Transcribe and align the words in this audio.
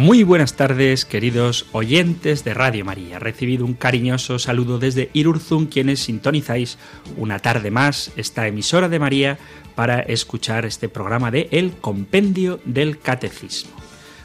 Muy 0.00 0.22
buenas 0.22 0.56
tardes, 0.56 1.04
queridos 1.04 1.66
oyentes 1.72 2.42
de 2.42 2.54
Radio 2.54 2.86
María. 2.86 3.18
Recibido 3.18 3.66
un 3.66 3.74
cariñoso 3.74 4.38
saludo 4.38 4.78
desde 4.78 5.10
Irurzun, 5.12 5.66
quienes 5.66 6.00
sintonizáis 6.00 6.78
una 7.18 7.38
tarde 7.38 7.70
más 7.70 8.10
esta 8.16 8.46
emisora 8.46 8.88
de 8.88 8.98
María 8.98 9.38
para 9.74 10.00
escuchar 10.00 10.64
este 10.64 10.88
programa 10.88 11.30
de 11.30 11.50
El 11.52 11.72
Compendio 11.72 12.60
del 12.64 12.98
Catecismo. 12.98 13.72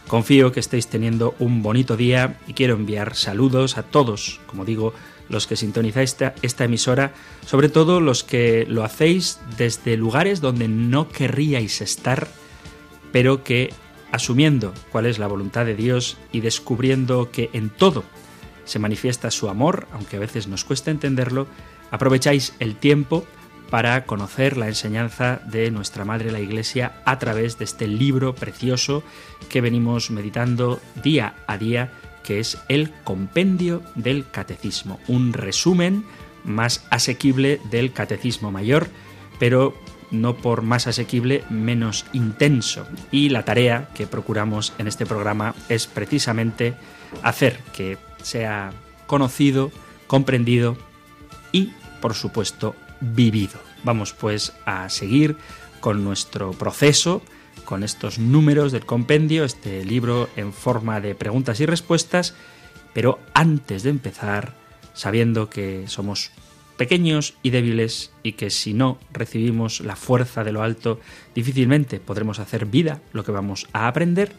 Confío 0.07 0.53
que 0.53 0.61
estéis 0.61 0.87
teniendo 0.87 1.35
un 1.39 1.61
bonito 1.61 1.97
día 1.97 2.39
y 2.47 2.53
quiero 2.53 2.75
enviar 2.75 3.13
saludos 3.13 3.77
a 3.77 3.83
todos, 3.83 4.39
como 4.47 4.63
digo, 4.63 4.93
los 5.27 5.45
que 5.45 5.57
sintonizáis 5.57 6.11
esta, 6.11 6.35
esta, 6.41 6.63
emisora, 6.63 7.11
sobre 7.45 7.67
todo 7.67 7.99
los 7.99 8.23
que 8.23 8.65
lo 8.69 8.85
hacéis 8.85 9.41
desde 9.57 9.97
lugares 9.97 10.39
donde 10.39 10.69
no 10.69 11.09
querríais 11.09 11.81
estar, 11.81 12.29
pero 13.11 13.43
que 13.43 13.73
asumiendo 14.11 14.73
cuál 14.91 15.05
es 15.05 15.19
la 15.19 15.27
voluntad 15.27 15.65
de 15.65 15.75
Dios 15.75 16.17
y 16.31 16.41
descubriendo 16.41 17.31
que 17.31 17.49
en 17.53 17.69
todo 17.69 18.03
se 18.65 18.79
manifiesta 18.79 19.31
su 19.31 19.49
amor, 19.49 19.87
aunque 19.91 20.17
a 20.17 20.19
veces 20.19 20.47
nos 20.47 20.63
cuesta 20.63 20.91
entenderlo, 20.91 21.47
aprovecháis 21.91 22.53
el 22.59 22.75
tiempo 22.75 23.25
para 23.69 24.05
conocer 24.05 24.57
la 24.57 24.67
enseñanza 24.67 25.41
de 25.45 25.71
nuestra 25.71 26.05
Madre 26.05 26.31
la 26.31 26.39
Iglesia 26.39 27.01
a 27.05 27.17
través 27.19 27.57
de 27.57 27.65
este 27.65 27.87
libro 27.87 28.35
precioso 28.35 29.03
que 29.49 29.61
venimos 29.61 30.11
meditando 30.11 30.79
día 31.03 31.35
a 31.47 31.57
día, 31.57 31.91
que 32.23 32.39
es 32.39 32.57
el 32.69 32.91
Compendio 33.03 33.81
del 33.95 34.29
Catecismo, 34.29 34.99
un 35.07 35.33
resumen 35.33 36.05
más 36.43 36.85
asequible 36.89 37.59
del 37.71 37.91
Catecismo 37.91 38.51
Mayor, 38.51 38.87
pero 39.39 39.73
no 40.21 40.37
por 40.37 40.61
más 40.61 40.87
asequible, 40.87 41.43
menos 41.49 42.05
intenso. 42.13 42.87
Y 43.11 43.29
la 43.29 43.45
tarea 43.45 43.89
que 43.93 44.07
procuramos 44.07 44.73
en 44.77 44.87
este 44.87 45.05
programa 45.05 45.55
es 45.69 45.87
precisamente 45.87 46.75
hacer 47.23 47.59
que 47.73 47.97
sea 48.21 48.71
conocido, 49.07 49.71
comprendido 50.07 50.77
y, 51.51 51.73
por 52.01 52.13
supuesto, 52.13 52.75
vivido. 52.99 53.59
Vamos 53.83 54.13
pues 54.13 54.53
a 54.65 54.89
seguir 54.89 55.37
con 55.79 56.03
nuestro 56.03 56.51
proceso, 56.51 57.21
con 57.65 57.83
estos 57.83 58.19
números 58.19 58.71
del 58.71 58.85
compendio, 58.85 59.43
este 59.43 59.85
libro 59.85 60.29
en 60.35 60.53
forma 60.53 61.01
de 61.01 61.15
preguntas 61.15 61.59
y 61.59 61.65
respuestas, 61.65 62.33
pero 62.93 63.19
antes 63.33 63.83
de 63.83 63.89
empezar, 63.89 64.53
sabiendo 64.93 65.49
que 65.49 65.87
somos 65.87 66.31
pequeños 66.77 67.35
y 67.41 67.49
débiles 67.49 68.11
y 68.23 68.33
que 68.33 68.49
si 68.49 68.73
no 68.73 68.97
recibimos 69.11 69.79
la 69.81 69.95
fuerza 69.95 70.43
de 70.43 70.51
lo 70.51 70.63
alto 70.63 70.99
difícilmente 71.33 71.99
podremos 71.99 72.39
hacer 72.39 72.65
vida 72.65 73.01
lo 73.13 73.23
que 73.23 73.31
vamos 73.31 73.67
a 73.73 73.87
aprender, 73.87 74.33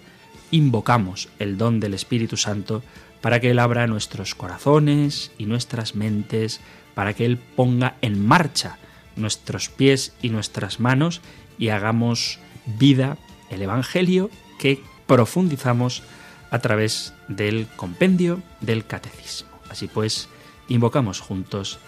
invocamos 0.51 1.29
el 1.39 1.59
don 1.59 1.81
del 1.81 1.95
Espíritu 1.95 2.37
Santo 2.37 2.83
para 3.21 3.41
que 3.41 3.51
Él 3.51 3.59
abra 3.59 3.87
nuestros 3.87 4.35
corazones 4.35 5.33
y 5.39 5.47
nuestras 5.47 5.95
mentes, 5.95 6.61
para 6.95 7.15
que 7.15 7.25
Él 7.25 7.39
ponga 7.39 7.97
en 8.03 8.25
marcha 8.25 8.79
nuestros 9.17 9.69
pies 9.69 10.13
y 10.23 10.29
nuestras 10.29 10.79
manos 10.79 11.21
y 11.59 11.71
hagamos 11.71 12.39
vida 12.79 13.17
el 13.51 13.63
Evangelio 13.63 14.31
que 14.59 14.83
profundizamos 15.07 16.03
a 16.51 16.59
través 16.59 17.15
del 17.29 17.67
compendio 17.77 18.43
del 18.61 18.87
catecismo. 18.87 19.49
Así 19.69 19.89
pues, 19.89 20.29
invocamos 20.69 21.21
juntos 21.21 21.79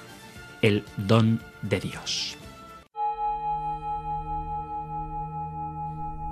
el 0.62 0.84
don 0.96 1.40
de 1.62 1.80
Dios. 1.80 2.36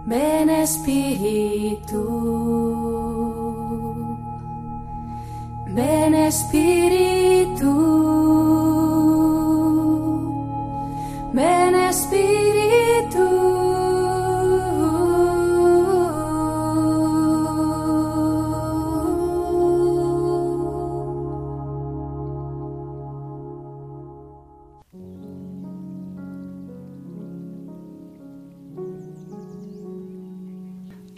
Ven 0.06 0.50
Espíritu, 0.50 2.02
ven 5.74 6.14
Espíritu, 6.14 7.72
ven 11.32 11.74
Espíritu. 11.74 12.65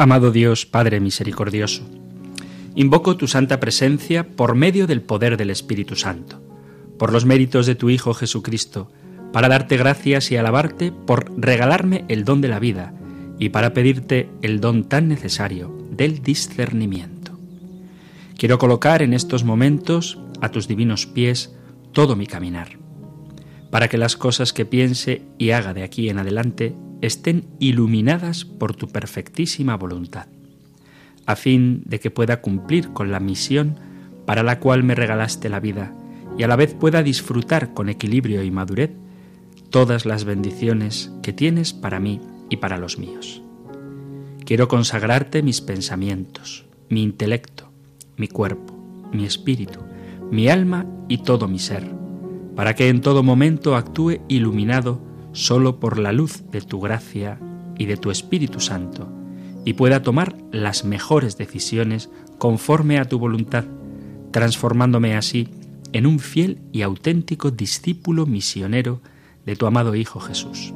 Amado 0.00 0.30
Dios, 0.30 0.64
Padre 0.64 1.00
misericordioso, 1.00 1.82
invoco 2.76 3.16
tu 3.16 3.26
santa 3.26 3.58
presencia 3.58 4.28
por 4.28 4.54
medio 4.54 4.86
del 4.86 5.02
poder 5.02 5.36
del 5.36 5.50
Espíritu 5.50 5.96
Santo, 5.96 6.40
por 7.00 7.12
los 7.12 7.24
méritos 7.24 7.66
de 7.66 7.74
tu 7.74 7.90
Hijo 7.90 8.14
Jesucristo, 8.14 8.92
para 9.32 9.48
darte 9.48 9.76
gracias 9.76 10.30
y 10.30 10.36
alabarte 10.36 10.92
por 10.92 11.32
regalarme 11.36 12.04
el 12.06 12.24
don 12.24 12.40
de 12.40 12.46
la 12.46 12.60
vida 12.60 12.94
y 13.40 13.48
para 13.48 13.74
pedirte 13.74 14.30
el 14.40 14.60
don 14.60 14.84
tan 14.84 15.08
necesario 15.08 15.76
del 15.90 16.22
discernimiento. 16.22 17.36
Quiero 18.36 18.58
colocar 18.58 19.02
en 19.02 19.14
estos 19.14 19.42
momentos 19.42 20.20
a 20.40 20.50
tus 20.52 20.68
divinos 20.68 21.06
pies 21.06 21.56
todo 21.90 22.14
mi 22.14 22.28
caminar, 22.28 22.78
para 23.72 23.88
que 23.88 23.98
las 23.98 24.16
cosas 24.16 24.52
que 24.52 24.64
piense 24.64 25.22
y 25.38 25.50
haga 25.50 25.74
de 25.74 25.82
aquí 25.82 26.08
en 26.08 26.18
adelante 26.18 26.76
estén 27.00 27.44
iluminadas 27.58 28.44
por 28.44 28.74
tu 28.74 28.88
perfectísima 28.88 29.76
voluntad, 29.76 30.26
a 31.26 31.36
fin 31.36 31.82
de 31.84 32.00
que 32.00 32.10
pueda 32.10 32.40
cumplir 32.40 32.92
con 32.92 33.10
la 33.10 33.20
misión 33.20 33.76
para 34.26 34.42
la 34.42 34.60
cual 34.60 34.82
me 34.82 34.94
regalaste 34.94 35.48
la 35.48 35.60
vida 35.60 35.94
y 36.36 36.42
a 36.42 36.48
la 36.48 36.56
vez 36.56 36.74
pueda 36.74 37.02
disfrutar 37.02 37.74
con 37.74 37.88
equilibrio 37.88 38.42
y 38.42 38.50
madurez 38.50 38.90
todas 39.70 40.06
las 40.06 40.24
bendiciones 40.24 41.12
que 41.22 41.32
tienes 41.32 41.72
para 41.72 42.00
mí 42.00 42.20
y 42.48 42.56
para 42.56 42.78
los 42.78 42.98
míos. 42.98 43.42
Quiero 44.44 44.68
consagrarte 44.68 45.42
mis 45.42 45.60
pensamientos, 45.60 46.64
mi 46.88 47.02
intelecto, 47.02 47.70
mi 48.16 48.28
cuerpo, 48.28 48.74
mi 49.12 49.24
espíritu, 49.24 49.80
mi 50.30 50.48
alma 50.48 50.86
y 51.08 51.18
todo 51.18 51.48
mi 51.48 51.58
ser, 51.58 51.90
para 52.56 52.74
que 52.74 52.88
en 52.88 53.00
todo 53.00 53.22
momento 53.22 53.76
actúe 53.76 54.20
iluminado 54.28 55.00
solo 55.38 55.78
por 55.78 56.00
la 56.00 56.10
luz 56.12 56.42
de 56.50 56.60
tu 56.60 56.80
gracia 56.80 57.38
y 57.78 57.86
de 57.86 57.96
tu 57.96 58.10
Espíritu 58.10 58.58
Santo, 58.58 59.08
y 59.64 59.74
pueda 59.74 60.02
tomar 60.02 60.36
las 60.50 60.84
mejores 60.84 61.38
decisiones 61.38 62.10
conforme 62.38 62.98
a 62.98 63.04
tu 63.04 63.20
voluntad, 63.20 63.64
transformándome 64.32 65.14
así 65.14 65.48
en 65.92 66.06
un 66.06 66.18
fiel 66.18 66.58
y 66.72 66.82
auténtico 66.82 67.52
discípulo 67.52 68.26
misionero 68.26 69.00
de 69.46 69.54
tu 69.54 69.66
amado 69.66 69.94
Hijo 69.94 70.18
Jesús. 70.18 70.74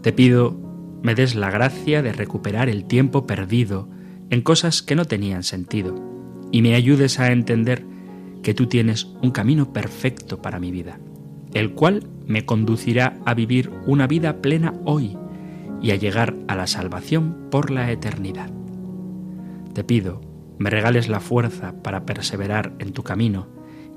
Te 0.00 0.14
pido 0.14 0.56
me 1.02 1.14
des 1.14 1.34
la 1.34 1.50
gracia 1.50 2.00
de 2.00 2.14
recuperar 2.14 2.70
el 2.70 2.86
tiempo 2.86 3.26
perdido 3.26 3.88
en 4.30 4.40
cosas 4.40 4.80
que 4.80 4.96
no 4.96 5.04
tenían 5.04 5.42
sentido 5.42 5.94
y 6.50 6.62
me 6.62 6.74
ayudes 6.74 7.20
a 7.20 7.30
entender 7.30 7.84
que 8.42 8.54
tú 8.54 8.66
tienes 8.66 9.06
un 9.22 9.32
camino 9.32 9.72
perfecto 9.72 10.40
para 10.40 10.58
mi 10.58 10.72
vida 10.72 10.98
el 11.54 11.72
cual 11.72 12.04
me 12.26 12.44
conducirá 12.44 13.18
a 13.24 13.34
vivir 13.34 13.70
una 13.86 14.06
vida 14.06 14.42
plena 14.42 14.74
hoy 14.84 15.16
y 15.80 15.92
a 15.92 15.96
llegar 15.96 16.36
a 16.48 16.56
la 16.56 16.66
salvación 16.66 17.48
por 17.50 17.70
la 17.70 17.90
eternidad. 17.90 18.50
Te 19.72 19.84
pido, 19.84 20.20
me 20.58 20.70
regales 20.70 21.08
la 21.08 21.20
fuerza 21.20 21.74
para 21.82 22.04
perseverar 22.04 22.74
en 22.78 22.92
tu 22.92 23.02
camino 23.02 23.46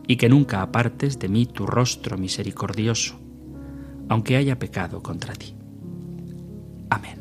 y 0.07 0.17
que 0.17 0.29
nunca 0.29 0.61
apartes 0.61 1.19
de 1.19 1.27
mí 1.27 1.45
tu 1.45 1.65
rostro 1.65 2.17
misericordioso, 2.17 3.19
aunque 4.09 4.37
haya 4.37 4.59
pecado 4.59 5.01
contra 5.01 5.33
ti. 5.33 5.55
Amén. 6.89 7.17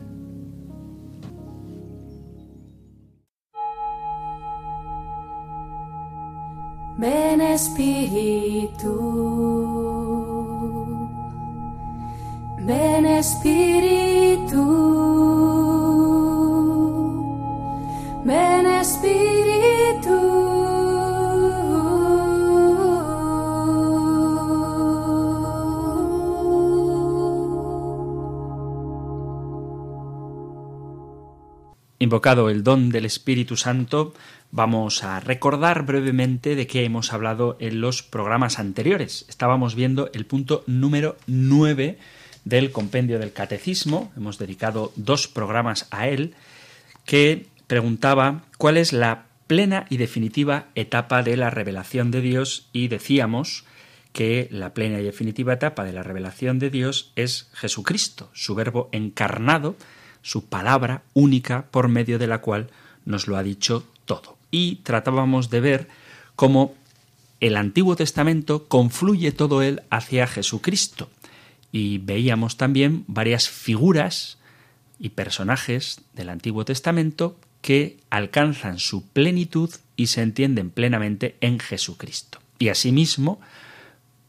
Ven 6.99 7.41
Espíritu. 7.41 8.91
Ven 12.71 13.05
Espíritu, 13.05 14.63
ven 18.25 18.67
Espíritu. 18.67 20.19
invocado 31.99 32.51
el 32.51 32.63
don 32.63 32.91
del 32.91 33.05
Espíritu 33.05 33.57
Santo, 33.57 34.15
vamos 34.53 35.03
a 35.03 35.19
recordar 35.19 35.85
brevemente 35.85 36.55
de 36.55 36.69
qué 36.69 36.85
hemos 36.85 37.13
hablado 37.13 37.57
en 37.59 37.81
los 37.81 38.05
programas 38.05 38.61
anteriores. 38.61 39.27
Estábamos 39.29 39.75
viendo 39.75 40.09
el 40.15 40.25
punto 40.25 40.63
número 40.69 41.17
9 41.27 41.99
del 42.51 42.73
compendio 42.73 43.19
del 43.19 43.33
Catecismo, 43.33 44.13
hemos 44.17 44.37
dedicado 44.37 44.93
dos 44.97 45.29
programas 45.29 45.87
a 45.91 46.09
él, 46.09 46.35
que 47.07 47.47
preguntaba 47.67 48.43
cuál 48.59 48.77
es 48.77 48.93
la 48.93 49.25
plena 49.47 49.87
y 49.89 49.97
definitiva 49.97 50.67
etapa 50.75 51.23
de 51.23 51.37
la 51.37 51.49
revelación 51.49 52.11
de 52.11 52.21
Dios 52.21 52.69
y 52.73 52.89
decíamos 52.89 53.65
que 54.13 54.49
la 54.51 54.75
plena 54.75 55.01
y 55.01 55.05
definitiva 55.05 55.55
etapa 55.55 55.85
de 55.85 55.93
la 55.93 56.03
revelación 56.03 56.59
de 56.59 56.71
Dios 56.71 57.13
es 57.15 57.49
Jesucristo, 57.55 58.29
su 58.35 58.57
verbo 58.57 58.89
encarnado, 58.93 59.77
su 60.21 60.47
palabra 60.47 61.03
única 61.15 61.67
por 61.71 61.89
medio 61.89 62.19
de 62.19 62.27
la 62.27 62.41
cual 62.41 62.69
nos 63.05 63.29
lo 63.29 63.37
ha 63.37 63.43
dicho 63.45 63.87
todo. 64.05 64.37
Y 64.51 64.77
tratábamos 64.83 65.51
de 65.51 65.61
ver 65.61 65.89
cómo 66.35 66.75
el 67.39 67.57
Antiguo 67.57 67.95
Testamento 67.95 68.67
confluye 68.67 69.31
todo 69.31 69.63
él 69.63 69.83
hacia 69.91 70.27
Jesucristo. 70.27 71.09
Y 71.73 71.99
veíamos 71.99 72.57
también 72.57 73.05
varias 73.07 73.49
figuras 73.49 74.39
y 74.99 75.11
personajes 75.11 76.01
del 76.15 76.29
Antiguo 76.29 76.65
Testamento 76.65 77.37
que 77.63 77.99
alcanzan 78.11 78.79
su 78.79 79.07
plenitud 79.09 79.71
y 79.97 80.07
se 80.09 80.23
entienden 80.23 80.71
plenamente 80.71 81.37
en 81.41 81.59
Jesucristo. 81.59 82.41
Y 82.59 82.69
asimismo, 82.69 83.41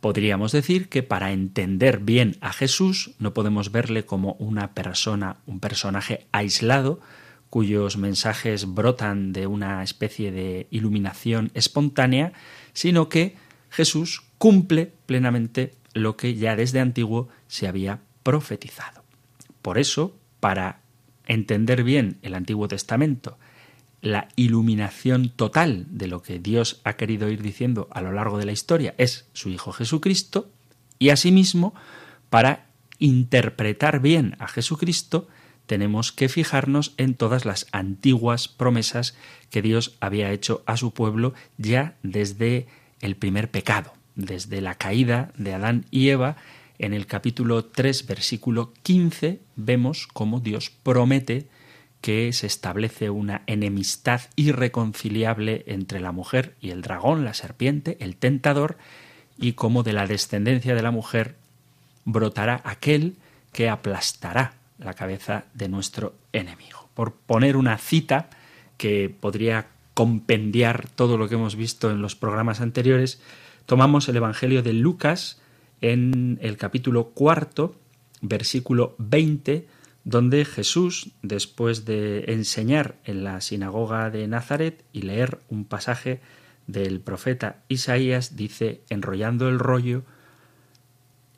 podríamos 0.01 0.51
decir 0.51 0.89
que 0.89 1.03
para 1.03 1.31
entender 1.31 1.99
bien 1.99 2.37
a 2.41 2.51
Jesús 2.51 3.11
no 3.19 3.33
podemos 3.33 3.71
verle 3.71 4.05
como 4.05 4.33
una 4.33 4.73
persona, 4.73 5.37
un 5.45 5.59
personaje 5.59 6.27
aislado, 6.31 6.99
cuyos 7.49 7.97
mensajes 7.97 8.73
brotan 8.73 9.33
de 9.33 9.47
una 9.47 9.83
especie 9.83 10.31
de 10.31 10.67
iluminación 10.71 11.51
espontánea, 11.53 12.33
sino 12.73 13.09
que 13.09 13.35
Jesús 13.69 14.23
cumple 14.37 14.91
plenamente 15.05 15.73
lo 15.93 16.17
que 16.17 16.35
ya 16.35 16.55
desde 16.55 16.79
antiguo 16.79 17.29
se 17.47 17.67
había 17.67 17.99
profetizado. 18.23 19.03
Por 19.61 19.77
eso, 19.77 20.15
para 20.39 20.81
entender 21.27 21.83
bien 21.83 22.17
el 22.21 22.33
Antiguo 22.33 22.67
Testamento, 22.67 23.37
la 24.01 24.29
iluminación 24.35 25.29
total 25.29 25.85
de 25.89 26.07
lo 26.07 26.21
que 26.23 26.39
Dios 26.39 26.81
ha 26.83 26.93
querido 26.93 27.29
ir 27.29 27.41
diciendo 27.41 27.87
a 27.91 28.01
lo 28.01 28.11
largo 28.11 28.37
de 28.37 28.45
la 28.45 28.51
historia 28.51 28.95
es 28.97 29.27
su 29.33 29.49
Hijo 29.49 29.71
Jesucristo, 29.71 30.49
y 30.97 31.09
asimismo, 31.09 31.73
para 32.29 32.67
interpretar 32.99 33.99
bien 34.01 34.35
a 34.39 34.47
Jesucristo, 34.47 35.27
tenemos 35.65 36.11
que 36.11 36.29
fijarnos 36.29 36.93
en 36.97 37.15
todas 37.15 37.45
las 37.45 37.67
antiguas 37.71 38.47
promesas 38.47 39.15
que 39.49 39.61
Dios 39.61 39.97
había 39.99 40.31
hecho 40.31 40.63
a 40.65 40.77
su 40.77 40.93
pueblo 40.93 41.33
ya 41.57 41.95
desde 42.03 42.67
el 42.99 43.15
primer 43.15 43.49
pecado, 43.49 43.93
desde 44.15 44.61
la 44.61 44.75
caída 44.75 45.31
de 45.37 45.53
Adán 45.53 45.85
y 45.91 46.09
Eva. 46.09 46.37
En 46.79 46.93
el 46.93 47.05
capítulo 47.05 47.65
3, 47.65 48.07
versículo 48.07 48.73
15, 48.83 49.39
vemos 49.55 50.07
cómo 50.11 50.39
Dios 50.39 50.71
promete 50.83 51.47
que 52.01 52.33
se 52.33 52.47
establece 52.47 53.09
una 53.11 53.43
enemistad 53.45 54.21
irreconciliable 54.35 55.63
entre 55.67 55.99
la 55.99 56.11
mujer 56.11 56.55
y 56.59 56.71
el 56.71 56.81
dragón, 56.81 57.23
la 57.23 57.35
serpiente, 57.35 57.97
el 57.99 58.15
tentador, 58.15 58.77
y 59.37 59.53
cómo 59.53 59.83
de 59.83 59.93
la 59.93 60.07
descendencia 60.07 60.75
de 60.75 60.81
la 60.81 60.91
mujer 60.91 61.35
brotará 62.05 62.61
aquel 62.63 63.15
que 63.53 63.69
aplastará 63.69 64.53
la 64.79 64.93
cabeza 64.93 65.45
de 65.53 65.69
nuestro 65.69 66.15
enemigo. 66.33 66.89
Por 66.93 67.13
poner 67.13 67.55
una 67.55 67.77
cita 67.77 68.29
que 68.77 69.09
podría 69.09 69.67
compendiar 69.93 70.87
todo 70.89 71.17
lo 71.17 71.27
que 71.27 71.35
hemos 71.35 71.55
visto 71.55 71.91
en 71.91 72.01
los 72.01 72.15
programas 72.15 72.61
anteriores, 72.61 73.21
tomamos 73.65 74.07
el 74.09 74.17
Evangelio 74.17 74.63
de 74.63 74.73
Lucas 74.73 75.41
en 75.81 76.39
el 76.41 76.57
capítulo 76.57 77.09
cuarto, 77.09 77.75
versículo 78.21 78.95
20, 78.99 79.67
donde 80.03 80.45
Jesús, 80.45 81.11
después 81.21 81.85
de 81.85 82.25
enseñar 82.27 82.95
en 83.05 83.23
la 83.23 83.41
sinagoga 83.41 84.09
de 84.09 84.27
Nazaret 84.27 84.83
y 84.93 85.03
leer 85.03 85.39
un 85.49 85.65
pasaje 85.65 86.21
del 86.67 86.99
profeta 86.99 87.63
Isaías, 87.67 88.35
dice, 88.35 88.81
enrollando 88.89 89.49
el 89.49 89.59
rollo 89.59 90.03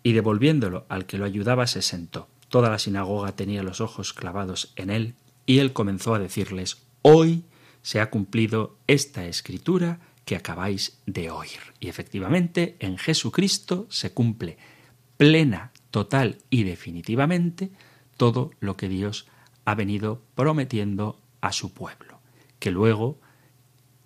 y 0.03 0.13
devolviéndolo 0.13 0.85
al 0.89 1.05
que 1.05 1.17
lo 1.17 1.25
ayudaba, 1.25 1.67
se 1.67 1.81
sentó. 1.81 2.27
Toda 2.49 2.69
la 2.69 2.79
sinagoga 2.79 3.31
tenía 3.33 3.63
los 3.63 3.81
ojos 3.81 4.13
clavados 4.13 4.73
en 4.75 4.89
él, 4.89 5.15
y 5.45 5.59
él 5.59 5.73
comenzó 5.73 6.13
a 6.13 6.19
decirles, 6.19 6.83
Hoy 7.01 7.43
se 7.81 7.99
ha 7.99 8.09
cumplido 8.09 8.77
esta 8.87 9.25
escritura 9.25 9.99
que 10.25 10.35
acabáis 10.35 10.99
de 11.05 11.29
oír. 11.29 11.59
Y 11.79 11.89
efectivamente, 11.89 12.75
en 12.79 12.97
Jesucristo 12.97 13.87
se 13.89 14.13
cumple 14.13 14.57
plena, 15.17 15.71
total 15.91 16.39
y 16.49 16.63
definitivamente 16.63 17.71
todo 18.17 18.51
lo 18.59 18.75
que 18.77 18.89
Dios 18.89 19.27
ha 19.65 19.75
venido 19.75 20.23
prometiendo 20.35 21.19
a 21.39 21.51
su 21.51 21.73
pueblo, 21.73 22.19
que 22.59 22.71
luego, 22.71 23.19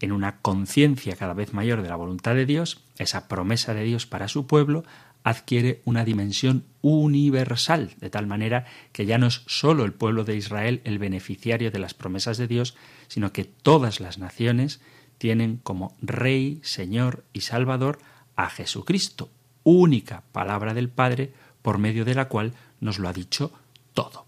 en 0.02 0.12
una 0.12 0.42
conciencia 0.42 1.16
cada 1.16 1.34
vez 1.34 1.54
mayor 1.54 1.82
de 1.82 1.90
la 1.90 1.96
voluntad 1.96 2.36
de 2.36 2.46
Dios, 2.46 2.84
esa 2.98 3.28
promesa 3.28 3.74
de 3.74 3.84
Dios 3.84 4.06
para 4.06 4.28
su 4.28 4.48
pueblo 4.48 4.84
adquiere 5.24 5.82
una 5.86 6.06
dimensión 6.06 6.66
universal, 6.82 7.96
de 8.00 8.10
tal 8.10 8.28
manera 8.28 8.66
que 8.92 9.06
ya 9.06 9.18
no 9.18 9.28
es 9.28 9.44
sólo 9.46 9.84
el 9.84 9.94
pueblo 9.94 10.24
de 10.24 10.36
Israel 10.36 10.82
el 10.84 11.00
beneficiario 11.00 11.72
de 11.72 11.80
las 11.80 11.94
promesas 11.94 12.38
de 12.38 12.48
Dios, 12.48 12.76
sino 13.08 13.34
que 13.34 13.44
todas 13.44 14.00
las 14.00 14.20
naciones 14.20 14.80
tienen 15.18 15.60
como 15.64 15.96
Rey, 16.02 16.60
Señor 16.64 17.24
y 17.34 17.42
Salvador 17.42 18.00
a 18.36 18.50
Jesucristo, 18.50 19.30
única 19.64 20.24
palabra 20.32 20.74
del 20.74 20.90
Padre 20.90 21.32
por 21.62 21.78
medio 21.78 22.06
de 22.06 22.16
la 22.16 22.28
cual 22.28 22.54
nos 22.80 23.00
lo 23.00 23.10
ha 23.10 23.14
dicho 23.14 23.52
todo. 23.94 24.26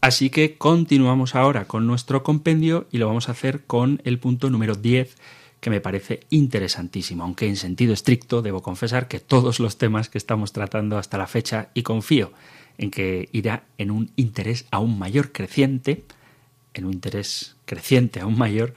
Así 0.00 0.30
que 0.30 0.56
continuamos 0.58 1.34
ahora 1.34 1.66
con 1.66 1.86
nuestro 1.86 2.22
compendio 2.22 2.86
y 2.92 2.98
lo 2.98 3.06
vamos 3.06 3.28
a 3.28 3.32
hacer 3.32 3.64
con 3.64 4.02
el 4.04 4.18
punto 4.18 4.50
número 4.50 4.74
10 4.74 5.16
que 5.60 5.70
me 5.70 5.80
parece 5.80 6.20
interesantísimo, 6.28 7.24
aunque 7.24 7.48
en 7.48 7.56
sentido 7.56 7.94
estricto 7.94 8.42
debo 8.42 8.60
confesar 8.60 9.08
que 9.08 9.18
todos 9.18 9.60
los 9.60 9.78
temas 9.78 10.10
que 10.10 10.18
estamos 10.18 10.52
tratando 10.52 10.98
hasta 10.98 11.16
la 11.16 11.26
fecha 11.26 11.70
y 11.72 11.82
confío 11.82 12.32
en 12.76 12.90
que 12.90 13.30
irá 13.32 13.64
en 13.78 13.90
un 13.90 14.10
interés 14.16 14.66
aún 14.70 14.98
mayor 14.98 15.32
creciente, 15.32 16.04
en 16.74 16.84
un 16.84 16.92
interés 16.92 17.56
creciente 17.64 18.20
aún 18.20 18.36
mayor, 18.36 18.74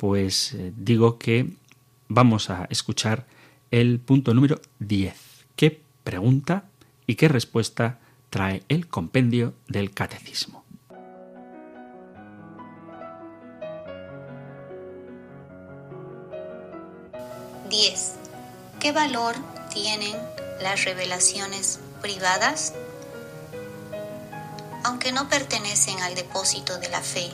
pues 0.00 0.54
eh, 0.54 0.72
digo 0.74 1.18
que 1.18 1.50
vamos 2.08 2.48
a 2.48 2.66
escuchar 2.70 3.26
el 3.70 4.00
punto 4.00 4.32
número 4.32 4.58
10. 4.78 5.14
¿Qué 5.56 5.82
pregunta 6.02 6.64
y 7.06 7.16
qué 7.16 7.28
respuesta 7.28 7.98
trae 8.30 8.62
el 8.70 8.88
compendio 8.88 9.52
del 9.68 9.92
catecismo. 9.92 10.64
Diez. 17.68 18.14
¿Qué 18.80 18.92
valor 18.92 19.34
tienen 19.70 20.16
las 20.62 20.84
revelaciones 20.86 21.78
privadas? 22.00 22.72
Aunque 24.82 25.12
no 25.12 25.28
pertenecen 25.28 26.00
al 26.00 26.14
depósito 26.14 26.78
de 26.78 26.88
la 26.88 27.02
fe, 27.02 27.28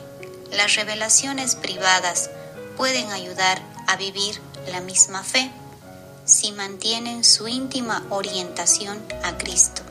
las 0.51 0.75
revelaciones 0.75 1.55
privadas 1.55 2.29
pueden 2.77 3.11
ayudar 3.11 3.61
a 3.87 3.97
vivir 3.97 4.39
la 4.71 4.79
misma 4.81 5.23
fe 5.23 5.51
si 6.25 6.51
mantienen 6.51 7.23
su 7.23 7.47
íntima 7.47 8.05
orientación 8.09 9.03
a 9.23 9.37
Cristo. 9.37 9.81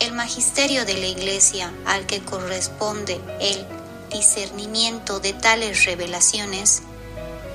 El 0.00 0.12
magisterio 0.12 0.86
de 0.86 0.94
la 0.94 1.06
Iglesia 1.06 1.72
al 1.84 2.06
que 2.06 2.20
corresponde 2.20 3.20
el 3.40 3.66
discernimiento 4.10 5.20
de 5.20 5.32
tales 5.34 5.84
revelaciones 5.84 6.82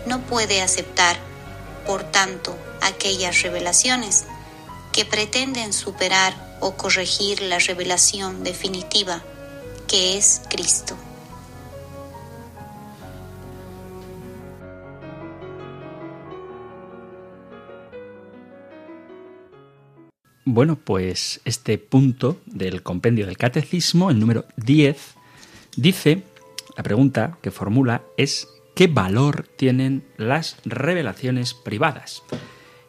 no 0.05 0.21
puede 0.21 0.61
aceptar, 0.61 1.17
por 1.87 2.03
tanto, 2.03 2.55
aquellas 2.81 3.41
revelaciones 3.41 4.25
que 4.91 5.05
pretenden 5.05 5.73
superar 5.73 6.57
o 6.59 6.75
corregir 6.75 7.41
la 7.41 7.59
revelación 7.59 8.43
definitiva, 8.43 9.23
que 9.87 10.17
es 10.17 10.41
Cristo. 10.49 10.95
Bueno, 20.45 20.75
pues 20.75 21.39
este 21.45 21.77
punto 21.77 22.41
del 22.45 22.83
compendio 22.83 23.25
del 23.25 23.37
catecismo, 23.37 24.11
el 24.11 24.19
número 24.19 24.43
10, 24.57 25.15
dice, 25.77 26.23
la 26.75 26.83
pregunta 26.83 27.37
que 27.41 27.49
formula 27.49 28.03
es 28.17 28.49
¿qué 28.75 28.87
valor 28.87 29.47
tienen 29.55 30.03
las 30.17 30.57
revelaciones 30.65 31.53
privadas? 31.53 32.23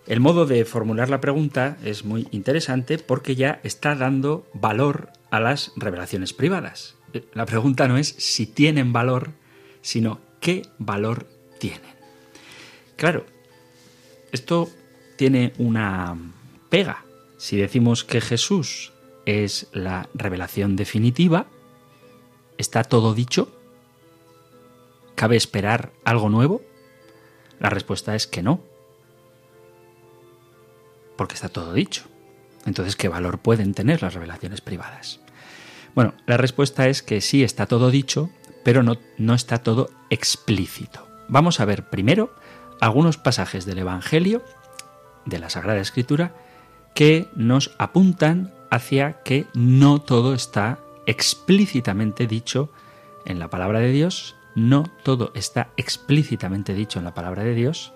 El 0.09 0.19
modo 0.19 0.47
de 0.47 0.65
formular 0.65 1.09
la 1.11 1.21
pregunta 1.21 1.79
es 1.85 2.05
muy 2.05 2.27
interesante 2.33 2.99
porque 2.99 3.37
ya 3.37 3.61
está 3.63 3.95
dando 3.95 4.47
valor 4.53 5.11
a 5.31 5.39
las 5.39 5.71
revelaciones 5.77 6.33
privadas. 6.33 6.97
la 7.33 7.47
pregunta 7.47 7.87
no 7.87 7.97
es 7.97 8.09
si 8.09 8.47
tienen 8.47 8.93
valor, 8.93 9.31
sino 9.81 10.21
qué 10.41 10.63
valor 10.79 11.29
tienen. 11.59 11.95
Claro, 12.97 13.25
esto 14.33 14.69
tiene 15.17 15.53
una 15.59 16.17
pega. 16.69 17.05
Si 17.45 17.59
decimos 17.59 18.05
que 18.05 18.23
Jesús 18.23 18.95
es 19.27 19.67
la 19.75 20.09
revelación 20.15 20.77
definitiva, 20.77 21.45
¿está 22.57 22.85
todo 22.85 23.13
dicho? 23.13 23.55
¿Cabe 25.15 25.37
esperar 25.37 25.93
algo 26.07 26.31
nuevo? 26.31 26.63
La 27.61 27.69
respuesta 27.69 28.15
es 28.15 28.27
que 28.27 28.43
no, 28.43 28.63
porque 31.19 31.35
está 31.35 31.51
todo 31.51 31.75
dicho. 31.75 32.05
Entonces, 32.65 32.97
¿qué 32.97 33.09
valor 33.09 33.39
pueden 33.41 33.75
tener 33.75 34.01
las 34.01 34.15
revelaciones 34.15 34.63
privadas? 34.63 35.21
Bueno, 35.95 36.15
la 36.25 36.39
respuesta 36.39 36.89
es 36.89 37.03
que 37.03 37.21
sí 37.21 37.45
está 37.45 37.67
todo 37.67 37.91
dicho, 37.91 38.31
pero 38.65 38.83
no, 38.83 38.97
no 39.19 39.35
está 39.35 39.59
todo 39.59 39.91
explícito. 40.09 41.07
Vamos 41.29 41.61
a 41.61 41.67
ver 41.67 41.91
primero 41.91 42.35
algunos 42.81 43.19
pasajes 43.19 43.67
del 43.67 43.81
Evangelio, 43.81 44.43
de 45.27 45.39
la 45.41 45.51
Sagrada 45.51 45.83
Escritura, 45.83 46.35
que 46.95 47.29
nos 47.35 47.75
apuntan 47.79 48.53
hacia 48.71 49.23
que 49.23 49.47
no 49.55 50.01
todo 50.01 50.35
está 50.35 50.79
explícitamente 51.07 52.27
dicho 52.27 52.71
en 53.25 53.39
la 53.39 53.51
palabra 53.51 53.81
de 53.81 53.91
Dios, 53.91 54.37
no 54.55 54.85
todo 55.03 55.33
está 55.35 55.69
explícitamente 55.77 56.75
dicho 56.75 56.99
en 56.99 57.05
la 57.05 57.15
palabra 57.15 57.43
de 57.45 57.55
Dios. 57.55 57.93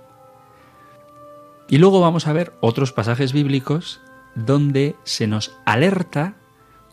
Y 1.69 1.78
luego 1.78 2.00
vamos 2.00 2.26
a 2.26 2.33
ver 2.33 2.55
otros 2.61 2.93
pasajes 2.93 3.33
bíblicos 3.33 4.00
donde 4.35 4.97
se 5.05 5.26
nos 5.26 5.57
alerta 5.64 6.35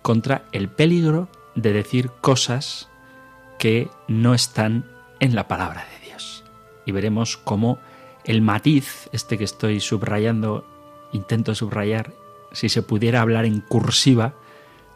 contra 0.01 0.45
el 0.51 0.69
peligro 0.69 1.29
de 1.55 1.73
decir 1.73 2.11
cosas 2.21 2.89
que 3.57 3.89
no 4.07 4.33
están 4.33 4.85
en 5.19 5.33
la 5.33 5.47
palabra 5.47 5.85
de 5.91 6.07
Dios. 6.07 6.43
Y 6.85 6.91
veremos 6.91 7.37
cómo 7.37 7.79
el 8.25 8.41
matiz, 8.41 9.09
este 9.13 9.37
que 9.37 9.43
estoy 9.43 9.79
subrayando, 9.79 10.65
intento 11.11 11.55
subrayar, 11.55 12.13
si 12.51 12.69
se 12.69 12.81
pudiera 12.81 13.21
hablar 13.21 13.45
en 13.45 13.61
cursiva, 13.61 14.35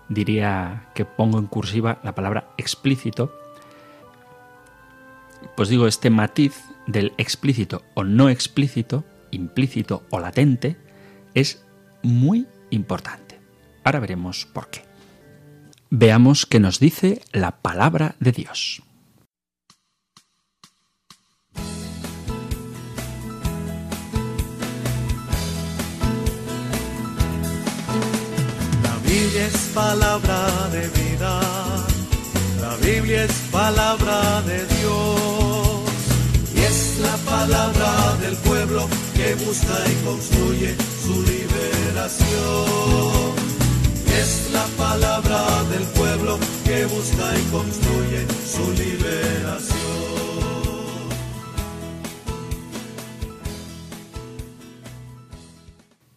diría 0.07 0.89
que 0.95 1.05
pongo 1.05 1.39
en 1.39 1.47
cursiva 1.47 1.99
la 2.03 2.15
palabra 2.15 2.49
explícito, 2.57 3.33
pues 5.55 5.69
digo, 5.69 5.87
este 5.87 6.09
matiz 6.09 6.63
del 6.87 7.13
explícito 7.17 7.83
o 7.93 8.03
no 8.03 8.29
explícito, 8.29 9.03
implícito 9.31 10.03
o 10.09 10.19
latente, 10.19 10.77
es 11.33 11.63
muy 12.01 12.47
importante. 12.69 13.39
Ahora 13.83 13.99
veremos 13.99 14.45
por 14.45 14.69
qué. 14.69 14.83
Veamos 15.89 16.45
qué 16.45 16.59
nos 16.59 16.79
dice 16.79 17.21
la 17.31 17.61
palabra 17.61 18.15
de 18.19 18.31
Dios. 18.31 18.83
Biblia 29.29 29.45
es 29.45 29.69
palabra 29.75 30.69
de 30.71 30.87
vida, 30.87 31.39
la 32.61 32.75
Biblia 32.77 33.25
es 33.25 33.31
palabra 33.51 34.41
de 34.41 34.65
Dios 34.65 35.81
y 36.55 36.59
es 36.61 36.97
la 36.99 37.15
palabra 37.29 38.17
del 38.21 38.35
pueblo 38.37 38.89
que 39.15 39.35
busca 39.35 39.75
y 39.85 39.93
construye 40.03 40.75
su 41.03 41.21
liberación. 41.21 42.65
Es 44.19 44.49
la 44.51 44.65
palabra 44.83 45.63
del 45.65 45.83
pueblo 45.83 46.39
que 46.65 46.85
busca 46.87 47.37
y 47.37 47.43
construye 47.51 48.25
su 48.47 48.73
liberación. 48.73 49.79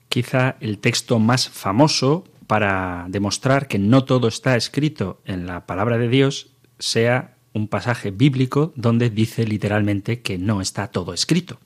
Quizá 0.09 0.57
el 0.61 0.79
texto 0.79 1.19
más 1.19 1.51
famoso 1.51 2.25
para 2.53 3.07
demostrar 3.09 3.67
que 3.67 3.79
no 3.79 4.05
todo 4.05 4.29
está 4.29 4.57
escrito 4.57 5.23
en 5.25 5.47
la 5.47 5.65
palabra 5.65 5.97
de 5.97 6.11
Dios 6.11 6.51
sea 6.79 7.39
un 7.55 7.67
pasaje 7.67 8.11
bíblico 8.11 8.75
donde 8.77 9.09
dice 9.09 9.47
literalmente 9.47 10.21
que 10.21 10.37
no 10.37 10.61
está 10.61 10.89
todo 10.89 11.15
escrito. 11.15 11.61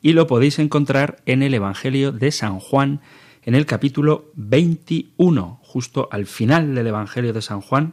Y 0.00 0.14
lo 0.14 0.26
podéis 0.26 0.58
encontrar 0.58 1.20
en 1.26 1.42
el 1.42 1.52
Evangelio 1.52 2.10
de 2.10 2.32
San 2.32 2.58
Juan, 2.58 3.02
en 3.42 3.54
el 3.54 3.66
capítulo 3.66 4.32
21, 4.34 5.60
justo 5.62 6.08
al 6.10 6.24
final 6.24 6.74
del 6.74 6.86
Evangelio 6.86 7.34
de 7.34 7.42
San 7.42 7.60
Juan, 7.60 7.92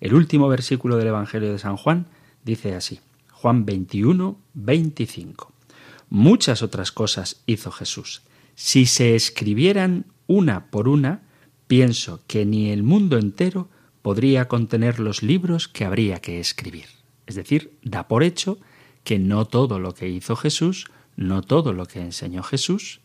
el 0.00 0.14
último 0.14 0.48
versículo 0.48 0.96
del 0.96 1.06
Evangelio 1.06 1.52
de 1.52 1.60
San 1.60 1.76
Juan, 1.76 2.08
dice 2.42 2.74
así, 2.74 2.98
Juan 3.30 3.64
21, 3.66 4.36
25. 4.54 5.52
Muchas 6.08 6.60
otras 6.60 6.90
cosas 6.90 7.44
hizo 7.46 7.70
Jesús. 7.70 8.22
Si 8.56 8.86
se 8.86 9.14
escribieran 9.14 10.06
una 10.26 10.72
por 10.72 10.88
una, 10.88 11.22
pienso 11.66 12.22
que 12.26 12.44
ni 12.44 12.70
el 12.70 12.82
mundo 12.82 13.18
entero 13.18 13.68
podría 14.02 14.48
contener 14.48 15.00
los 15.00 15.22
libros 15.22 15.68
que 15.68 15.84
habría 15.84 16.20
que 16.20 16.40
escribir. 16.40 16.86
Es 17.26 17.36
decir, 17.36 17.78
da 17.82 18.06
por 18.06 18.22
hecho 18.22 18.58
que 19.02 19.18
no 19.18 19.46
todo 19.46 19.78
lo 19.78 19.94
que 19.94 20.08
hizo 20.08 20.36
Jesús, 20.36 20.86
no 21.16 21.42
todo 21.42 21.72
lo 21.72 21.86
que 21.86 22.00
enseñó 22.00 22.42
Jesús, 22.42 23.00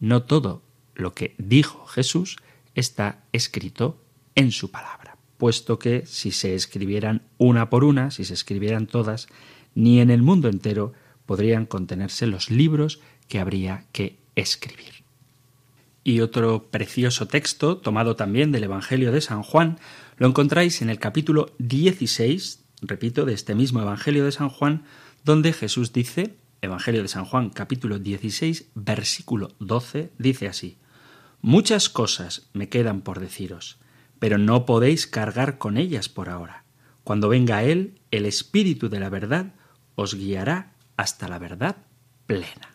no 0.00 0.22
todo 0.22 0.62
lo 0.94 1.14
que 1.14 1.34
dijo 1.38 1.86
Jesús 1.86 2.36
está 2.74 3.24
escrito 3.32 4.02
en 4.34 4.52
su 4.52 4.70
palabra, 4.70 5.16
puesto 5.38 5.78
que 5.78 6.06
si 6.06 6.30
se 6.30 6.54
escribieran 6.54 7.22
una 7.38 7.70
por 7.70 7.84
una, 7.84 8.10
si 8.10 8.24
se 8.24 8.34
escribieran 8.34 8.86
todas, 8.86 9.28
ni 9.74 10.00
en 10.00 10.10
el 10.10 10.22
mundo 10.22 10.48
entero 10.48 10.92
podrían 11.26 11.66
contenerse 11.66 12.26
los 12.26 12.50
libros 12.50 13.00
que 13.28 13.38
habría 13.38 13.86
que 13.92 14.18
escribir. 14.34 15.01
Y 16.04 16.20
otro 16.20 16.68
precioso 16.70 17.28
texto, 17.28 17.76
tomado 17.76 18.16
también 18.16 18.50
del 18.50 18.64
Evangelio 18.64 19.12
de 19.12 19.20
San 19.20 19.42
Juan, 19.42 19.78
lo 20.16 20.26
encontráis 20.26 20.82
en 20.82 20.90
el 20.90 20.98
capítulo 20.98 21.54
16, 21.58 22.64
repito, 22.82 23.24
de 23.24 23.34
este 23.34 23.54
mismo 23.54 23.80
Evangelio 23.80 24.24
de 24.24 24.32
San 24.32 24.48
Juan, 24.48 24.84
donde 25.24 25.52
Jesús 25.52 25.92
dice, 25.92 26.36
Evangelio 26.60 27.02
de 27.02 27.08
San 27.08 27.24
Juan, 27.24 27.50
capítulo 27.50 27.98
16, 27.98 28.70
versículo 28.74 29.50
12, 29.60 30.12
dice 30.18 30.48
así, 30.48 30.78
Muchas 31.40 31.88
cosas 31.88 32.48
me 32.52 32.68
quedan 32.68 33.00
por 33.02 33.18
deciros, 33.18 33.78
pero 34.18 34.38
no 34.38 34.64
podéis 34.64 35.06
cargar 35.06 35.58
con 35.58 35.76
ellas 35.76 36.08
por 36.08 36.28
ahora. 36.28 36.64
Cuando 37.02 37.28
venga 37.28 37.64
Él, 37.64 38.00
el 38.12 38.26
Espíritu 38.26 38.88
de 38.88 39.00
la 39.00 39.08
verdad 39.08 39.54
os 39.96 40.14
guiará 40.14 40.72
hasta 40.96 41.28
la 41.28 41.38
verdad 41.38 41.76
plena. 42.26 42.71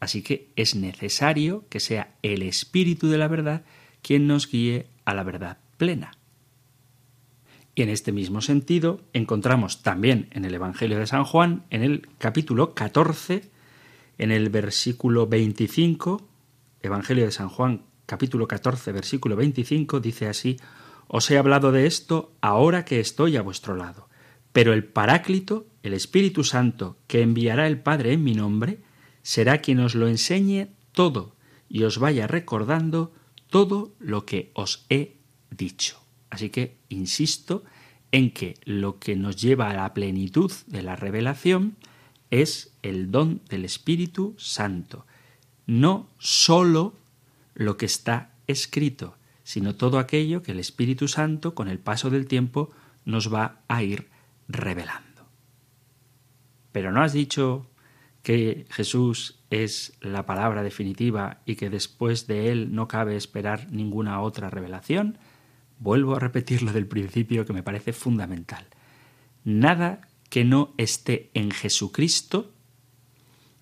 Así 0.00 0.22
que 0.22 0.50
es 0.56 0.74
necesario 0.74 1.64
que 1.68 1.78
sea 1.78 2.14
el 2.22 2.42
Espíritu 2.42 3.08
de 3.08 3.18
la 3.18 3.28
verdad 3.28 3.62
quien 4.02 4.26
nos 4.26 4.50
guíe 4.50 4.86
a 5.04 5.14
la 5.14 5.22
verdad 5.22 5.58
plena. 5.76 6.12
Y 7.74 7.82
en 7.82 7.90
este 7.90 8.10
mismo 8.10 8.40
sentido 8.40 9.02
encontramos 9.12 9.82
también 9.82 10.28
en 10.32 10.44
el 10.44 10.54
Evangelio 10.54 10.98
de 10.98 11.06
San 11.06 11.24
Juan, 11.24 11.64
en 11.70 11.82
el 11.82 12.08
capítulo 12.18 12.74
14, 12.74 13.50
en 14.18 14.32
el 14.32 14.48
versículo 14.48 15.26
25, 15.26 16.26
Evangelio 16.82 17.26
de 17.26 17.30
San 17.30 17.48
Juan, 17.48 17.82
capítulo 18.06 18.48
14, 18.48 18.92
versículo 18.92 19.36
25, 19.36 20.00
dice 20.00 20.28
así, 20.28 20.56
Os 21.06 21.30
he 21.30 21.38
hablado 21.38 21.72
de 21.72 21.86
esto 21.86 22.32
ahora 22.40 22.84
que 22.84 23.00
estoy 23.00 23.36
a 23.36 23.42
vuestro 23.42 23.76
lado, 23.76 24.08
pero 24.52 24.72
el 24.72 24.84
Paráclito, 24.84 25.66
el 25.82 25.92
Espíritu 25.94 26.42
Santo, 26.42 26.96
que 27.06 27.22
enviará 27.22 27.66
el 27.66 27.78
Padre 27.78 28.12
en 28.14 28.24
mi 28.24 28.34
nombre, 28.34 28.80
será 29.22 29.58
quien 29.58 29.80
os 29.80 29.94
lo 29.94 30.08
enseñe 30.08 30.68
todo 30.92 31.34
y 31.68 31.84
os 31.84 31.98
vaya 31.98 32.26
recordando 32.26 33.12
todo 33.48 33.92
lo 33.98 34.26
que 34.26 34.50
os 34.54 34.86
he 34.88 35.16
dicho. 35.50 36.00
Así 36.30 36.50
que 36.50 36.76
insisto 36.88 37.64
en 38.12 38.30
que 38.30 38.58
lo 38.64 38.98
que 38.98 39.16
nos 39.16 39.36
lleva 39.36 39.70
a 39.70 39.74
la 39.74 39.94
plenitud 39.94 40.52
de 40.66 40.82
la 40.82 40.96
revelación 40.96 41.76
es 42.30 42.72
el 42.82 43.10
don 43.10 43.40
del 43.48 43.64
Espíritu 43.64 44.34
Santo, 44.38 45.06
no 45.66 46.08
sólo 46.18 46.94
lo 47.54 47.76
que 47.76 47.86
está 47.86 48.32
escrito, 48.46 49.16
sino 49.44 49.74
todo 49.74 49.98
aquello 49.98 50.42
que 50.42 50.52
el 50.52 50.60
Espíritu 50.60 51.08
Santo, 51.08 51.54
con 51.54 51.68
el 51.68 51.78
paso 51.78 52.10
del 52.10 52.26
tiempo, 52.26 52.70
nos 53.04 53.32
va 53.32 53.60
a 53.68 53.82
ir 53.82 54.08
revelando. 54.48 55.26
Pero 56.72 56.92
no 56.92 57.02
has 57.02 57.12
dicho 57.12 57.66
que 58.22 58.66
Jesús 58.70 59.40
es 59.50 59.94
la 60.00 60.26
palabra 60.26 60.62
definitiva 60.62 61.40
y 61.46 61.56
que 61.56 61.70
después 61.70 62.26
de 62.26 62.52
él 62.52 62.74
no 62.74 62.88
cabe 62.88 63.16
esperar 63.16 63.68
ninguna 63.70 64.20
otra 64.20 64.50
revelación, 64.50 65.18
vuelvo 65.78 66.16
a 66.16 66.20
repetirlo 66.20 66.72
del 66.72 66.86
principio 66.86 67.44
que 67.46 67.52
me 67.52 67.62
parece 67.62 67.92
fundamental. 67.92 68.66
Nada 69.44 70.08
que 70.28 70.44
no 70.44 70.74
esté 70.76 71.30
en 71.34 71.50
Jesucristo 71.50 72.52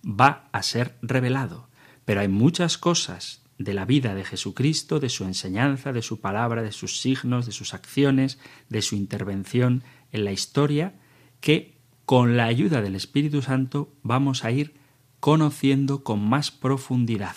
va 0.05 0.49
a 0.53 0.63
ser 0.63 0.97
revelado, 1.03 1.69
pero 2.05 2.21
hay 2.21 2.29
muchas 2.29 2.79
cosas 2.79 3.43
de 3.59 3.75
la 3.75 3.85
vida 3.85 4.15
de 4.15 4.25
Jesucristo, 4.25 5.01
de 5.01 5.09
su 5.09 5.25
enseñanza, 5.25 5.93
de 5.93 6.03
su 6.03 6.21
palabra, 6.21 6.63
de 6.63 6.73
sus 6.73 7.01
signos, 7.01 7.47
de 7.47 7.53
sus 7.53 7.75
acciones, 7.75 8.39
de 8.69 8.83
su 8.83 8.95
intervención 8.95 9.83
en 10.13 10.25
la 10.25 10.33
historia, 10.33 10.95
que 11.41 11.78
con 12.09 12.39
la 12.39 12.47
ayuda 12.47 12.81
del 12.81 12.95
Espíritu 12.95 13.43
Santo 13.43 13.93
vamos 14.03 14.43
a 14.43 14.51
ir 14.51 14.73
conociendo 15.21 16.05
con 16.05 16.27
más 16.27 16.51
profundidad. 16.51 17.37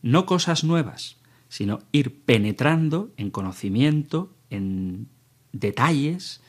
No 0.00 0.24
cosas 0.24 0.64
nuevas, 0.64 1.18
sino 1.50 1.80
ir 1.92 2.22
penetrando 2.24 3.12
en 3.18 3.30
conocimiento, 3.30 4.34
en 4.48 5.08
detalles, 5.52 6.40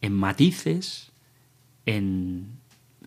en 0.00 0.12
matices, 0.12 1.10
en 1.86 2.52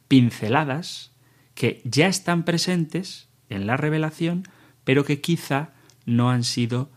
pinceladas 0.10 1.14
que 1.54 1.82
ya 1.86 2.08
están 2.08 2.44
presentes 2.44 3.30
en 3.48 3.66
la 3.66 3.78
revelación, 3.78 4.44
pero 4.84 5.06
que 5.06 5.22
quizá 5.22 5.70
no 6.06 6.32
han 6.32 6.44
sido 6.44 6.92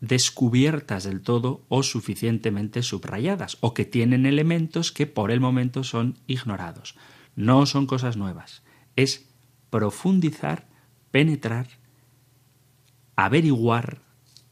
descubiertas 0.00 1.04
del 1.04 1.20
todo 1.22 1.64
o 1.68 1.82
suficientemente 1.82 2.82
subrayadas, 2.82 3.58
o 3.60 3.74
que 3.74 3.84
tienen 3.84 4.26
elementos 4.26 4.92
que 4.92 5.06
por 5.06 5.30
el 5.30 5.40
momento 5.40 5.84
son 5.84 6.18
ignorados. 6.26 6.94
No 7.34 7.66
son 7.66 7.86
cosas 7.86 8.16
nuevas, 8.16 8.62
es 8.96 9.28
profundizar, 9.70 10.68
penetrar, 11.10 11.68
averiguar, 13.16 14.02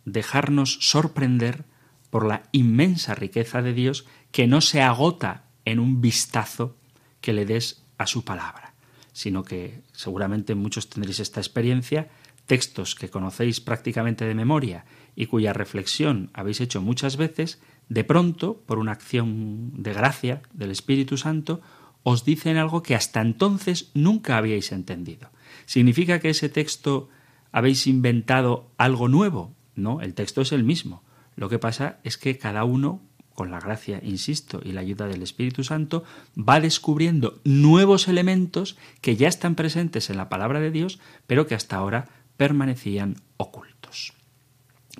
dejarnos 0.04 0.78
sorprender 0.80 1.64
por 2.10 2.26
la 2.26 2.42
inmensa 2.52 3.14
riqueza 3.14 3.62
de 3.62 3.72
Dios 3.72 4.06
que 4.30 4.46
no 4.46 4.60
se 4.60 4.82
agota 4.82 5.44
en 5.64 5.78
un 5.80 6.00
vistazo 6.00 6.76
que 7.20 7.32
le 7.32 7.44
des 7.44 7.82
a 7.98 8.06
su 8.06 8.24
palabra, 8.24 8.74
sino 9.12 9.42
que 9.42 9.82
seguramente 9.92 10.54
muchos 10.54 10.88
tendréis 10.88 11.20
esta 11.20 11.40
experiencia, 11.40 12.08
textos 12.46 12.94
que 12.94 13.10
conocéis 13.10 13.60
prácticamente 13.60 14.24
de 14.24 14.34
memoria 14.34 14.84
y 15.16 15.26
cuya 15.26 15.52
reflexión 15.52 16.30
habéis 16.34 16.60
hecho 16.60 16.82
muchas 16.82 17.16
veces, 17.16 17.60
de 17.88 18.04
pronto, 18.04 18.62
por 18.66 18.78
una 18.78 18.92
acción 18.92 19.82
de 19.82 19.94
gracia 19.94 20.42
del 20.52 20.70
Espíritu 20.70 21.16
Santo, 21.16 21.60
os 22.02 22.24
dicen 22.24 22.56
algo 22.56 22.82
que 22.82 22.94
hasta 22.94 23.20
entonces 23.20 23.90
nunca 23.94 24.36
habíais 24.36 24.70
entendido. 24.70 25.30
¿Significa 25.64 26.20
que 26.20 26.30
ese 26.30 26.48
texto 26.48 27.08
habéis 27.50 27.86
inventado 27.86 28.70
algo 28.76 29.08
nuevo? 29.08 29.54
No, 29.74 30.00
el 30.00 30.14
texto 30.14 30.42
es 30.42 30.52
el 30.52 30.62
mismo. 30.62 31.02
Lo 31.34 31.48
que 31.48 31.58
pasa 31.58 31.98
es 32.04 32.16
que 32.16 32.38
cada 32.38 32.64
uno, 32.64 33.02
con 33.34 33.50
la 33.50 33.60
gracia, 33.60 34.00
insisto, 34.02 34.60
y 34.62 34.72
la 34.72 34.82
ayuda 34.82 35.06
del 35.06 35.22
Espíritu 35.22 35.64
Santo, 35.64 36.04
va 36.36 36.60
descubriendo 36.60 37.40
nuevos 37.44 38.08
elementos 38.08 38.76
que 39.00 39.16
ya 39.16 39.28
están 39.28 39.54
presentes 39.54 40.08
en 40.10 40.16
la 40.16 40.28
palabra 40.28 40.60
de 40.60 40.70
Dios, 40.70 41.00
pero 41.26 41.46
que 41.46 41.54
hasta 41.54 41.76
ahora 41.76 42.08
permanecían 42.36 43.16
ocultos. 43.36 43.75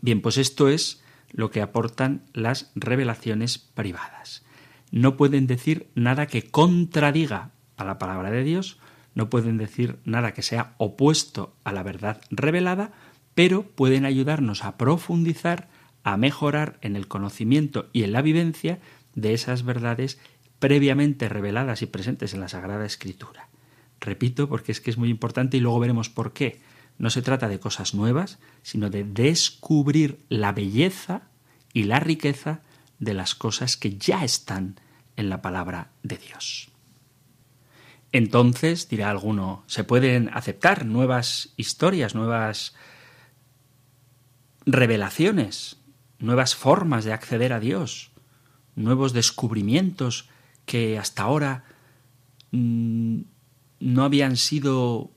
Bien, 0.01 0.21
pues 0.21 0.39
esto 0.39 0.69
es 0.69 1.03
lo 1.31 1.51
que 1.51 1.63
aportan 1.63 2.23
las 2.33 2.71
revelaciones 2.75 3.59
privadas. 3.59 4.45
No 4.91 5.17
pueden 5.17 5.47
decir 5.47 5.89
nada 5.95 6.27
que 6.27 6.43
contradiga 6.51 7.51
a 7.77 7.85
la 7.85 7.99
palabra 7.99 8.31
de 8.31 8.45
Dios, 8.45 8.79
no 9.15 9.31
pueden 9.31 9.57
decir 9.57 9.99
nada 10.05 10.33
que 10.33 10.43
sea 10.43 10.75
opuesto 10.79 11.57
a 11.65 11.73
la 11.73 11.83
verdad 11.83 12.21
revelada, 12.31 12.93
pero 13.35 13.63
pueden 13.63 14.05
ayudarnos 14.05 14.65
a 14.65 14.77
profundizar, 14.77 15.69
a 16.05 16.17
mejorar 16.17 16.79
en 16.83 16.97
el 16.97 17.09
conocimiento 17.09 17.89
y 17.93 18.05
en 18.05 18.13
la 18.13 18.23
vivencia 18.23 18.79
de 19.15 19.35
esas 19.35 19.65
verdades 19.65 20.21
previamente 20.59 21.29
reveladas 21.29 21.83
y 21.83 21.87
presentes 21.87 22.35
en 22.35 22.41
la 22.41 22.49
Sagrada 22.49 22.87
Escritura. 22.87 23.49
Repito, 24.01 24.49
porque 24.49 24.73
es 24.73 24.81
que 24.81 24.91
es 24.91 24.99
muy 24.99 25.11
importante 25.11 25.57
y 25.57 25.61
luego 25.61 25.81
veremos 25.81 26.09
por 26.09 26.33
qué. 26.33 26.61
No 26.99 27.11
se 27.11 27.23
trata 27.23 27.49
de 27.49 27.61
cosas 27.61 27.95
nuevas, 27.95 28.39
sino 28.63 28.91
de 28.91 29.05
descubrir 29.05 30.25
la 30.29 30.53
belleza 30.53 31.23
y 31.73 31.85
la 31.85 32.01
riqueza 32.01 32.61
de 32.99 33.15
las 33.15 33.35
cosas 33.35 33.77
que 33.77 33.99
ya 33.99 34.25
están 34.25 34.81
en 35.17 35.29
la 35.29 35.43
palabra 35.43 35.91
de 36.03 36.17
Dios. 36.17 36.71
Entonces, 38.13 38.89
dirá 38.89 39.11
alguno, 39.11 39.63
se 39.67 39.85
pueden 39.85 40.31
aceptar 40.33 40.87
nuevas 40.87 41.53
historias, 41.57 42.15
nuevas 42.15 42.75
revelaciones, 44.65 45.79
nuevas 46.19 46.55
formas 46.55 47.05
de 47.05 47.13
acceder 47.13 47.53
a 47.53 47.61
Dios, 47.61 48.11
nuevos 48.75 49.13
descubrimientos 49.13 50.29
que 50.65 50.99
hasta 50.99 51.23
ahora 51.23 51.65
mm, 52.53 53.21
no 53.81 54.05
habían 54.05 54.37
sido 54.37 55.11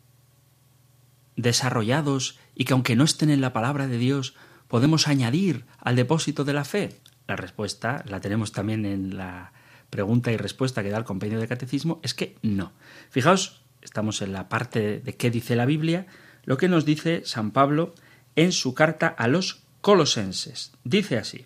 desarrollados 1.41 2.37
y 2.55 2.65
que 2.65 2.73
aunque 2.73 2.95
no 2.95 3.03
estén 3.03 3.29
en 3.29 3.41
la 3.41 3.53
palabra 3.53 3.87
de 3.87 3.97
Dios, 3.97 4.35
podemos 4.67 5.07
añadir 5.07 5.65
al 5.79 5.95
depósito 5.95 6.43
de 6.43 6.53
la 6.53 6.65
fe? 6.65 6.99
La 7.27 7.35
respuesta 7.35 8.03
la 8.07 8.19
tenemos 8.19 8.51
también 8.51 8.85
en 8.85 9.17
la 9.17 9.53
pregunta 9.89 10.31
y 10.31 10.37
respuesta 10.37 10.83
que 10.83 10.89
da 10.89 10.97
el 10.97 11.03
compendio 11.03 11.39
de 11.39 11.47
catecismo, 11.47 11.99
es 12.03 12.13
que 12.13 12.35
no. 12.41 12.71
Fijaos, 13.09 13.61
estamos 13.81 14.21
en 14.21 14.33
la 14.33 14.49
parte 14.49 14.99
de 14.99 15.15
qué 15.15 15.31
dice 15.31 15.55
la 15.55 15.65
Biblia, 15.65 16.07
lo 16.43 16.57
que 16.57 16.67
nos 16.67 16.85
dice 16.85 17.21
San 17.25 17.51
Pablo 17.51 17.95
en 18.35 18.51
su 18.51 18.73
carta 18.73 19.07
a 19.07 19.27
los 19.27 19.63
colosenses. 19.81 20.73
Dice 20.83 21.17
así. 21.17 21.45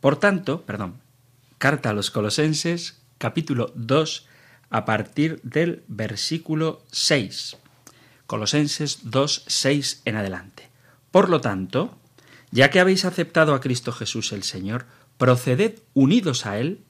Por 0.00 0.16
tanto, 0.18 0.62
perdón, 0.62 1.00
carta 1.58 1.90
a 1.90 1.92
los 1.92 2.10
colosenses, 2.10 3.02
capítulo 3.18 3.72
2, 3.74 4.26
a 4.70 4.84
partir 4.84 5.40
del 5.42 5.82
versículo 5.88 6.82
6. 6.90 7.56
Colosenses 8.32 9.00
2, 9.10 9.44
6 9.46 10.02
en 10.06 10.16
adelante. 10.16 10.70
Por 11.10 11.28
lo 11.28 11.42
tanto, 11.42 11.98
ya 12.50 12.70
que 12.70 12.80
habéis 12.80 13.04
aceptado 13.04 13.52
a 13.52 13.60
Cristo 13.60 13.92
Jesús 13.92 14.32
el 14.32 14.42
Señor, 14.42 14.86
proceded 15.18 15.80
unidos 15.92 16.46
a 16.46 16.58
Él, 16.58 16.80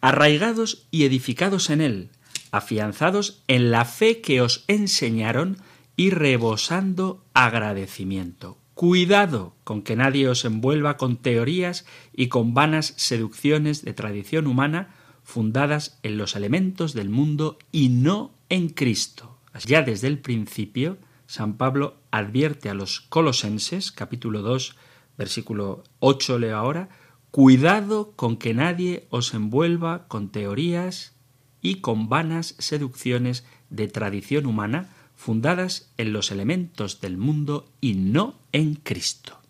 arraigados 0.00 0.86
y 0.92 1.02
edificados 1.02 1.70
en 1.70 1.80
Él, 1.80 2.10
afianzados 2.52 3.42
en 3.48 3.72
la 3.72 3.84
fe 3.86 4.20
que 4.20 4.40
os 4.40 4.62
enseñaron 4.68 5.58
y 5.96 6.10
rebosando 6.10 7.24
agradecimiento. 7.34 8.56
Cuidado 8.74 9.56
con 9.64 9.82
que 9.82 9.96
nadie 9.96 10.28
os 10.28 10.44
envuelva 10.44 10.96
con 10.96 11.16
teorías 11.16 11.86
y 12.14 12.28
con 12.28 12.54
vanas 12.54 12.94
seducciones 12.96 13.84
de 13.84 13.94
tradición 13.94 14.46
humana 14.46 14.94
fundadas 15.24 15.98
en 16.04 16.18
los 16.18 16.36
elementos 16.36 16.94
del 16.94 17.10
mundo 17.10 17.58
y 17.72 17.88
no 17.88 18.30
en 18.48 18.68
Cristo. 18.68 19.37
Ya 19.66 19.82
desde 19.82 20.08
el 20.08 20.18
principio, 20.18 20.98
San 21.26 21.56
Pablo 21.56 21.96
advierte 22.10 22.70
a 22.70 22.74
los 22.74 23.00
colosenses, 23.00 23.92
capítulo 23.92 24.42
2, 24.42 24.76
versículo 25.16 25.84
8 26.00 26.38
leo 26.38 26.56
ahora, 26.56 26.88
cuidado 27.30 28.12
con 28.16 28.36
que 28.36 28.54
nadie 28.54 29.06
os 29.10 29.34
envuelva 29.34 30.08
con 30.08 30.30
teorías 30.30 31.14
y 31.60 31.76
con 31.76 32.08
vanas 32.08 32.54
seducciones 32.58 33.44
de 33.70 33.88
tradición 33.88 34.46
humana 34.46 34.88
fundadas 35.14 35.92
en 35.96 36.12
los 36.12 36.30
elementos 36.30 37.00
del 37.00 37.16
mundo 37.16 37.68
y 37.80 37.94
no 37.94 38.36
en 38.52 38.76
Cristo. 38.76 39.40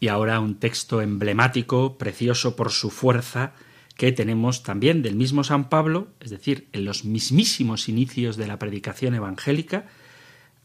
Y 0.00 0.08
ahora 0.08 0.40
un 0.40 0.58
texto 0.58 1.02
emblemático, 1.02 1.98
precioso 1.98 2.56
por 2.56 2.70
su 2.70 2.90
fuerza, 2.90 3.52
que 3.98 4.12
tenemos 4.12 4.62
también 4.62 5.02
del 5.02 5.16
mismo 5.16 5.42
San 5.42 5.68
Pablo, 5.68 6.06
es 6.20 6.30
decir, 6.30 6.68
en 6.72 6.84
los 6.84 7.04
mismísimos 7.04 7.88
inicios 7.88 8.36
de 8.36 8.46
la 8.46 8.56
predicación 8.56 9.16
evangélica, 9.16 9.86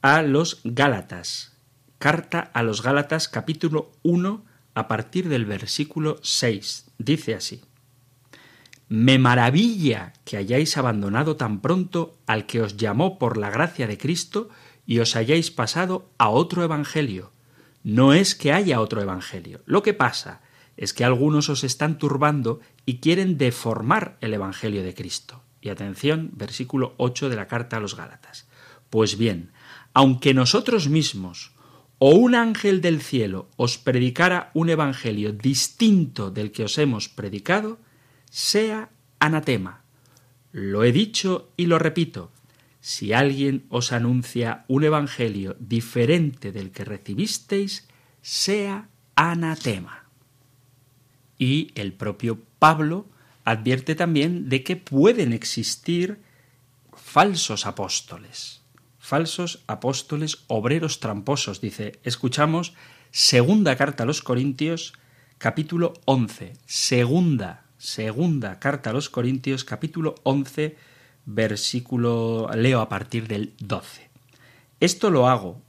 a 0.04 0.22
los 0.22 0.62
Gálatas. 0.64 1.58
Carta 1.98 2.52
a 2.54 2.62
los 2.62 2.84
Gálatas 2.84 3.28
capítulo 3.28 3.92
1 4.04 4.46
a 4.76 4.88
partir 4.88 5.30
del 5.30 5.46
versículo 5.46 6.20
6. 6.22 6.92
Dice 7.00 7.34
así. 7.34 7.62
Me 8.88 9.18
maravilla 9.18 10.14
que 10.26 10.38
hayáis 10.38 10.78
abandonado 10.78 11.36
tan 11.36 11.60
pronto 11.60 12.20
al 12.28 12.46
que 12.46 12.62
os 12.62 12.78
llamó 12.78 13.18
por 13.18 13.38
la 13.38 13.50
gracia 13.50 13.88
de 13.88 13.98
Cristo 13.98 14.50
y 14.86 15.00
os 15.00 15.16
hayáis 15.16 15.50
pasado 15.50 16.12
a 16.20 16.30
otro 16.30 16.64
evangelio. 16.64 17.32
No 17.84 18.14
es 18.14 18.36
que 18.36 18.54
haya 18.54 18.80
otro 18.80 19.02
evangelio. 19.02 19.62
Lo 19.66 19.82
que 19.82 19.96
pasa 19.96 20.43
es 20.78 20.94
que 20.94 21.04
algunos 21.04 21.50
os 21.50 21.64
están 21.64 21.98
turbando 21.98 22.60
y 22.86 22.98
quieren 22.98 23.38
deformar 23.38 24.18
el 24.22 24.34
Evangelio 24.34 24.84
de 24.84 24.94
Cristo. 24.94 25.44
Y 25.62 25.70
atención, 25.70 26.32
versículo 26.34 26.94
8 26.98 27.30
de 27.30 27.36
la 27.36 27.48
carta 27.48 27.78
a 27.78 27.80
los 27.80 27.96
Gálatas. 27.96 28.48
Pues 28.90 29.18
bien, 29.18 29.52
aunque 29.94 30.34
nosotros 30.34 30.90
mismos 30.90 31.54
o 32.00 32.16
un 32.16 32.36
ángel 32.36 32.82
del 32.82 33.02
cielo 33.02 33.50
os 33.56 33.78
predicara 33.78 34.52
un 34.54 34.70
Evangelio 34.70 35.32
distinto 35.32 36.32
del 36.32 36.52
que 36.52 36.66
os 36.66 36.78
hemos 36.78 37.08
predicado, 37.08 37.80
sea 38.30 38.90
anatema. 39.20 39.84
Lo 40.52 40.84
he 40.84 40.92
dicho 40.92 41.52
y 41.56 41.68
lo 41.68 41.80
repito. 41.80 42.32
Si 42.82 43.14
alguien 43.14 43.66
os 43.70 43.94
anuncia 43.94 44.66
un 44.68 44.84
Evangelio 44.84 45.56
diferente 45.60 46.52
del 46.52 46.72
que 46.72 46.84
recibisteis, 46.84 47.88
sea 48.22 48.90
anatema. 49.16 50.03
Y 51.44 51.74
el 51.76 51.92
propio 51.92 52.40
Pablo 52.58 53.06
advierte 53.44 53.96
también 53.96 54.48
de 54.48 54.64
que 54.64 54.78
pueden 54.78 55.34
existir 55.34 56.22
falsos 56.96 57.66
apóstoles, 57.66 58.62
falsos 58.98 59.62
apóstoles, 59.68 60.46
obreros 60.48 61.02
tramposos. 61.02 61.60
Dice, 61.60 62.00
escuchamos 62.06 62.76
segunda 63.12 63.76
carta 63.76 64.04
a 64.04 64.06
los 64.06 64.22
Corintios, 64.22 64.94
capítulo 65.38 65.92
11. 66.06 66.54
Segunda, 66.66 67.66
segunda 67.78 68.62
carta 68.62 68.92
a 68.92 68.94
los 68.94 69.10
Corintios, 69.10 69.66
capítulo 69.66 70.16
11, 70.24 70.78
versículo, 71.26 72.50
leo 72.56 72.80
a 72.80 72.88
partir 72.88 73.28
del 73.28 73.52
12. 73.60 74.10
Esto 74.80 75.10
lo 75.10 75.28
hago 75.28 75.62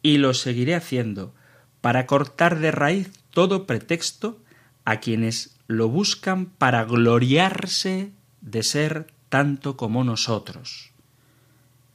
y 0.00 0.18
lo 0.18 0.32
seguiré 0.32 0.76
haciendo 0.76 1.34
para 1.80 2.06
cortar 2.06 2.60
de 2.60 2.70
raíz 2.70 3.10
todo 3.32 3.66
pretexto 3.66 4.38
a 4.84 5.00
quienes 5.00 5.56
lo 5.66 5.88
buscan 5.88 6.46
para 6.46 6.84
gloriarse 6.84 8.12
de 8.40 8.62
ser 8.62 9.12
tanto 9.28 9.76
como 9.76 10.04
nosotros. 10.04 10.90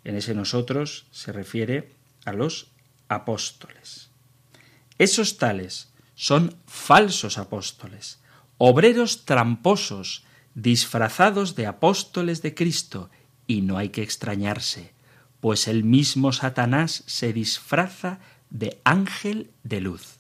En 0.04 0.15
ese 0.15 0.34
nosotros 0.34 1.06
se 1.12 1.32
refiere 1.32 1.93
a 2.26 2.34
los 2.34 2.71
apóstoles. 3.10 4.10
Esos 4.97 5.38
tales 5.38 5.91
son 6.15 6.56
falsos 6.65 7.38
apóstoles, 7.38 8.19
obreros 8.58 9.26
tramposos, 9.26 10.26
disfrazados 10.56 11.56
de 11.56 11.67
apóstoles 11.67 12.41
de 12.41 12.56
Cristo, 12.56 13.10
y 13.45 13.62
no 13.62 13.78
hay 13.78 13.89
que 13.89 14.02
extrañarse, 14.02 14.93
pues 15.39 15.67
el 15.67 15.84
mismo 15.84 16.34
Satanás 16.34 17.04
se 17.06 17.32
disfraza 17.32 18.19
de 18.50 18.82
ángel 18.84 19.52
de 19.63 19.82
luz. 19.82 20.17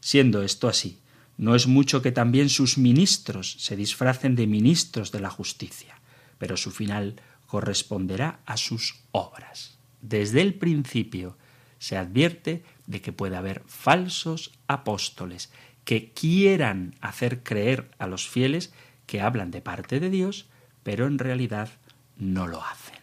Siendo 0.00 0.42
esto 0.42 0.68
así, 0.68 0.99
no 1.40 1.54
es 1.54 1.66
mucho 1.66 2.02
que 2.02 2.12
también 2.12 2.50
sus 2.50 2.76
ministros 2.76 3.56
se 3.60 3.74
disfracen 3.74 4.36
de 4.36 4.46
ministros 4.46 5.10
de 5.10 5.20
la 5.20 5.30
justicia, 5.30 5.98
pero 6.36 6.58
su 6.58 6.70
final 6.70 7.16
corresponderá 7.46 8.40
a 8.44 8.58
sus 8.58 8.96
obras. 9.10 9.78
Desde 10.02 10.42
el 10.42 10.52
principio 10.52 11.38
se 11.78 11.96
advierte 11.96 12.62
de 12.86 13.00
que 13.00 13.14
puede 13.14 13.38
haber 13.38 13.62
falsos 13.66 14.52
apóstoles 14.66 15.50
que 15.84 16.12
quieran 16.12 16.94
hacer 17.00 17.42
creer 17.42 17.90
a 17.98 18.06
los 18.06 18.28
fieles 18.28 18.74
que 19.06 19.22
hablan 19.22 19.50
de 19.50 19.62
parte 19.62 19.98
de 19.98 20.10
Dios, 20.10 20.44
pero 20.82 21.06
en 21.06 21.18
realidad 21.18 21.70
no 22.18 22.48
lo 22.48 22.62
hacen. 22.62 22.98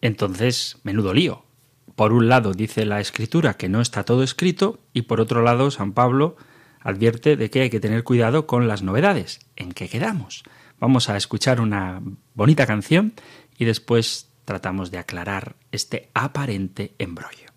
Entonces, 0.00 0.78
menudo 0.82 1.12
lío. 1.12 1.44
Por 1.94 2.14
un 2.14 2.30
lado 2.30 2.54
dice 2.54 2.86
la 2.86 3.00
escritura 3.00 3.58
que 3.58 3.68
no 3.68 3.82
está 3.82 4.04
todo 4.04 4.22
escrito 4.22 4.80
y 4.94 5.02
por 5.02 5.20
otro 5.20 5.42
lado 5.42 5.70
San 5.70 5.92
Pablo 5.92 6.38
advierte 6.80 7.36
de 7.36 7.50
que 7.50 7.62
hay 7.62 7.70
que 7.70 7.80
tener 7.80 8.04
cuidado 8.04 8.46
con 8.46 8.68
las 8.68 8.82
novedades. 8.82 9.40
¿En 9.56 9.72
qué 9.72 9.88
quedamos? 9.88 10.42
Vamos 10.78 11.08
a 11.08 11.16
escuchar 11.16 11.60
una 11.60 12.02
bonita 12.34 12.66
canción 12.66 13.12
y 13.58 13.66
después 13.66 14.32
tratamos 14.44 14.90
de 14.90 14.98
aclarar 14.98 15.56
este 15.70 16.10
aparente 16.14 16.94
embrollo. 16.98 17.49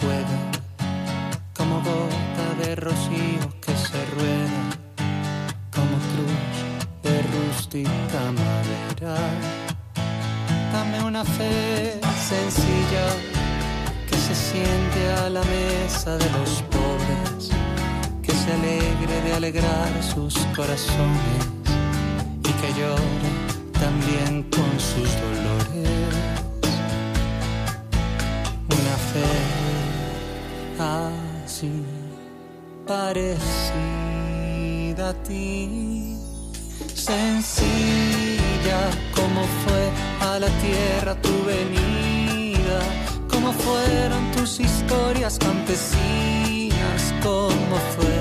Juegan, 0.00 0.50
como 1.56 1.76
gota 1.76 2.46
de 2.62 2.76
rocío 2.76 3.42
que 3.60 3.74
se 3.76 4.04
rueda, 4.14 4.62
como 5.74 5.96
cruz 6.10 6.54
de 7.02 7.22
rústica 7.34 8.20
madera. 8.42 9.16
Dame 10.72 11.04
una 11.04 11.24
fe 11.24 12.00
sencilla 12.28 13.06
que 14.08 14.16
se 14.16 14.34
siente 14.34 15.00
a 15.24 15.30
la 15.30 15.42
mesa 15.42 16.16
de 16.16 16.30
los 16.38 16.62
pobres, 16.74 17.50
que 18.22 18.32
se 18.32 18.52
alegre 18.52 19.20
de 19.24 19.32
alegrar 19.34 19.90
sus 20.02 20.34
corazones 20.56 21.42
y 22.48 22.52
que 22.60 22.68
llore 22.78 23.30
también 23.72 24.42
con 24.44 24.70
sus 24.78 25.10
dolores. 25.20 25.99
Parecida 32.90 33.70
a 35.10 35.14
ti, 35.22 36.16
sencilla 36.92 38.80
como 39.14 39.42
fue 39.62 39.82
a 40.28 40.40
la 40.40 40.48
tierra 40.64 41.14
tu 41.22 41.44
venida, 41.44 42.80
como 43.30 43.52
fueron 43.52 44.32
tus 44.32 44.58
historias 44.58 45.38
campesinas, 45.38 47.14
como 47.22 47.76
fue 47.94 48.14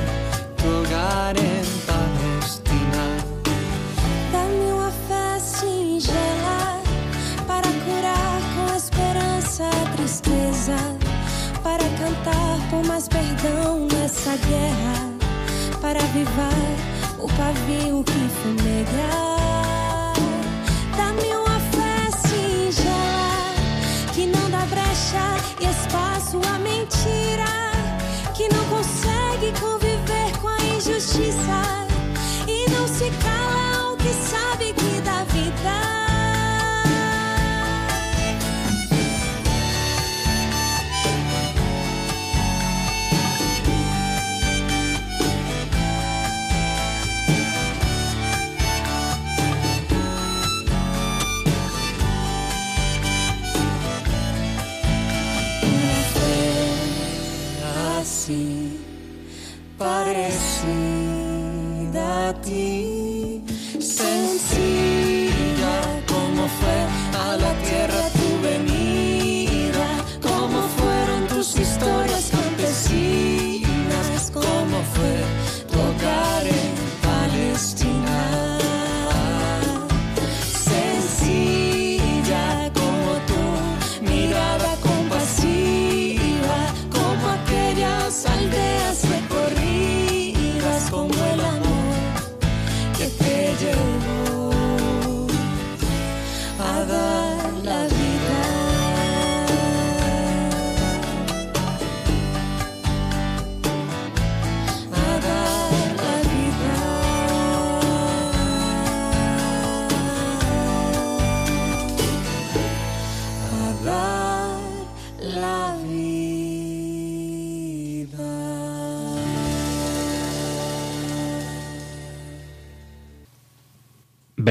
mais 12.90 13.08
perdão 13.08 13.88
nessa 13.94 14.36
guerra, 14.48 15.14
para 15.80 16.00
avivar 16.00 16.52
o 17.20 17.28
pavio 17.38 18.04
que 18.04 18.30
fumega. 18.42 19.12
Dá-me 20.98 21.36
uma 21.36 21.60
fé 21.70 22.10
singela 22.28 23.54
que 24.12 24.26
não 24.26 24.50
dá 24.50 24.66
brecha 24.66 25.38
e 25.62 25.66
espaço 25.70 26.42
à 26.52 26.58
mentira, 26.58 27.54
que 28.34 28.50
não 28.52 28.66
consegue 28.66 29.54
conviver 29.62 30.36
com 30.42 30.48
a 30.48 30.58
injustiça 30.76 31.89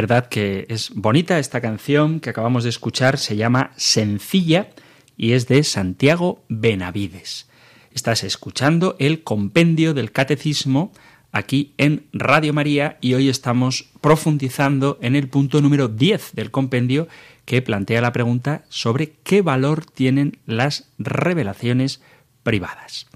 verdad 0.09 0.31
que 0.31 0.65
es 0.71 0.91
bonita 0.95 1.39
esta 1.39 1.61
canción 1.61 2.21
que 2.21 2.31
acabamos 2.31 2.65
de 2.65 2.71
escuchar, 2.71 3.19
se 3.19 3.37
llama 3.37 3.73
Sencilla 3.77 4.71
y 5.19 5.33
es 5.33 5.49
de 5.49 5.63
Santiago 5.63 6.43
Benavides. 6.49 7.47
Estás 7.93 8.25
escuchando 8.25 8.97
el 9.01 9.23
compendio 9.23 9.93
del 9.93 10.11
catecismo 10.11 10.93
aquí 11.31 11.75
en 11.77 12.07
Radio 12.15 12.55
María 12.55 12.97
y 13.03 13.13
hoy 13.13 13.29
estamos 13.29 13.91
profundizando 14.01 14.99
en 15.03 15.15
el 15.15 15.29
punto 15.29 15.61
número 15.61 15.89
10 15.89 16.33
del 16.33 16.51
compendio 16.51 17.07
que 17.45 17.61
plantea 17.61 18.01
la 18.01 18.15
pregunta 18.15 18.65
sobre 18.71 19.13
qué 19.25 19.43
valor 19.43 19.85
tienen 19.85 20.39
las 20.47 20.89
revelaciones 20.99 22.01
privadas. 22.45 23.09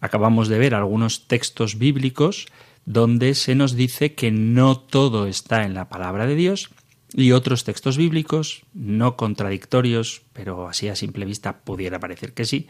Acabamos 0.00 0.48
de 0.48 0.58
ver 0.58 0.74
algunos 0.74 1.28
textos 1.28 1.78
bíblicos 1.78 2.46
donde 2.84 3.34
se 3.34 3.54
nos 3.54 3.74
dice 3.74 4.14
que 4.14 4.30
no 4.30 4.78
todo 4.78 5.26
está 5.26 5.64
en 5.64 5.74
la 5.74 5.88
palabra 5.88 6.26
de 6.26 6.34
Dios 6.34 6.70
y 7.14 7.32
otros 7.32 7.64
textos 7.64 7.96
bíblicos, 7.96 8.62
no 8.72 9.16
contradictorios, 9.16 10.22
pero 10.32 10.68
así 10.68 10.88
a 10.88 10.96
simple 10.96 11.24
vista 11.24 11.58
pudiera 11.58 12.00
parecer 12.00 12.32
que 12.32 12.44
sí, 12.44 12.68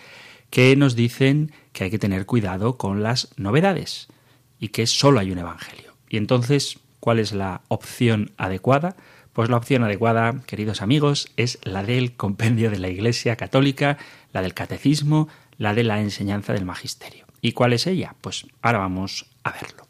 que 0.51 0.77
nos 0.77 0.97
dicen 0.97 1.53
que 1.73 1.85
hay 1.85 1.91
que 1.91 1.99
tener 1.99 2.27
cuidado 2.27 2.77
con 2.77 3.03
las 3.03 3.33
novedades 3.37 4.09
y 4.59 4.69
que 4.69 4.87
solo 4.87 5.21
hay 5.21 5.31
un 5.31 5.39
evangelio. 5.39 5.97
Y 6.09 6.19
entonces, 6.19 6.79
¿cuál 7.01 7.19
es 7.19 7.33
la 7.33 7.63
opción 7.69 8.33
adecuada? 8.37 8.97
Pues 9.33 9.49
la 9.49 9.57
opción 9.57 9.83
adecuada, 9.83 10.43
queridos 10.47 10.83
amigos, 10.83 11.33
es 11.37 11.59
la 11.63 11.83
del 11.83 12.17
compendio 12.17 12.71
de 12.71 12.79
la 12.79 12.91
Iglesia 12.91 13.37
Católica, 13.37 13.97
la 14.33 14.43
del 14.43 14.53
Catecismo, 14.53 15.29
la 15.57 15.73
de 15.73 15.85
la 15.85 16.01
enseñanza 16.01 16.53
del 16.53 16.67
Magisterio. 16.67 17.27
¿Y 17.41 17.53
cuál 17.53 17.73
es 17.73 17.87
ella? 17.87 18.15
Pues 18.21 18.47
ahora 18.61 18.79
vamos 18.79 19.27
a 19.43 19.53
verlo. 19.53 19.82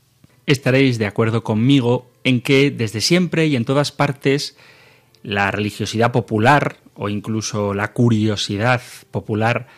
Estaréis 0.46 0.98
de 0.98 1.06
acuerdo 1.06 1.44
conmigo 1.44 2.10
en 2.24 2.40
que 2.40 2.70
desde 2.70 3.00
siempre 3.00 3.46
y 3.46 3.56
en 3.56 3.64
todas 3.64 3.92
partes 3.92 4.56
la 5.22 5.50
religiosidad 5.50 6.12
popular 6.12 6.78
o 6.94 7.08
incluso 7.08 7.74
la 7.74 7.92
curiosidad 7.92 8.82
popular 9.10 9.68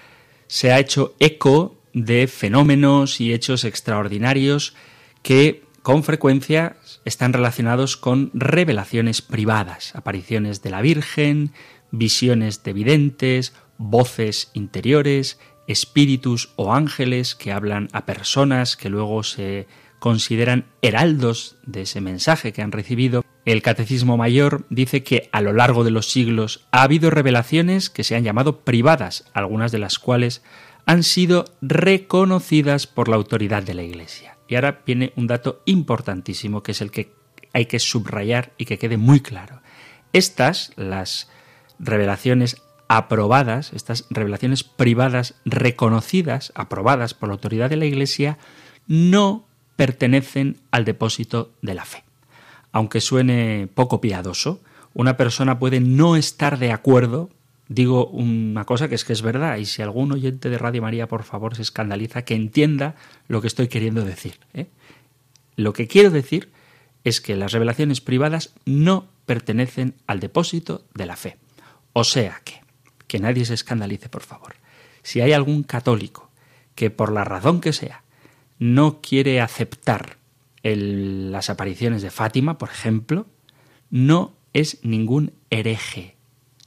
se 0.47 0.73
ha 0.73 0.79
hecho 0.79 1.15
eco 1.21 1.77
de 1.93 2.27
fenómenos 2.27 3.21
y 3.21 3.33
hechos 3.33 3.65
extraordinarios 3.65 4.75
que 5.23 5.63
con 5.83 6.03
frecuencia 6.03 6.77
están 7.05 7.33
relacionados 7.35 7.97
con 7.97 8.31
revelaciones 8.33 9.21
privadas, 9.21 9.95
apariciones 9.95 10.63
de 10.63 10.71
la 10.71 10.81
Virgen, 10.81 11.53
visiones 11.91 12.63
de 12.63 12.73
videntes, 12.73 13.53
voces 13.77 14.51
interiores, 14.55 15.39
espíritus 15.67 16.53
o 16.57 16.73
ángeles 16.73 17.35
que 17.35 17.53
hablan 17.53 17.89
a 17.93 18.07
personas 18.07 18.77
que 18.77 18.89
luego 18.89 19.23
se 19.23 19.67
consideran 20.05 20.67
heraldos 20.83 21.57
de 21.65 21.81
ese 21.81 22.03
mensaje 22.03 22.53
que 22.53 22.61
han 22.61 22.73
recibido. 22.73 23.25
El 23.47 23.63
Catecismo 23.63 24.19
Mayor 24.19 24.67
dice 24.69 25.03
que 25.03 25.31
a 25.33 25.41
lo 25.41 25.55
largo 25.55 25.83
de 25.83 25.91
los 25.91 26.11
siglos 26.11 26.67
ha 26.73 26.83
habido 26.83 27.09
revelaciones 27.09 27.89
que 27.89 28.05
se 28.05 28.15
han 28.15 28.23
llamado 28.23 28.67
privadas, 28.67 29.25
algunas 29.33 29.73
de 29.73 29.79
las 29.79 29.99
cuales 29.99 30.43
han 30.85 31.05
sido 31.05 31.47
reconocidas 31.63 32.87
por 32.87 33.09
la 33.09 33.17
autoridad 33.17 33.63
de 33.63 33.73
la 33.73 33.83
Iglesia. 33.83 34.37
Y 34.47 34.57
ahora 34.57 34.83
viene 34.85 35.15
un 35.17 35.27
dato 35.27 35.63
importantísimo 35.65 36.63
que 36.63 36.73
es 36.73 36.83
el 36.83 36.91
que 36.91 37.15
hay 37.55 37.65
que 37.65 37.79
subrayar 37.79 38.53
y 38.59 38.67
que 38.67 38.77
quede 38.77 38.99
muy 38.99 39.21
claro. 39.21 39.63
Estas, 40.13 40.75
las 40.77 41.31
revelaciones 41.79 42.61
aprobadas, 42.89 43.73
estas 43.73 44.05
revelaciones 44.11 44.65
privadas 44.65 45.37
reconocidas, 45.47 46.53
aprobadas 46.55 47.15
por 47.15 47.31
la 47.31 47.37
autoridad 47.37 47.71
de 47.71 47.77
la 47.77 47.87
Iglesia, 47.87 48.37
no 48.87 49.47
pertenecen 49.77 50.59
al 50.71 50.85
depósito 50.85 51.53
de 51.63 51.75
la 51.75 51.85
fe. 51.85 52.05
Aunque 52.73 53.01
suene 53.01 53.69
poco 53.73 54.01
piadoso, 54.01 54.61
una 54.95 55.17
persona 55.17 55.59
puede 55.59 55.81
no 55.81 56.17
estar 56.17 56.59
de 56.59 56.73
acuerdo 56.73 57.31
digo 57.69 58.07
una 58.07 58.65
cosa 58.65 58.89
que 58.89 58.95
es 58.95 59.05
que 59.05 59.13
es 59.13 59.23
verdad, 59.23 59.57
y 59.57 59.65
si 59.65 59.83
algún 59.83 60.13
oyente 60.13 60.51
de 60.51 60.59
Radio 60.59 60.83
María, 60.83 61.09
por 61.09 61.23
favor, 61.25 61.57
se 61.57 61.63
escandaliza, 61.63 62.23
que 62.23 62.35
entienda 62.35 62.95
lo 63.29 63.41
que 63.41 63.47
estoy 63.47 63.69
queriendo 63.69 64.05
decir. 64.05 64.39
¿eh? 64.53 64.67
Lo 65.57 65.73
que 65.73 65.87
quiero 65.87 66.11
decir 66.11 66.51
es 67.05 67.21
que 67.21 67.37
las 67.37 67.53
revelaciones 67.53 68.01
privadas 68.01 68.55
no 68.65 69.09
pertenecen 69.27 69.95
al 70.07 70.21
depósito 70.21 70.85
de 70.95 71.07
la 71.07 71.17
fe. 71.17 71.37
O 71.93 72.05
sea 72.05 72.41
que, 72.45 72.61
que 73.07 73.19
nadie 73.19 73.45
se 73.45 73.55
escandalice, 73.55 74.09
por 74.09 74.23
favor. 74.23 74.55
Si 75.03 75.21
hay 75.21 75.33
algún 75.33 75.63
católico 75.63 76.31
que 76.75 76.91
por 76.91 77.13
la 77.13 77.25
razón 77.25 77.61
que 77.61 77.73
sea 77.73 78.03
no 78.59 79.01
quiere 79.01 79.41
aceptar 79.41 80.19
las 80.63 81.51
apariciones 81.51 82.01
de 82.01 82.11
Fátima, 82.11 82.57
por 82.57 82.71
ejemplo, 82.71 83.27
no 83.91 84.35
es 84.55 84.83
ningún 84.83 85.33
hereje 85.51 86.15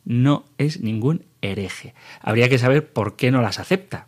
no 0.07 0.45
es 0.57 0.79
ningún 0.79 1.25
hereje. 1.41 1.93
Habría 2.21 2.47
que 2.47 2.57
saber 2.57 2.93
por 2.93 3.17
qué 3.17 3.29
no 3.29 3.41
las 3.41 3.59
acepta. 3.59 4.07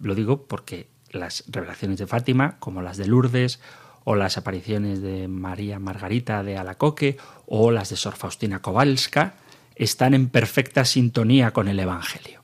Lo 0.00 0.16
digo 0.16 0.48
porque 0.48 0.88
las 1.12 1.44
revelaciones 1.46 1.98
de 1.98 2.08
Fátima, 2.08 2.56
como 2.58 2.82
las 2.82 2.96
de 2.96 3.06
Lourdes, 3.06 3.60
o 4.02 4.16
las 4.16 4.36
apariciones 4.36 5.00
de 5.00 5.28
María 5.28 5.78
Margarita 5.78 6.42
de 6.42 6.58
Alacoque, 6.58 7.18
o 7.46 7.70
las 7.70 7.90
de 7.90 7.96
Sor 7.96 8.16
Faustina 8.16 8.60
Kowalska, 8.60 9.34
están 9.76 10.12
en 10.14 10.28
perfecta 10.28 10.84
sintonía 10.84 11.52
con 11.52 11.68
el 11.68 11.78
Evangelio. 11.78 12.42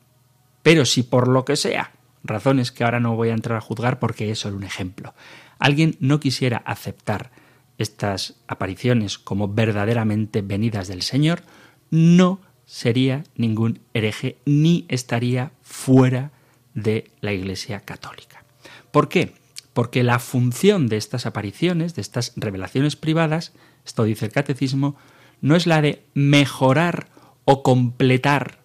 Pero 0.63 0.85
si 0.85 1.03
por 1.03 1.27
lo 1.27 1.45
que 1.45 1.57
sea, 1.57 1.91
razones 2.25 2.73
que 2.73 2.85
ahora 2.85 3.01
no 3.01 3.15
voy 3.15 3.29
a 3.29 3.35
entrar 3.35 3.59
a 3.59 3.61
juzgar 3.61 3.99
porque 3.99 4.31
es 4.31 4.41
solo 4.41 4.57
un 4.57 4.65
ejemplo, 4.65 5.15
alguien 5.59 5.97
no 6.01 6.19
quisiera 6.21 6.57
aceptar 6.59 7.31
estas 7.79 8.35
apariciones 8.47 9.19
como 9.19 9.49
verdaderamente 9.49 10.43
venidas 10.43 10.89
del 10.89 11.03
Señor, 11.03 11.43
no 11.91 12.41
sería 12.67 13.25
ningún 13.37 13.81
hereje 13.93 14.39
ni 14.45 14.87
estaría 14.89 15.53
fuera 15.63 16.33
de 16.75 17.11
la 17.21 17.33
Iglesia 17.33 17.81
Católica. 17.81 18.45
¿Por 18.91 19.09
qué? 19.09 19.35
Porque 19.73 20.03
la 20.03 20.19
función 20.19 20.89
de 20.89 20.97
estas 20.97 21.27
apariciones, 21.27 21.95
de 21.95 22.03
estas 22.03 22.33
revelaciones 22.37 22.97
privadas, 22.97 23.53
esto 23.85 24.05
dice 24.05 24.27
el 24.27 24.33
catecismo, 24.33 24.97
no 25.41 25.57
es 25.57 25.67
la 25.67 25.83
de 25.83 26.05
mejorar 26.15 27.09
o 27.45 27.63
completar 27.63 28.59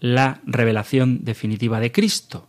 la 0.00 0.40
revelación 0.44 1.24
definitiva 1.24 1.80
de 1.80 1.92
Cristo, 1.92 2.48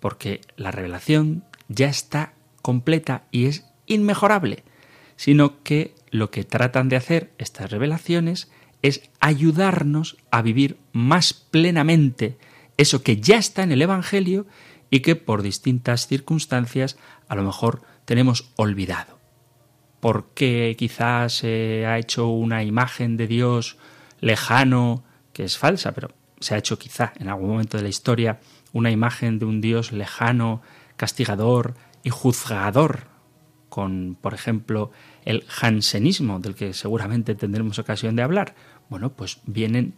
porque 0.00 0.40
la 0.56 0.70
revelación 0.70 1.44
ya 1.68 1.88
está 1.88 2.32
completa 2.62 3.24
y 3.30 3.46
es 3.46 3.66
inmejorable, 3.86 4.64
sino 5.16 5.62
que 5.62 5.94
lo 6.10 6.30
que 6.30 6.44
tratan 6.44 6.88
de 6.88 6.96
hacer 6.96 7.30
estas 7.38 7.70
revelaciones 7.70 8.50
es 8.82 9.10
ayudarnos 9.20 10.16
a 10.30 10.42
vivir 10.42 10.78
más 10.92 11.34
plenamente 11.34 12.38
eso 12.80 13.02
que 13.02 13.20
ya 13.20 13.36
está 13.36 13.62
en 13.62 13.72
el 13.72 13.82
Evangelio 13.82 14.46
y 14.88 15.00
que 15.00 15.14
por 15.14 15.42
distintas 15.42 16.06
circunstancias 16.06 16.96
a 17.28 17.34
lo 17.34 17.42
mejor 17.42 17.82
tenemos 18.06 18.52
olvidado. 18.56 19.18
Porque 20.00 20.74
quizás 20.78 21.34
se 21.34 21.84
ha 21.86 21.98
hecho 21.98 22.28
una 22.28 22.64
imagen 22.64 23.18
de 23.18 23.26
Dios 23.26 23.76
lejano, 24.20 25.04
que 25.34 25.44
es 25.44 25.58
falsa, 25.58 25.92
pero 25.92 26.10
se 26.40 26.54
ha 26.54 26.58
hecho 26.58 26.78
quizá 26.78 27.12
en 27.18 27.28
algún 27.28 27.50
momento 27.50 27.76
de 27.76 27.82
la 27.82 27.90
historia 27.90 28.40
una 28.72 28.90
imagen 28.90 29.38
de 29.38 29.44
un 29.44 29.60
Dios 29.60 29.92
lejano, 29.92 30.62
castigador 30.96 31.74
y 32.02 32.10
juzgador, 32.10 33.04
con, 33.68 34.16
por 34.20 34.34
ejemplo, 34.34 34.90
el 35.24 35.44
jansenismo, 35.46 36.40
del 36.40 36.54
que 36.54 36.74
seguramente 36.74 37.34
tendremos 37.34 37.78
ocasión 37.78 38.16
de 38.16 38.22
hablar. 38.22 38.54
Bueno, 38.88 39.12
pues 39.12 39.40
vienen 39.46 39.94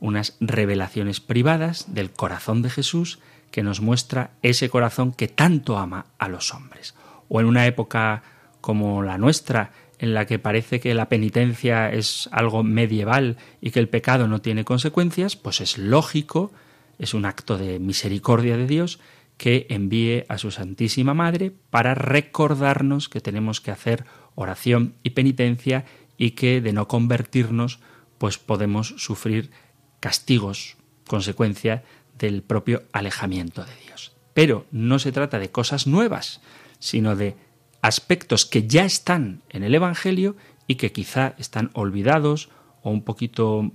unas 0.00 0.36
revelaciones 0.40 1.20
privadas 1.20 1.94
del 1.94 2.10
corazón 2.10 2.62
de 2.62 2.70
Jesús 2.70 3.18
que 3.50 3.62
nos 3.62 3.80
muestra 3.80 4.30
ese 4.42 4.70
corazón 4.70 5.12
que 5.12 5.28
tanto 5.28 5.76
ama 5.78 6.06
a 6.18 6.28
los 6.28 6.54
hombres. 6.54 6.94
O 7.28 7.40
en 7.40 7.46
una 7.46 7.66
época 7.66 8.22
como 8.60 9.02
la 9.02 9.18
nuestra, 9.18 9.72
en 9.98 10.14
la 10.14 10.26
que 10.26 10.38
parece 10.38 10.80
que 10.80 10.94
la 10.94 11.08
penitencia 11.08 11.92
es 11.92 12.28
algo 12.32 12.62
medieval 12.62 13.36
y 13.60 13.70
que 13.70 13.80
el 13.80 13.88
pecado 13.88 14.28
no 14.28 14.40
tiene 14.40 14.64
consecuencias, 14.64 15.36
pues 15.36 15.60
es 15.60 15.76
lógico, 15.76 16.52
es 17.00 17.14
un 17.14 17.24
acto 17.24 17.58
de 17.58 17.80
misericordia 17.80 18.56
de 18.56 18.66
Dios 18.66 19.00
que 19.36 19.66
envíe 19.70 20.26
a 20.28 20.36
su 20.36 20.50
Santísima 20.50 21.14
Madre 21.14 21.50
para 21.70 21.94
recordarnos 21.94 23.08
que 23.08 23.22
tenemos 23.22 23.62
que 23.62 23.70
hacer 23.70 24.04
oración 24.34 24.94
y 25.02 25.10
penitencia 25.10 25.86
y 26.18 26.32
que 26.32 26.60
de 26.60 26.74
no 26.74 26.86
convertirnos 26.86 27.80
pues 28.18 28.36
podemos 28.36 28.94
sufrir 28.98 29.50
castigos, 29.98 30.76
consecuencia 31.08 31.84
del 32.18 32.42
propio 32.42 32.82
alejamiento 32.92 33.64
de 33.64 33.72
Dios. 33.86 34.12
Pero 34.34 34.66
no 34.70 34.98
se 34.98 35.10
trata 35.10 35.38
de 35.38 35.50
cosas 35.50 35.86
nuevas, 35.86 36.42
sino 36.78 37.16
de 37.16 37.34
aspectos 37.80 38.44
que 38.44 38.66
ya 38.66 38.84
están 38.84 39.40
en 39.48 39.62
el 39.62 39.74
Evangelio 39.74 40.36
y 40.66 40.74
que 40.74 40.92
quizá 40.92 41.34
están 41.38 41.70
olvidados 41.72 42.50
o 42.82 42.90
un 42.90 43.02
poquito 43.04 43.70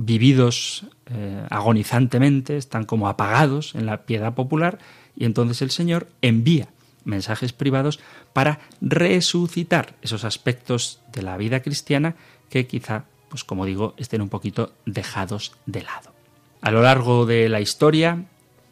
vividos 0.00 0.86
eh, 1.06 1.44
agonizantemente, 1.50 2.56
están 2.56 2.84
como 2.84 3.08
apagados 3.08 3.74
en 3.74 3.84
la 3.84 4.02
piedad 4.02 4.34
popular 4.34 4.78
y 5.16 5.24
entonces 5.24 5.60
el 5.60 5.70
Señor 5.70 6.06
envía 6.22 6.68
mensajes 7.04 7.52
privados 7.52 7.98
para 8.32 8.60
resucitar 8.80 9.96
esos 10.00 10.22
aspectos 10.22 11.00
de 11.12 11.22
la 11.22 11.36
vida 11.36 11.62
cristiana 11.62 12.14
que 12.48 12.68
quizá, 12.68 13.06
pues 13.28 13.42
como 13.42 13.66
digo, 13.66 13.94
estén 13.96 14.22
un 14.22 14.28
poquito 14.28 14.72
dejados 14.86 15.52
de 15.66 15.82
lado. 15.82 16.12
A 16.60 16.70
lo 16.70 16.82
largo 16.82 17.26
de 17.26 17.48
la 17.48 17.60
historia 17.60 18.24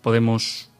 podemos 0.02 0.70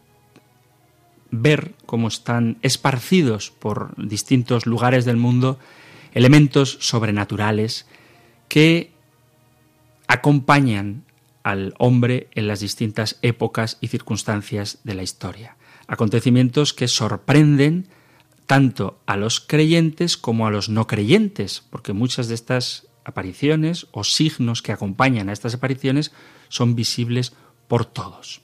ver 1.33 1.75
cómo 1.87 2.07
están 2.07 2.59
esparcidos 2.63 3.51
por 3.51 3.97
distintos 3.97 4.65
lugares 4.65 5.05
del 5.05 5.17
mundo 5.17 5.59
elementos 6.15 6.79
sobrenaturales 6.81 7.87
que 8.49 8.96
acompañan 10.09 11.05
al 11.43 11.75
hombre 11.79 12.29
en 12.35 12.49
las 12.49 12.61
distintas 12.61 13.19
épocas 13.23 13.79
y 13.81 13.89
circunstancias 13.89 14.79
de 14.85 14.95
la 14.95 15.03
historia. 15.03 15.57
Acontecimientos 15.87 16.75
que 16.75 16.89
sorprenden 16.89 17.87
tanto 18.47 19.01
a 19.07 19.17
los 19.17 19.41
creyentes 19.41 20.17
como 20.17 20.47
a 20.47 20.51
los 20.51 20.69
no 20.69 20.87
creyentes, 20.87 21.63
porque 21.71 21.93
muchas 21.93 22.29
de 22.29 22.35
estas 22.35 22.89
apariciones 23.05 23.87
o 23.93 24.03
signos 24.03 24.63
que 24.63 24.73
acompañan 24.73 25.29
a 25.29 25.33
estas 25.33 25.55
apariciones 25.55 26.13
son 26.49 26.75
visibles 26.75 27.33
por 27.69 27.85
todos. 27.85 28.41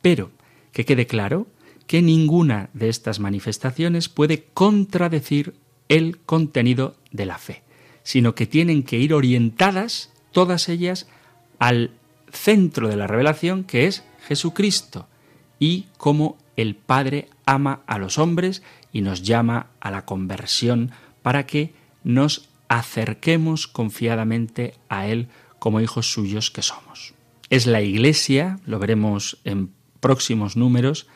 Pero 0.00 0.30
que 0.72 0.84
quede 0.84 1.06
claro 1.06 1.48
que 1.86 2.02
ninguna 2.02 2.70
de 2.72 2.88
estas 2.88 3.18
manifestaciones 3.18 4.08
puede 4.08 4.44
contradecir 4.54 5.54
el 5.88 6.18
contenido 6.20 6.96
de 7.10 7.26
la 7.26 7.38
fe, 7.38 7.64
sino 8.04 8.34
que 8.34 8.46
tienen 8.46 8.84
que 8.84 8.98
ir 8.98 9.12
orientadas 9.12 10.11
todas 10.32 10.68
ellas 10.68 11.06
al 11.58 11.90
centro 12.32 12.88
de 12.88 12.96
la 12.96 13.06
revelación 13.06 13.64
que 13.64 13.86
es 13.86 14.04
Jesucristo 14.26 15.06
y 15.58 15.86
cómo 15.96 16.36
el 16.56 16.74
Padre 16.74 17.28
ama 17.46 17.80
a 17.86 17.98
los 17.98 18.18
hombres 18.18 18.62
y 18.92 19.02
nos 19.02 19.22
llama 19.22 19.68
a 19.80 19.90
la 19.90 20.04
conversión 20.04 20.90
para 21.22 21.46
que 21.46 21.72
nos 22.04 22.48
acerquemos 22.68 23.68
confiadamente 23.68 24.74
a 24.88 25.06
Él 25.06 25.28
como 25.58 25.80
hijos 25.80 26.10
suyos 26.10 26.50
que 26.50 26.62
somos. 26.62 27.14
Es 27.48 27.66
la 27.66 27.82
Iglesia, 27.82 28.58
lo 28.66 28.78
veremos 28.78 29.38
en 29.44 29.70
próximos 30.00 30.56
números, 30.56 31.06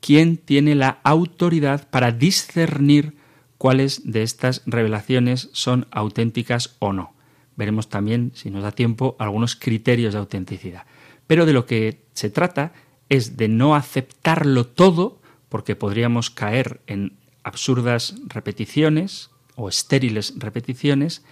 quien 0.00 0.36
tiene 0.36 0.74
la 0.74 0.98
autoridad 1.02 1.88
para 1.88 2.12
discernir 2.12 3.16
cuáles 3.56 4.02
de 4.04 4.22
estas 4.22 4.62
revelaciones 4.66 5.48
son 5.52 5.86
auténticas 5.90 6.76
o 6.78 6.92
no. 6.92 7.13
Veremos 7.56 7.88
también, 7.88 8.32
si 8.34 8.50
nos 8.50 8.62
da 8.62 8.72
tiempo, 8.72 9.16
algunos 9.18 9.56
criterios 9.56 10.12
de 10.14 10.20
autenticidad. 10.20 10.86
Pero 11.26 11.46
de 11.46 11.52
lo 11.52 11.66
que 11.66 12.02
se 12.12 12.30
trata 12.30 12.72
es 13.08 13.36
de 13.36 13.48
no 13.48 13.74
aceptarlo 13.74 14.66
todo, 14.66 15.20
porque 15.48 15.76
podríamos 15.76 16.30
caer 16.30 16.80
en 16.86 17.16
absurdas 17.42 18.16
repeticiones 18.26 19.30
o 19.56 19.68
estériles 19.68 20.34
repeticiones, 20.36 21.24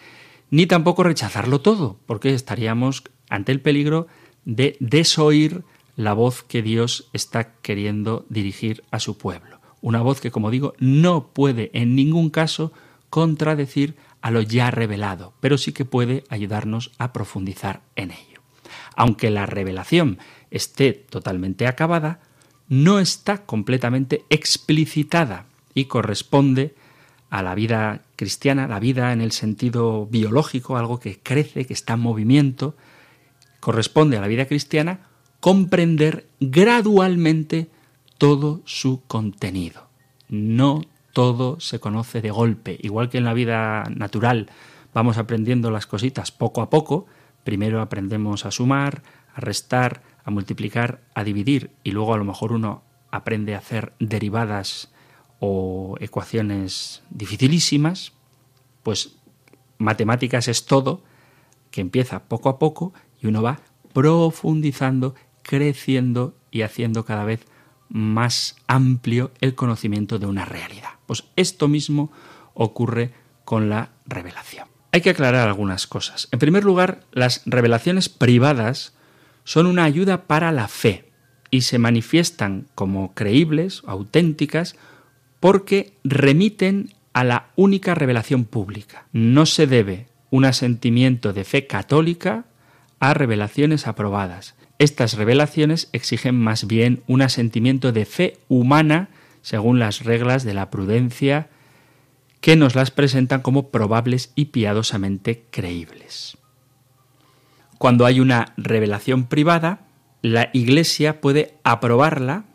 ni 0.50 0.66
tampoco 0.66 1.02
rechazarlo 1.02 1.60
todo, 1.60 1.98
porque 2.06 2.34
estaríamos 2.34 3.02
ante 3.28 3.52
el 3.52 3.60
peligro 3.60 4.06
de 4.44 4.76
desoír 4.80 5.64
la 5.96 6.12
voz 6.12 6.42
que 6.42 6.62
Dios 6.62 7.08
está 7.12 7.54
queriendo 7.62 8.26
dirigir 8.28 8.84
a 8.90 9.00
su 9.00 9.16
pueblo. 9.16 9.60
Una 9.80 10.02
voz 10.02 10.20
que, 10.20 10.30
como 10.30 10.50
digo, 10.50 10.74
no 10.78 11.28
puede 11.28 11.70
en 11.74 11.96
ningún 11.96 12.30
caso 12.30 12.72
contradecir 13.10 13.96
a 14.22 14.30
lo 14.30 14.40
ya 14.40 14.70
revelado, 14.70 15.34
pero 15.40 15.58
sí 15.58 15.72
que 15.72 15.84
puede 15.84 16.24
ayudarnos 16.30 16.92
a 16.98 17.12
profundizar 17.12 17.82
en 17.96 18.12
ello. 18.12 18.40
Aunque 18.94 19.30
la 19.30 19.46
revelación 19.46 20.18
esté 20.50 20.92
totalmente 20.92 21.66
acabada, 21.66 22.20
no 22.68 23.00
está 23.00 23.44
completamente 23.44 24.24
explicitada 24.30 25.46
y 25.74 25.86
corresponde 25.86 26.74
a 27.28 27.42
la 27.42 27.54
vida 27.54 28.02
cristiana, 28.16 28.68
la 28.68 28.78
vida 28.78 29.12
en 29.12 29.20
el 29.20 29.32
sentido 29.32 30.06
biológico, 30.06 30.76
algo 30.76 31.00
que 31.00 31.18
crece, 31.18 31.66
que 31.66 31.72
está 31.72 31.94
en 31.94 32.00
movimiento, 32.00 32.76
corresponde 33.60 34.16
a 34.16 34.20
la 34.20 34.28
vida 34.28 34.46
cristiana 34.46 35.08
comprender 35.40 36.28
gradualmente 36.40 37.68
todo 38.18 38.62
su 38.64 39.02
contenido. 39.06 39.88
No 40.28 40.82
todo 41.12 41.60
se 41.60 41.80
conoce 41.80 42.20
de 42.20 42.30
golpe, 42.30 42.78
igual 42.80 43.08
que 43.08 43.18
en 43.18 43.24
la 43.24 43.34
vida 43.34 43.84
natural 43.94 44.50
vamos 44.94 45.18
aprendiendo 45.18 45.70
las 45.70 45.86
cositas 45.86 46.32
poco 46.32 46.62
a 46.62 46.70
poco, 46.70 47.06
primero 47.44 47.80
aprendemos 47.80 48.44
a 48.46 48.50
sumar, 48.50 49.02
a 49.34 49.40
restar, 49.40 50.02
a 50.24 50.30
multiplicar, 50.30 51.00
a 51.14 51.24
dividir 51.24 51.70
y 51.82 51.92
luego 51.92 52.14
a 52.14 52.18
lo 52.18 52.24
mejor 52.24 52.52
uno 52.52 52.82
aprende 53.10 53.54
a 53.54 53.58
hacer 53.58 53.92
derivadas 53.98 54.90
o 55.40 55.96
ecuaciones 56.00 57.02
dificilísimas, 57.10 58.12
pues 58.82 59.16
matemáticas 59.78 60.48
es 60.48 60.66
todo, 60.66 61.02
que 61.70 61.80
empieza 61.80 62.24
poco 62.24 62.48
a 62.48 62.58
poco 62.58 62.92
y 63.20 63.26
uno 63.26 63.42
va 63.42 63.60
profundizando, 63.92 65.14
creciendo 65.42 66.36
y 66.50 66.62
haciendo 66.62 67.04
cada 67.04 67.24
vez 67.24 67.46
más 67.92 68.56
amplio 68.66 69.32
el 69.40 69.54
conocimiento 69.54 70.18
de 70.18 70.26
una 70.26 70.44
realidad. 70.44 70.90
Pues 71.06 71.24
esto 71.36 71.68
mismo 71.68 72.10
ocurre 72.54 73.12
con 73.44 73.68
la 73.68 73.90
revelación. 74.06 74.66
Hay 74.92 75.02
que 75.02 75.10
aclarar 75.10 75.46
algunas 75.46 75.86
cosas. 75.86 76.28
En 76.32 76.38
primer 76.38 76.64
lugar, 76.64 77.00
las 77.12 77.42
revelaciones 77.46 78.08
privadas 78.08 78.94
son 79.44 79.66
una 79.66 79.84
ayuda 79.84 80.24
para 80.24 80.52
la 80.52 80.68
fe 80.68 81.10
y 81.50 81.62
se 81.62 81.78
manifiestan 81.78 82.66
como 82.74 83.14
creíbles, 83.14 83.82
auténticas, 83.86 84.76
porque 85.40 85.92
remiten 86.04 86.94
a 87.12 87.24
la 87.24 87.50
única 87.56 87.94
revelación 87.94 88.44
pública. 88.44 89.06
No 89.12 89.44
se 89.44 89.66
debe 89.66 90.08
un 90.30 90.46
asentimiento 90.46 91.34
de 91.34 91.44
fe 91.44 91.66
católica 91.66 92.46
a 93.00 93.12
revelaciones 93.12 93.86
aprobadas. 93.86 94.54
Estas 94.82 95.14
revelaciones 95.14 95.88
exigen 95.92 96.34
más 96.34 96.66
bien 96.66 97.04
un 97.06 97.22
asentimiento 97.22 97.92
de 97.92 98.04
fe 98.04 98.38
humana 98.48 99.10
según 99.40 99.78
las 99.78 100.02
reglas 100.02 100.42
de 100.42 100.54
la 100.54 100.70
prudencia 100.70 101.48
que 102.40 102.56
nos 102.56 102.74
las 102.74 102.90
presentan 102.90 103.42
como 103.42 103.68
probables 103.68 104.32
y 104.34 104.46
piadosamente 104.46 105.44
creíbles. 105.52 106.36
Cuando 107.78 108.06
hay 108.06 108.18
una 108.18 108.54
revelación 108.56 109.26
privada, 109.26 109.86
la 110.20 110.50
Iglesia 110.52 111.20
puede 111.20 111.54
aprobarla, 111.62 112.46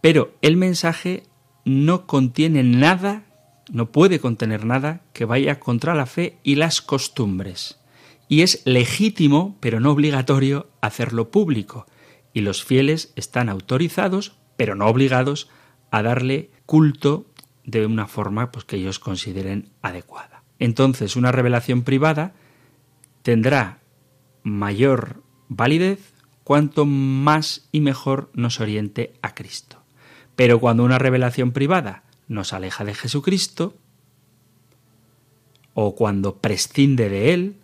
pero 0.00 0.36
el 0.42 0.56
mensaje 0.56 1.24
no 1.64 2.06
contiene 2.06 2.62
nada, 2.62 3.24
no 3.72 3.90
puede 3.90 4.20
contener 4.20 4.64
nada 4.64 5.00
que 5.12 5.24
vaya 5.24 5.58
contra 5.58 5.96
la 5.96 6.06
fe 6.06 6.38
y 6.44 6.54
las 6.54 6.80
costumbres. 6.80 7.80
Y 8.30 8.42
es 8.42 8.62
legítimo, 8.64 9.58
pero 9.58 9.80
no 9.80 9.90
obligatorio, 9.90 10.70
hacerlo 10.80 11.32
público. 11.32 11.88
Y 12.32 12.42
los 12.42 12.62
fieles 12.62 13.12
están 13.16 13.48
autorizados, 13.48 14.36
pero 14.56 14.76
no 14.76 14.86
obligados, 14.86 15.48
a 15.90 16.00
darle 16.02 16.52
culto 16.64 17.26
de 17.64 17.84
una 17.86 18.06
forma 18.06 18.52
pues, 18.52 18.64
que 18.64 18.76
ellos 18.76 19.00
consideren 19.00 19.70
adecuada. 19.82 20.44
Entonces, 20.60 21.16
una 21.16 21.32
revelación 21.32 21.82
privada 21.82 22.32
tendrá 23.22 23.80
mayor 24.44 25.24
validez 25.48 26.14
cuanto 26.44 26.86
más 26.86 27.68
y 27.72 27.80
mejor 27.80 28.30
nos 28.32 28.60
oriente 28.60 29.12
a 29.22 29.34
Cristo. 29.34 29.82
Pero 30.36 30.60
cuando 30.60 30.84
una 30.84 31.00
revelación 31.00 31.50
privada 31.50 32.04
nos 32.28 32.52
aleja 32.52 32.84
de 32.84 32.94
Jesucristo, 32.94 33.74
o 35.74 35.96
cuando 35.96 36.36
prescinde 36.36 37.08
de 37.08 37.34
Él, 37.34 37.59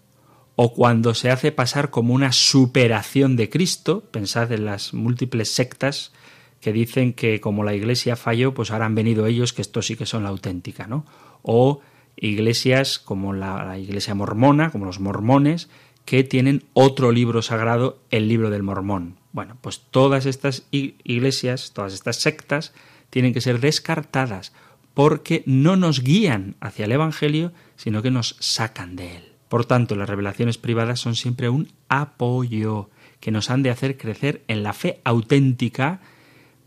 o 0.57 0.73
cuando 0.73 1.15
se 1.15 1.31
hace 1.31 1.53
pasar 1.53 1.91
como 1.91 2.15
una 2.15 2.33
superación 2.33 3.37
de 3.37 3.51
Cristo, 3.51 4.03
pensad 4.11 4.51
en 4.53 4.65
las 4.65 4.95
múltiples 4.95 5.53
sectas 5.53 6.13
que 6.61 6.73
dicen 6.73 7.13
que 7.13 7.41
como 7.41 7.63
la 7.63 7.75
Iglesia 7.75 8.17
falló, 8.17 8.55
pues 8.55 8.71
ahora 8.71 8.87
han 8.87 8.95
venido 8.95 9.27
ellos, 9.27 9.53
que 9.53 9.63
esto 9.63 9.83
sí 9.83 9.97
que 9.97 10.07
son 10.07 10.23
la 10.23 10.31
auténtica, 10.31 10.87
¿no? 10.87 11.05
O 11.43 11.83
iglesias 12.17 12.99
como 12.99 13.35
la 13.35 13.79
Iglesia 13.79 14.15
mormona, 14.15 14.71
como 14.71 14.87
los 14.87 14.99
mormones, 14.99 15.69
que 16.07 16.25
tienen 16.25 16.65
otro 16.73 17.13
libro 17.13 17.43
sagrado, 17.43 17.99
el 18.11 18.29
libro 18.29 18.49
del 18.49 18.63
mormón. 18.63 19.17
Bueno, 19.33 19.59
pues 19.61 19.83
todas 19.91 20.25
estas 20.25 20.67
iglesias, 20.71 21.73
todas 21.75 21.93
estas 21.93 22.17
sectas, 22.17 22.73
tienen 23.11 23.35
que 23.35 23.43
ser 23.43 23.61
descartadas 23.61 24.53
porque 24.95 25.43
no 25.45 25.77
nos 25.77 26.03
guían 26.03 26.57
hacia 26.61 26.87
el 26.87 26.93
Evangelio, 26.93 27.53
sino 27.77 28.01
que 28.01 28.11
nos 28.11 28.37
sacan 28.41 28.97
de 28.97 29.17
él. 29.17 29.36
Por 29.49 29.65
tanto, 29.65 29.95
las 29.95 30.09
revelaciones 30.09 30.59
privadas 30.59 31.01
son 31.01 31.15
siempre 31.15 31.49
un 31.49 31.69
apoyo 31.89 32.91
que 33.21 33.31
nos 33.31 33.51
han 33.51 33.63
de 33.63 33.71
hacer 33.71 33.97
crecer 33.97 34.43
en 34.49 34.63
la 34.63 34.73
fe 34.73 35.01
auténtica 35.05 36.01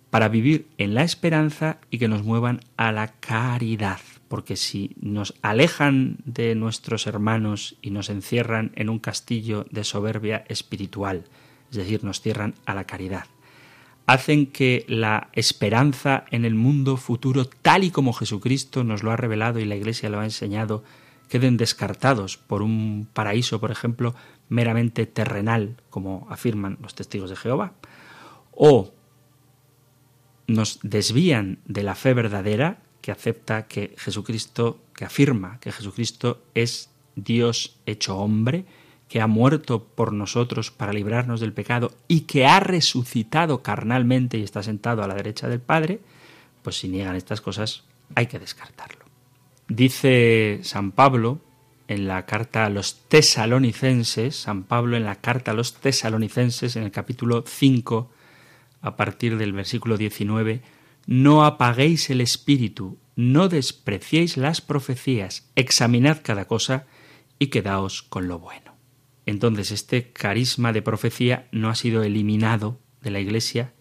para 0.10 0.30
vivir 0.30 0.68
en 0.78 0.96
la 0.96 1.04
esperanza 1.04 1.78
y 1.92 2.00
que 2.00 2.08
nos 2.08 2.24
muevan 2.24 2.62
a 2.78 2.92
la 2.92 3.10
caridad. 3.20 4.00
Porque 4.28 4.56
si 4.56 4.96
nos 5.00 5.36
alejan 5.42 6.18
de 6.26 6.56
nuestros 6.56 7.08
hermanos 7.08 7.76
y 7.82 7.92
nos 7.92 8.10
encierran 8.10 8.72
en 8.76 8.90
un 8.90 9.00
castillo 9.00 9.66
de 9.72 9.84
soberbia 9.84 10.46
espiritual, 10.48 11.26
es 11.70 11.78
decir, 11.78 12.04
nos 12.04 12.22
cierran 12.22 12.56
a 12.66 12.74
la 12.74 12.86
caridad. 12.86 13.26
Hacen 14.06 14.48
que 14.48 14.86
la 14.88 15.30
esperanza 15.34 16.26
en 16.32 16.46
el 16.46 16.56
mundo 16.56 16.98
futuro, 16.98 17.46
tal 17.46 17.84
y 17.84 17.92
como 17.92 18.14
Jesucristo 18.14 18.84
nos 18.84 19.04
lo 19.04 19.12
ha 19.12 19.18
revelado 19.18 19.60
y 19.60 19.66
la 19.66 19.76
Iglesia 19.76 20.10
lo 20.10 20.20
ha 20.20 20.26
enseñado, 20.26 20.84
queden 21.30 21.58
descartados 21.58 22.38
por 22.38 22.62
un 22.62 23.08
paraíso, 23.14 23.60
por 23.60 23.72
ejemplo, 23.72 24.16
meramente 24.50 25.06
terrenal, 25.06 25.78
como 25.90 26.28
afirman 26.30 26.78
los 26.82 26.96
testigos 26.96 27.30
de 27.30 27.36
Jehová, 27.36 27.74
o 28.52 28.94
nos 30.48 30.80
desvían 30.82 31.60
de 31.66 31.84
la 31.84 31.96
fe 31.96 32.14
verdadera 32.14 32.82
que 33.02 33.12
acepta 33.12 33.68
que 33.68 33.96
Jesucristo, 33.98 34.82
que 34.94 35.06
afirma 35.06 35.60
que 35.60 35.72
Jesucristo 35.72 36.42
es 36.56 36.90
Dios 37.16 37.78
hecho 37.86 38.18
hombre, 38.18 38.66
que 39.08 39.22
ha 39.22 39.28
muerto 39.28 39.84
por 39.84 40.14
nosotros 40.14 40.72
para 40.72 40.94
librarnos 40.94 41.40
del 41.40 41.54
pecado 41.54 41.92
y 42.08 42.22
que 42.22 42.46
ha 42.46 42.60
resucitado 42.60 43.64
carnalmente 43.64 44.38
y 44.38 44.44
está 44.44 44.62
sentado 44.62 45.04
a 45.04 45.08
la 45.08 45.16
derecha 45.16 45.48
del 45.48 45.62
Padre, 45.62 46.00
pues 46.62 46.78
si 46.78 46.90
niegan 46.90 47.16
estas 47.16 47.42
cosas 47.42 47.84
hay 48.16 48.28
que 48.28 48.40
descartarlo. 48.40 48.99
Dice 49.70 50.62
San 50.64 50.92
Pablo 50.92 51.42
en 51.88 52.08
la 52.08 52.26
carta 52.26 52.66
a 52.66 52.70
los 52.72 53.08
tesalonicenses, 53.08 54.36
San 54.36 54.64
Pablo 54.64 54.98
en 54.98 55.06
la 55.06 55.22
carta 55.22 55.52
a 55.52 55.54
los 55.54 55.76
tesalonicenses 55.76 56.76
en 56.76 56.84
el 56.84 56.92
capítulo 56.92 57.44
5, 57.46 58.12
a 58.82 58.96
partir 58.96 59.38
del 59.38 59.54
versículo 59.54 59.98
19, 59.98 60.64
no 61.06 61.46
apaguéis 61.46 62.10
el 62.10 62.22
espíritu, 62.22 62.98
no 63.16 63.48
despreciéis 63.48 64.38
las 64.38 64.60
profecías, 64.60 65.52
examinad 65.56 66.18
cada 66.24 66.46
cosa 66.46 66.88
y 67.38 67.48
quedaos 67.48 68.02
con 68.02 68.28
lo 68.28 68.40
bueno. 68.40 68.76
Entonces 69.28 69.70
este 69.70 70.12
carisma 70.12 70.74
de 70.74 70.82
profecía 70.82 71.48
no 71.52 71.70
ha 71.70 71.76
sido 71.76 72.02
eliminado 72.02 72.80
de 73.02 73.12
la 73.12 73.20
Iglesia, 73.20 73.74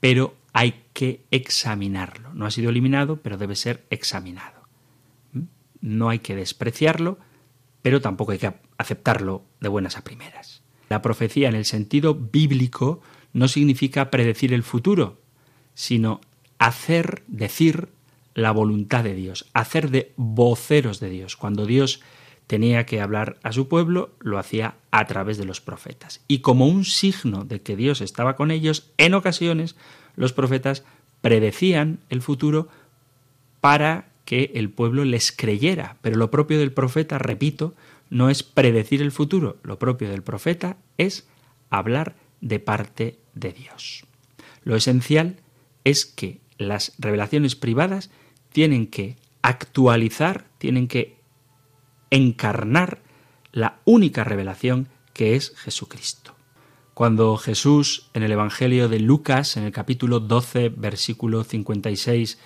pero 0.00 0.36
hay 0.54 0.84
que 0.94 1.26
examinarlo. 1.30 2.32
No 2.32 2.46
ha 2.46 2.50
sido 2.50 2.70
eliminado, 2.70 3.20
pero 3.20 3.36
debe 3.36 3.56
ser 3.56 3.84
examinado. 3.90 4.63
No 5.84 6.08
hay 6.08 6.20
que 6.20 6.34
despreciarlo, 6.34 7.18
pero 7.82 8.00
tampoco 8.00 8.32
hay 8.32 8.38
que 8.38 8.54
aceptarlo 8.78 9.44
de 9.60 9.68
buenas 9.68 9.98
a 9.98 10.02
primeras. 10.02 10.62
La 10.88 11.02
profecía 11.02 11.50
en 11.50 11.54
el 11.54 11.66
sentido 11.66 12.14
bíblico 12.14 13.02
no 13.34 13.48
significa 13.48 14.10
predecir 14.10 14.54
el 14.54 14.62
futuro, 14.62 15.20
sino 15.74 16.22
hacer, 16.58 17.22
decir 17.26 17.90
la 18.32 18.50
voluntad 18.50 19.04
de 19.04 19.14
Dios, 19.14 19.50
hacer 19.52 19.90
de 19.90 20.14
voceros 20.16 21.00
de 21.00 21.10
Dios. 21.10 21.36
Cuando 21.36 21.66
Dios 21.66 22.00
tenía 22.46 22.86
que 22.86 23.02
hablar 23.02 23.36
a 23.42 23.52
su 23.52 23.68
pueblo, 23.68 24.14
lo 24.20 24.38
hacía 24.38 24.76
a 24.90 25.04
través 25.04 25.36
de 25.36 25.44
los 25.44 25.60
profetas. 25.60 26.24
Y 26.28 26.38
como 26.38 26.66
un 26.66 26.86
signo 26.86 27.44
de 27.44 27.60
que 27.60 27.76
Dios 27.76 28.00
estaba 28.00 28.36
con 28.36 28.50
ellos, 28.50 28.90
en 28.96 29.12
ocasiones 29.12 29.76
los 30.16 30.32
profetas 30.32 30.82
predecían 31.20 31.98
el 32.08 32.22
futuro 32.22 32.68
para 33.60 34.13
que 34.24 34.52
el 34.54 34.70
pueblo 34.70 35.04
les 35.04 35.32
creyera. 35.32 35.96
Pero 36.02 36.16
lo 36.16 36.30
propio 36.30 36.58
del 36.58 36.72
profeta, 36.72 37.18
repito, 37.18 37.74
no 38.10 38.30
es 38.30 38.42
predecir 38.42 39.02
el 39.02 39.12
futuro, 39.12 39.58
lo 39.62 39.78
propio 39.78 40.08
del 40.10 40.22
profeta 40.22 40.76
es 40.98 41.26
hablar 41.70 42.16
de 42.40 42.58
parte 42.58 43.18
de 43.34 43.52
Dios. 43.52 44.04
Lo 44.62 44.76
esencial 44.76 45.36
es 45.84 46.06
que 46.06 46.40
las 46.58 46.92
revelaciones 46.98 47.56
privadas 47.56 48.10
tienen 48.52 48.86
que 48.86 49.16
actualizar, 49.42 50.46
tienen 50.58 50.88
que 50.88 51.16
encarnar 52.10 53.02
la 53.52 53.80
única 53.84 54.24
revelación 54.24 54.88
que 55.12 55.36
es 55.36 55.54
Jesucristo. 55.56 56.34
Cuando 56.94 57.36
Jesús 57.36 58.10
en 58.14 58.22
el 58.22 58.32
Evangelio 58.32 58.88
de 58.88 59.00
Lucas, 59.00 59.56
en 59.56 59.64
el 59.64 59.72
capítulo 59.72 60.20
12, 60.20 60.68
versículo 60.68 61.42
56, 61.42 62.38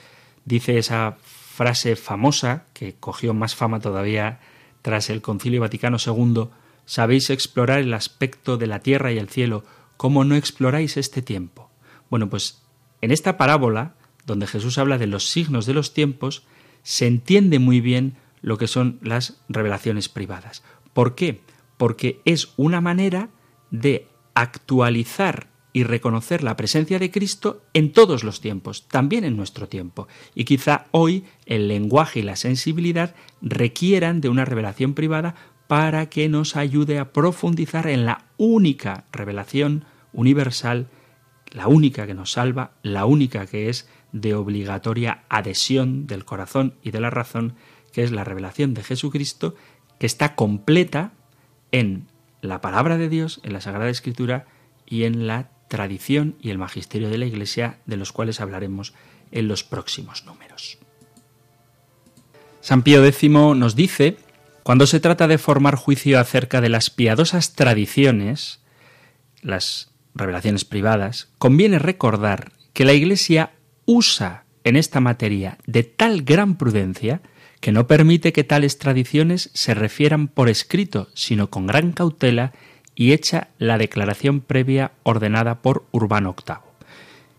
dice 0.44 0.78
esa 0.78 1.18
frase 1.58 1.96
famosa 1.96 2.66
que 2.72 2.94
cogió 2.94 3.34
más 3.34 3.56
fama 3.56 3.80
todavía 3.80 4.38
tras 4.80 5.10
el 5.10 5.22
Concilio 5.22 5.60
Vaticano 5.60 5.96
II, 5.98 6.50
sabéis 6.86 7.30
explorar 7.30 7.80
el 7.80 7.94
aspecto 7.94 8.58
de 8.58 8.68
la 8.68 8.78
tierra 8.78 9.10
y 9.10 9.18
el 9.18 9.28
cielo, 9.28 9.64
¿cómo 9.96 10.22
no 10.22 10.36
exploráis 10.36 10.96
este 10.96 11.20
tiempo? 11.20 11.68
Bueno, 12.10 12.30
pues 12.30 12.62
en 13.00 13.10
esta 13.10 13.36
parábola, 13.36 13.96
donde 14.24 14.46
Jesús 14.46 14.78
habla 14.78 14.98
de 14.98 15.08
los 15.08 15.30
signos 15.30 15.66
de 15.66 15.74
los 15.74 15.94
tiempos, 15.94 16.44
se 16.84 17.08
entiende 17.08 17.58
muy 17.58 17.80
bien 17.80 18.18
lo 18.40 18.56
que 18.56 18.68
son 18.68 19.00
las 19.02 19.40
revelaciones 19.48 20.08
privadas. 20.08 20.62
¿Por 20.92 21.16
qué? 21.16 21.40
Porque 21.76 22.20
es 22.24 22.50
una 22.56 22.80
manera 22.80 23.30
de 23.72 24.06
actualizar 24.34 25.48
y 25.78 25.84
reconocer 25.84 26.42
la 26.42 26.56
presencia 26.56 26.98
de 26.98 27.12
Cristo 27.12 27.62
en 27.72 27.92
todos 27.92 28.24
los 28.24 28.40
tiempos, 28.40 28.88
también 28.88 29.22
en 29.22 29.36
nuestro 29.36 29.68
tiempo. 29.68 30.08
Y 30.34 30.44
quizá 30.44 30.86
hoy 30.90 31.22
el 31.46 31.68
lenguaje 31.68 32.18
y 32.18 32.22
la 32.24 32.34
sensibilidad 32.34 33.14
requieran 33.42 34.20
de 34.20 34.28
una 34.28 34.44
revelación 34.44 34.94
privada 34.94 35.36
para 35.68 36.08
que 36.08 36.28
nos 36.28 36.56
ayude 36.56 36.98
a 36.98 37.12
profundizar 37.12 37.86
en 37.86 38.06
la 38.06 38.24
única 38.38 39.04
revelación 39.12 39.84
universal, 40.12 40.88
la 41.52 41.68
única 41.68 42.08
que 42.08 42.14
nos 42.14 42.32
salva, 42.32 42.72
la 42.82 43.04
única 43.04 43.46
que 43.46 43.68
es 43.68 43.88
de 44.10 44.34
obligatoria 44.34 45.22
adhesión 45.28 46.08
del 46.08 46.24
corazón 46.24 46.74
y 46.82 46.90
de 46.90 46.98
la 46.98 47.10
razón, 47.10 47.54
que 47.92 48.02
es 48.02 48.10
la 48.10 48.24
revelación 48.24 48.74
de 48.74 48.82
Jesucristo, 48.82 49.54
que 50.00 50.06
está 50.06 50.34
completa 50.34 51.12
en 51.70 52.08
la 52.40 52.60
palabra 52.60 52.98
de 52.98 53.08
Dios, 53.08 53.38
en 53.44 53.52
la 53.52 53.60
Sagrada 53.60 53.90
Escritura 53.90 54.46
y 54.84 55.04
en 55.04 55.28
la 55.28 55.52
tradición 55.68 56.36
y 56.40 56.50
el 56.50 56.58
magisterio 56.58 57.10
de 57.10 57.18
la 57.18 57.26
Iglesia, 57.26 57.78
de 57.86 57.96
los 57.96 58.12
cuales 58.12 58.40
hablaremos 58.40 58.94
en 59.30 59.48
los 59.48 59.64
próximos 59.64 60.24
números. 60.24 60.78
San 62.60 62.82
Pío 62.82 63.04
X 63.04 63.30
nos 63.30 63.76
dice, 63.76 64.16
cuando 64.62 64.86
se 64.86 65.00
trata 65.00 65.28
de 65.28 65.38
formar 65.38 65.76
juicio 65.76 66.18
acerca 66.18 66.60
de 66.60 66.68
las 66.68 66.90
piadosas 66.90 67.54
tradiciones, 67.54 68.60
las 69.40 69.90
revelaciones 70.14 70.64
privadas, 70.64 71.28
conviene 71.38 71.78
recordar 71.78 72.52
que 72.72 72.84
la 72.84 72.92
Iglesia 72.92 73.52
usa 73.86 74.44
en 74.64 74.76
esta 74.76 75.00
materia 75.00 75.58
de 75.66 75.84
tal 75.84 76.22
gran 76.22 76.58
prudencia 76.58 77.22
que 77.60 77.72
no 77.72 77.86
permite 77.86 78.32
que 78.32 78.44
tales 78.44 78.78
tradiciones 78.78 79.50
se 79.54 79.74
refieran 79.74 80.28
por 80.28 80.48
escrito, 80.48 81.08
sino 81.14 81.50
con 81.50 81.66
gran 81.66 81.92
cautela 81.92 82.52
y 82.98 83.12
hecha 83.12 83.46
la 83.58 83.78
declaración 83.78 84.40
previa 84.40 84.90
ordenada 85.04 85.62
por 85.62 85.84
Urbano 85.92 86.34
VIII. 86.34 86.56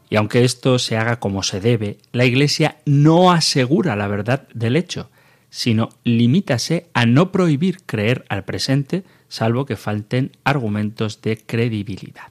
Y 0.10 0.16
aunque 0.16 0.46
esto 0.46 0.80
se 0.80 0.96
haga 0.96 1.20
como 1.20 1.44
se 1.44 1.60
debe, 1.60 1.98
la 2.14 2.24
Iglesia 2.24 2.78
no 2.86 3.30
asegura 3.30 3.98
la 3.98 4.08
verdad 4.08 4.48
del 4.54 4.78
hecho, 4.78 5.10
sino 5.50 5.90
limítase 6.06 6.88
a 6.94 7.06
no 7.06 7.34
prohibir 7.34 7.80
creer 7.86 8.24
al 8.30 8.46
presente, 8.46 9.04
salvo 9.28 9.66
que 9.66 9.76
falten 9.76 10.32
argumentos 10.46 11.22
de 11.22 11.38
credibilidad. 11.38 12.30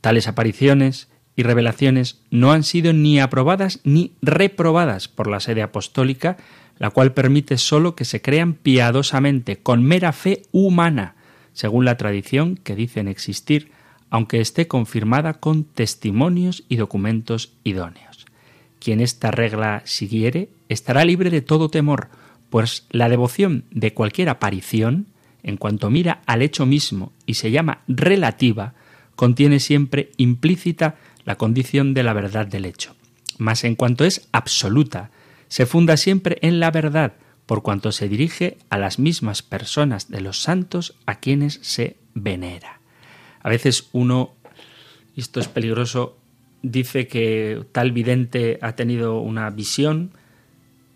Tales 0.00 0.26
apariciones 0.26 1.06
y 1.36 1.44
revelaciones 1.44 2.18
no 2.32 2.50
han 2.50 2.64
sido 2.64 2.92
ni 2.92 3.20
aprobadas 3.20 3.78
ni 3.84 4.10
reprobadas 4.22 5.06
por 5.06 5.28
la 5.28 5.38
sede 5.38 5.62
apostólica, 5.62 6.36
la 6.78 6.90
cual 6.90 7.12
permite 7.12 7.58
sólo 7.58 7.94
que 7.94 8.04
se 8.04 8.20
crean 8.20 8.54
piadosamente, 8.54 9.58
con 9.58 9.84
mera 9.84 10.12
fe 10.12 10.42
humana, 10.50 11.14
según 11.58 11.84
la 11.84 11.96
tradición 11.96 12.54
que 12.54 12.76
dicen 12.76 13.08
existir, 13.08 13.72
aunque 14.10 14.40
esté 14.40 14.68
confirmada 14.68 15.34
con 15.34 15.64
testimonios 15.64 16.62
y 16.68 16.76
documentos 16.76 17.52
idóneos. 17.64 18.26
Quien 18.78 19.00
esta 19.00 19.32
regla 19.32 19.82
siguiere 19.84 20.50
estará 20.68 21.04
libre 21.04 21.30
de 21.30 21.42
todo 21.42 21.68
temor, 21.68 22.10
pues 22.48 22.86
la 22.90 23.08
devoción 23.08 23.64
de 23.72 23.92
cualquier 23.92 24.28
aparición, 24.28 25.06
en 25.42 25.56
cuanto 25.56 25.90
mira 25.90 26.22
al 26.26 26.42
hecho 26.42 26.64
mismo 26.64 27.10
y 27.26 27.34
se 27.34 27.50
llama 27.50 27.82
relativa, 27.88 28.74
contiene 29.16 29.58
siempre 29.58 30.12
implícita 30.16 30.94
la 31.24 31.38
condición 31.38 31.92
de 31.92 32.04
la 32.04 32.12
verdad 32.12 32.46
del 32.46 32.66
hecho. 32.66 32.94
Mas 33.36 33.64
en 33.64 33.74
cuanto 33.74 34.04
es 34.04 34.28
absoluta, 34.30 35.10
se 35.48 35.66
funda 35.66 35.96
siempre 35.96 36.38
en 36.40 36.60
la 36.60 36.70
verdad, 36.70 37.14
por 37.48 37.62
cuanto 37.62 37.92
se 37.92 38.10
dirige 38.10 38.58
a 38.68 38.76
las 38.76 38.98
mismas 38.98 39.40
personas 39.40 40.10
de 40.10 40.20
los 40.20 40.42
santos 40.42 40.98
a 41.06 41.18
quienes 41.18 41.58
se 41.62 41.96
venera. 42.12 42.82
A 43.40 43.48
veces 43.48 43.88
uno, 43.92 44.34
y 45.16 45.22
esto 45.22 45.40
es 45.40 45.48
peligroso, 45.48 46.18
dice 46.60 47.08
que 47.08 47.64
tal 47.72 47.92
vidente 47.92 48.58
ha 48.60 48.72
tenido 48.72 49.20
una 49.22 49.48
visión, 49.48 50.10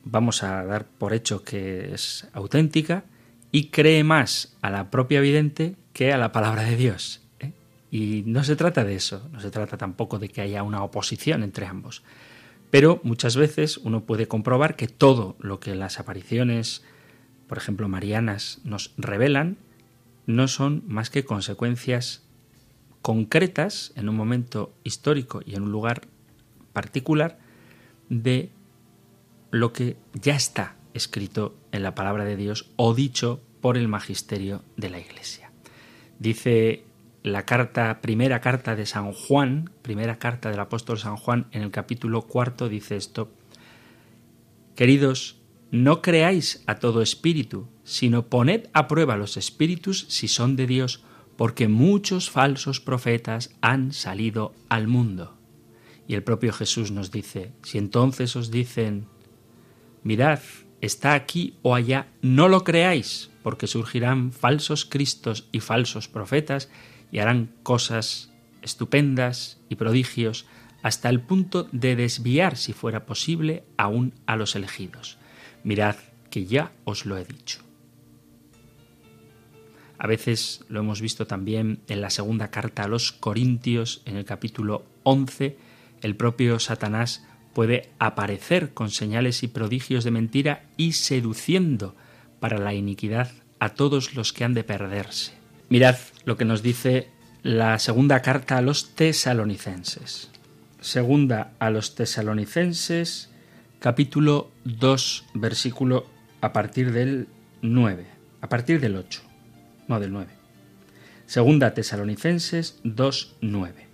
vamos 0.05 0.43
a 0.43 0.63
dar 0.65 0.85
por 0.85 1.15
hecho 1.15 1.43
que 1.43 1.95
es 1.95 2.29
auténtica, 2.35 3.05
y 3.51 3.69
cree 3.69 4.05
más 4.05 4.55
a 4.61 4.69
la 4.69 4.91
propia 4.91 5.23
vidente 5.23 5.77
que 5.95 6.13
a 6.13 6.19
la 6.19 6.33
palabra 6.33 6.65
de 6.65 6.77
Dios. 6.77 7.23
Y 7.91 8.25
no 8.27 8.45
se 8.45 8.57
trata 8.57 8.85
de 8.85 8.95
eso, 8.95 9.27
no 9.33 9.41
se 9.41 9.51
trata 9.51 9.79
tampoco 9.79 10.19
de 10.19 10.29
que 10.29 10.43
haya 10.43 10.63
una 10.63 10.83
oposición 10.85 11.43
entre 11.45 11.65
ambos. 11.65 12.03
Pero 12.73 13.03
muchas 13.03 13.37
veces 13.37 13.77
uno 13.77 14.07
puede 14.07 14.29
comprobar 14.29 14.77
que 14.77 14.89
todo 14.89 15.37
lo 15.39 15.61
que 15.61 15.75
las 15.75 16.01
apariciones, 16.01 16.83
por 17.47 17.59
ejemplo, 17.59 17.87
marianas, 17.87 18.63
nos 18.65 18.95
revelan, 18.97 19.59
no 20.25 20.49
son 20.49 20.83
más 20.87 21.11
que 21.11 21.23
consecuencias 21.23 22.23
concretas 23.03 23.93
en 23.95 24.09
un 24.09 24.17
momento 24.17 24.73
histórico 24.85 25.43
y 25.45 25.55
en 25.55 25.65
un 25.65 25.71
lugar 25.71 26.09
particular 26.73 27.39
de 28.09 28.49
lo 29.51 29.75
que 29.75 29.99
ya 30.15 30.35
está 30.35 30.77
escrito 30.95 31.55
en 31.73 31.83
la 31.83 31.95
palabra 31.95 32.25
de 32.25 32.37
Dios 32.37 32.71
o 32.77 32.95
dicho 32.95 33.43
por 33.61 33.77
el 33.77 33.87
magisterio 33.87 34.65
de 34.79 34.89
la 34.89 34.99
Iglesia. 34.99 35.53
Dice 36.19 36.87
la 37.23 37.47
carta, 37.47 38.01
primera 38.01 38.41
carta 38.41 38.75
de 38.75 38.87
San 38.87 39.13
Juan, 39.13 39.71
primera 39.83 40.19
carta 40.19 40.51
del 40.51 40.61
apóstol 40.61 40.99
San 40.99 41.17
Juan, 41.17 41.47
en 41.53 41.63
el 41.63 41.71
capítulo 41.71 42.23
cuarto 42.23 42.69
dice 42.69 42.97
esto. 42.97 43.31
Queridos, 44.75 45.39
no 45.71 46.03
creáis 46.03 46.63
a 46.67 46.79
todo 46.79 47.01
espíritu, 47.01 47.69
sino 47.85 48.27
poned 48.27 48.69
a 48.73 48.89
prueba 48.89 49.17
los 49.17 49.37
espíritus 49.37 50.07
si 50.09 50.29
son 50.29 50.57
de 50.57 50.67
Dios, 50.67 51.05
porque 51.37 51.69
muchos 51.69 52.31
falsos 52.31 52.81
profetas 52.81 53.55
han 53.61 53.93
salido 53.93 54.55
al 54.69 54.89
mundo. 54.89 55.39
Y 56.09 56.15
el 56.15 56.23
propio 56.23 56.53
Jesús 56.53 56.91
nos 56.91 57.11
dice, 57.11 57.53
si 57.63 57.79
entonces 57.79 58.35
os 58.37 58.51
dicen, 58.51 59.07
mirad, 60.03 60.41
está 60.81 61.15
aquí 61.15 61.57
o 61.63 61.75
allá, 61.75 62.09
no 62.21 62.49
lo 62.49 62.65
creáis, 62.65 63.31
porque 63.43 63.67
surgirán 63.67 64.33
falsos 64.33 64.85
cristos 64.85 65.49
y 65.53 65.61
falsos 65.61 66.09
profetas 66.09 66.69
y 67.13 67.21
harán 67.21 67.53
cosas 67.63 68.33
estupendas 68.63 69.61
y 69.69 69.77
prodigios 69.77 70.47
hasta 70.83 71.09
el 71.09 71.21
punto 71.21 71.69
de 71.71 71.95
desviar, 71.95 72.57
si 72.57 72.73
fuera 72.73 73.07
posible, 73.07 73.63
aún 73.77 74.15
a 74.27 74.35
los 74.35 74.57
elegidos. 74.57 75.19
Mirad 75.63 75.97
que 76.31 76.47
ya 76.47 76.73
os 76.85 77.07
lo 77.07 77.17
he 77.17 77.25
dicho. 77.25 77.61
A 79.99 80.09
veces 80.09 80.65
lo 80.69 80.81
hemos 80.81 81.01
visto 81.01 81.29
también 81.29 81.83
en 81.87 82.01
la 82.01 82.11
segunda 82.11 82.51
carta 82.51 82.83
a 82.83 82.89
los 82.89 83.13
Corintios, 83.13 84.03
en 84.05 84.17
el 84.17 84.25
capítulo 84.25 84.85
11, 85.05 85.57
el 86.01 86.17
propio 86.17 86.59
Satanás 86.59 87.25
puede 87.53 87.91
aparecer 88.01 88.75
con 88.75 88.91
señales 88.91 89.45
y 89.45 89.49
prodigios 89.49 90.03
de 90.03 90.11
mentira 90.11 90.65
y 90.77 90.95
seduciendo 90.95 91.95
para 92.41 92.59
la 92.59 92.75
iniquidad 92.75 93.31
a 93.61 93.69
todos 93.69 94.15
los 94.15 94.33
que 94.33 94.43
han 94.43 94.55
de 94.55 94.65
perderse. 94.65 95.42
Mirad 95.73 95.97
lo 96.27 96.37
que 96.37 96.45
nos 96.45 96.63
dice 96.63 97.09
la 97.43 97.79
segunda 97.79 98.21
carta 98.21 98.59
a 98.59 98.61
los 98.61 98.95
tesalonicenses. 98.95 100.29
Segunda 100.83 101.55
a 101.61 101.71
los 101.71 101.95
tesalonicenses, 101.95 103.31
capítulo 103.79 104.51
2, 104.65 105.25
versículo 105.33 106.05
a 106.43 106.53
partir 106.53 106.93
del 106.93 107.27
9, 107.63 108.05
a 108.43 108.49
partir 108.51 108.81
del 108.83 108.97
8, 108.97 109.23
no 109.89 109.99
del 109.99 110.13
9. 110.13 110.29
Segunda 111.25 111.73
tesalonicenses 111.73 112.79
2, 112.85 113.37
9. 113.41 113.87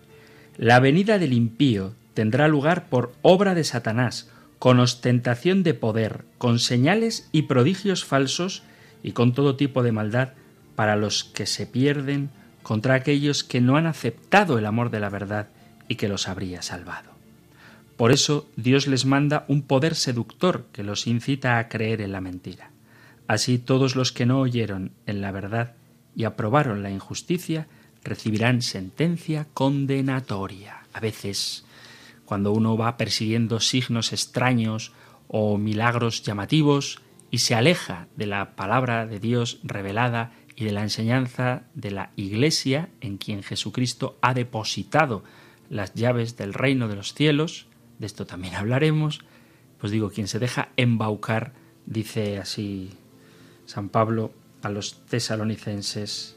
La 0.57 0.81
venida 0.81 1.21
del 1.21 1.33
impío 1.33 1.95
tendrá 2.13 2.49
lugar 2.49 2.89
por 2.89 3.15
obra 3.23 3.55
de 3.55 3.63
Satanás, 3.63 4.29
con 4.59 4.81
ostentación 4.81 5.63
de 5.63 5.75
poder, 5.75 6.25
con 6.39 6.59
señales 6.59 7.29
y 7.31 7.43
prodigios 7.43 8.05
falsos 8.05 8.65
y 9.05 9.13
con 9.13 9.33
todo 9.33 9.55
tipo 9.55 9.85
de 9.85 9.93
maldad 9.93 10.31
para 10.79 10.95
los 10.95 11.25
que 11.25 11.47
se 11.47 11.67
pierden 11.67 12.31
contra 12.63 12.95
aquellos 12.95 13.43
que 13.43 13.61
no 13.61 13.77
han 13.77 13.89
aceptado 13.89 14.59
el 14.59 14.65
amor 14.65 14.91
de 14.91 15.01
la 15.01 15.09
verdad 15.09 15.49
y 15.89 15.97
que 15.97 16.07
los 16.07 16.29
habría 16.29 16.63
salvado. 16.63 17.11
Por 17.97 18.13
eso 18.13 18.49
Dios 18.55 18.87
les 18.87 19.05
manda 19.05 19.45
un 19.49 19.63
poder 19.63 19.97
seductor 19.97 20.67
que 20.71 20.85
los 20.85 21.09
incita 21.09 21.59
a 21.59 21.69
creer 21.69 22.01
en 22.01 22.13
la 22.13 22.21
mentira. 22.21 22.71
Así 23.27 23.59
todos 23.59 23.97
los 23.97 24.13
que 24.13 24.25
no 24.25 24.39
oyeron 24.39 24.93
en 25.07 25.21
la 25.21 25.33
verdad 25.33 25.75
y 26.15 26.23
aprobaron 26.23 26.85
la 26.85 26.93
injusticia 26.93 27.67
recibirán 28.05 28.63
sentencia 28.63 29.49
condenatoria. 29.55 30.85
A 30.93 31.01
veces 31.01 31.65
cuando 32.25 32.53
uno 32.53 32.77
va 32.77 32.97
persiguiendo 32.97 33.59
signos 33.59 34.13
extraños 34.13 34.93
o 35.27 35.59
milagros 35.59 36.23
llamativos 36.23 37.01
y 37.33 37.39
se 37.39 37.57
aleja 37.57 38.07
de 38.15 38.27
la 38.27 38.55
palabra 38.55 39.07
de 39.07 39.19
Dios 39.19 39.59
revelada 39.65 40.38
y 40.59 40.65
de 40.65 40.73
la 40.73 40.83
enseñanza 40.83 41.63
de 41.75 41.93
la 41.93 42.11
Iglesia 42.17 42.89
en 43.01 43.17
quien 43.17 43.45
Jesucristo 43.45 44.19
ha 44.21 44.35
depositado 44.35 45.23
las 45.71 45.95
llaves 45.95 46.37
del 46.37 46.53
reino 46.53 46.89
de 46.89 46.97
los 46.97 47.15
cielos, 47.15 47.67
de 48.01 48.07
esto 48.07 48.27
también 48.27 48.57
hablaremos, 48.57 49.21
pues 49.79 49.93
digo, 49.93 50.11
quien 50.11 50.27
se 50.27 50.41
deja 50.41 50.71
embaucar, 50.77 51.53
dice 51.87 52.39
así 52.39 52.91
San 53.67 53.89
Pablo 53.89 54.33
a 54.63 54.69
los 54.69 55.07
tesalonicenses, 55.07 56.37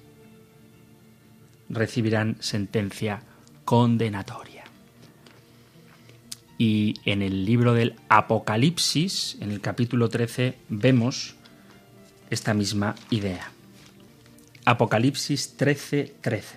recibirán 1.70 2.38
sentencia 2.42 3.24
condenatoria. 3.66 4.66
Y 6.60 6.94
en 7.06 7.24
el 7.24 7.44
libro 7.44 7.74
del 7.74 7.96
Apocalipsis, 8.08 9.38
en 9.40 9.50
el 9.50 9.62
capítulo 9.62 10.10
13, 10.10 10.60
vemos 10.70 11.34
esta 12.30 12.54
misma 12.54 12.94
idea. 13.10 13.52
Apocalipsis 14.66 15.58
13, 15.58 16.14
13. 16.22 16.56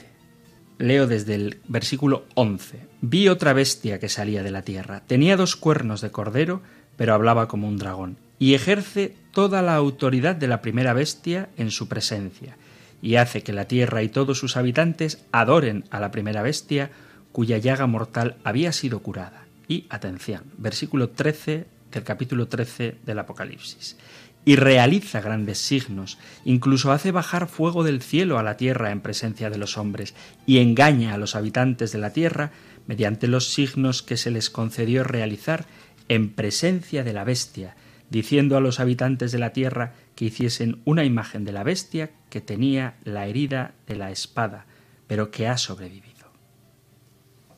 Leo 0.79 1.07
desde 1.07 1.35
el 1.37 1.61
versículo 1.69 2.27
11. 2.35 2.81
Vi 3.01 3.29
otra 3.29 3.55
bestia 3.55 3.99
que 3.99 4.11
salía 4.11 4.43
de 4.43 4.51
la 4.51 4.63
tierra. 4.63 5.03
Tenía 5.07 5.37
dos 5.37 5.57
cuernos 5.57 6.03
de 6.03 6.11
cordero, 6.11 6.61
pero 6.97 7.15
hablaba 7.15 7.49
como 7.49 7.67
un 7.67 7.79
dragón. 7.79 8.19
Y 8.39 8.55
ejerce 8.55 9.15
toda 9.33 9.63
la 9.63 9.75
autoridad 9.75 10.37
de 10.37 10.49
la 10.49 10.61
primera 10.61 10.93
bestia 10.93 11.49
en 11.57 11.71
su 11.71 11.89
presencia. 11.89 12.59
Y 13.01 13.17
hace 13.17 13.43
que 13.43 13.53
la 13.53 13.67
tierra 13.67 14.03
y 14.03 14.09
todos 14.09 14.39
sus 14.39 14.57
habitantes 14.57 15.25
adoren 15.33 15.85
a 15.91 15.99
la 15.99 16.11
primera 16.11 16.43
bestia, 16.43 16.91
cuya 17.33 17.57
llaga 17.59 17.87
mortal 17.87 18.37
había 18.45 18.73
sido 18.73 19.01
curada 19.01 19.45
y 19.67 19.87
atención, 19.89 20.45
versículo 20.59 21.09
13 21.11 21.67
del 21.91 22.03
capítulo 22.03 22.49
13 22.49 22.97
del 23.05 23.19
Apocalipsis. 23.19 23.97
Y 24.45 24.57
realiza 24.57 25.21
grandes 25.21 25.59
signos, 25.59 26.19
incluso 26.45 26.93
hace 26.93 27.13
bajar 27.13 27.49
fuego 27.49 27.83
del 27.83 28.03
cielo 28.03 28.39
a 28.39 28.43
la 28.43 28.57
tierra 28.57 28.91
en 28.91 29.01
presencia 29.01 29.49
de 29.51 29.59
los 29.59 29.79
hombres, 29.79 30.15
y 30.47 30.59
engaña 30.59 31.15
a 31.15 31.19
los 31.19 31.35
habitantes 31.35 31.93
de 31.93 31.99
la 31.99 32.13
tierra 32.13 32.53
mediante 32.87 33.27
los 33.27 33.49
signos 33.49 34.03
que 34.03 34.17
se 34.17 34.31
les 34.31 34.51
concedió 34.51 35.03
realizar 35.05 35.65
en 36.09 36.31
presencia 36.31 37.05
de 37.05 37.15
la 37.15 37.25
bestia, 37.25 37.77
diciendo 38.11 38.57
a 38.57 38.61
los 38.61 38.81
habitantes 38.81 39.33
de 39.33 39.39
la 39.39 39.55
tierra 39.55 39.95
que 40.15 40.27
hiciesen 40.27 40.83
una 40.85 41.05
imagen 41.05 41.45
de 41.45 41.53
la 41.53 41.63
bestia 41.63 42.11
que 42.29 42.43
tenía 42.43 42.97
la 43.05 43.27
herida 43.27 43.73
de 43.87 43.97
la 43.97 44.11
espada, 44.11 44.67
pero 45.07 45.31
que 45.31 45.49
ha 45.49 45.57
sobrevivido. 45.57 46.13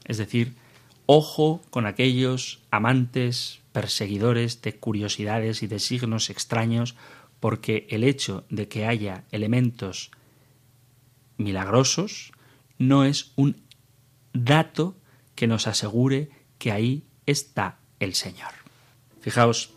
Es 0.05 0.18
decir, 0.18 0.55
Ojo 1.07 1.62
con 1.70 1.87
aquellos 1.87 2.62
amantes, 2.72 3.61
perseguidores 3.76 4.62
de 4.62 4.74
curiosidades 4.74 5.62
y 5.62 5.66
de 5.66 5.80
signos 5.80 6.30
extraños, 6.30 6.96
porque 7.40 7.86
el 7.90 8.04
hecho 8.04 8.46
de 8.48 8.68
que 8.68 8.86
haya 8.86 9.24
elementos 9.32 10.12
milagrosos 11.36 12.32
no 12.78 13.04
es 13.04 13.32
un 13.36 13.60
dato 14.32 14.96
que 15.34 15.46
nos 15.46 15.66
asegure 15.66 16.30
que 16.56 16.72
ahí 16.72 17.04
está 17.26 17.76
el 18.00 18.14
Señor. 18.14 18.48
Fijaos, 19.20 19.74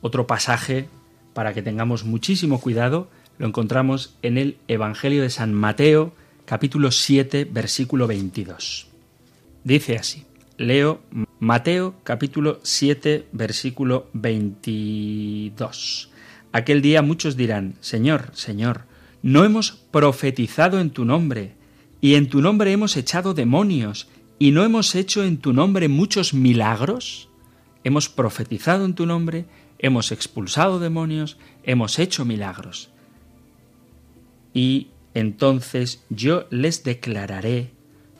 otro 0.00 0.26
pasaje 0.26 0.88
para 1.34 1.52
que 1.52 1.60
tengamos 1.60 2.04
muchísimo 2.04 2.58
cuidado 2.58 3.10
lo 3.36 3.46
encontramos 3.46 4.16
en 4.22 4.38
el 4.38 4.56
Evangelio 4.66 5.20
de 5.20 5.28
San 5.28 5.52
Mateo, 5.52 6.14
capítulo 6.46 6.90
7, 6.90 7.44
versículo 7.44 8.06
22. 8.06 8.86
Dice 9.62 9.98
así, 9.98 10.24
Leo 10.56 11.02
Mateo 11.42 11.96
capítulo 12.04 12.60
7 12.62 13.26
versículo 13.32 14.06
22. 14.12 16.08
Aquel 16.52 16.82
día 16.82 17.02
muchos 17.02 17.36
dirán, 17.36 17.74
Señor, 17.80 18.30
Señor, 18.32 18.82
¿no 19.24 19.42
hemos 19.42 19.72
profetizado 19.72 20.78
en 20.78 20.90
tu 20.90 21.04
nombre? 21.04 21.56
Y 22.00 22.14
en 22.14 22.28
tu 22.28 22.42
nombre 22.42 22.70
hemos 22.70 22.96
echado 22.96 23.34
demonios, 23.34 24.06
y 24.38 24.52
no 24.52 24.62
hemos 24.62 24.94
hecho 24.94 25.24
en 25.24 25.38
tu 25.38 25.52
nombre 25.52 25.88
muchos 25.88 26.32
milagros? 26.32 27.28
Hemos 27.82 28.08
profetizado 28.08 28.84
en 28.84 28.94
tu 28.94 29.04
nombre, 29.04 29.46
hemos 29.80 30.12
expulsado 30.12 30.78
demonios, 30.78 31.38
hemos 31.64 31.98
hecho 31.98 32.24
milagros. 32.24 32.90
Y 34.54 34.90
entonces 35.12 36.04
yo 36.08 36.46
les 36.50 36.84
declararé, 36.84 37.72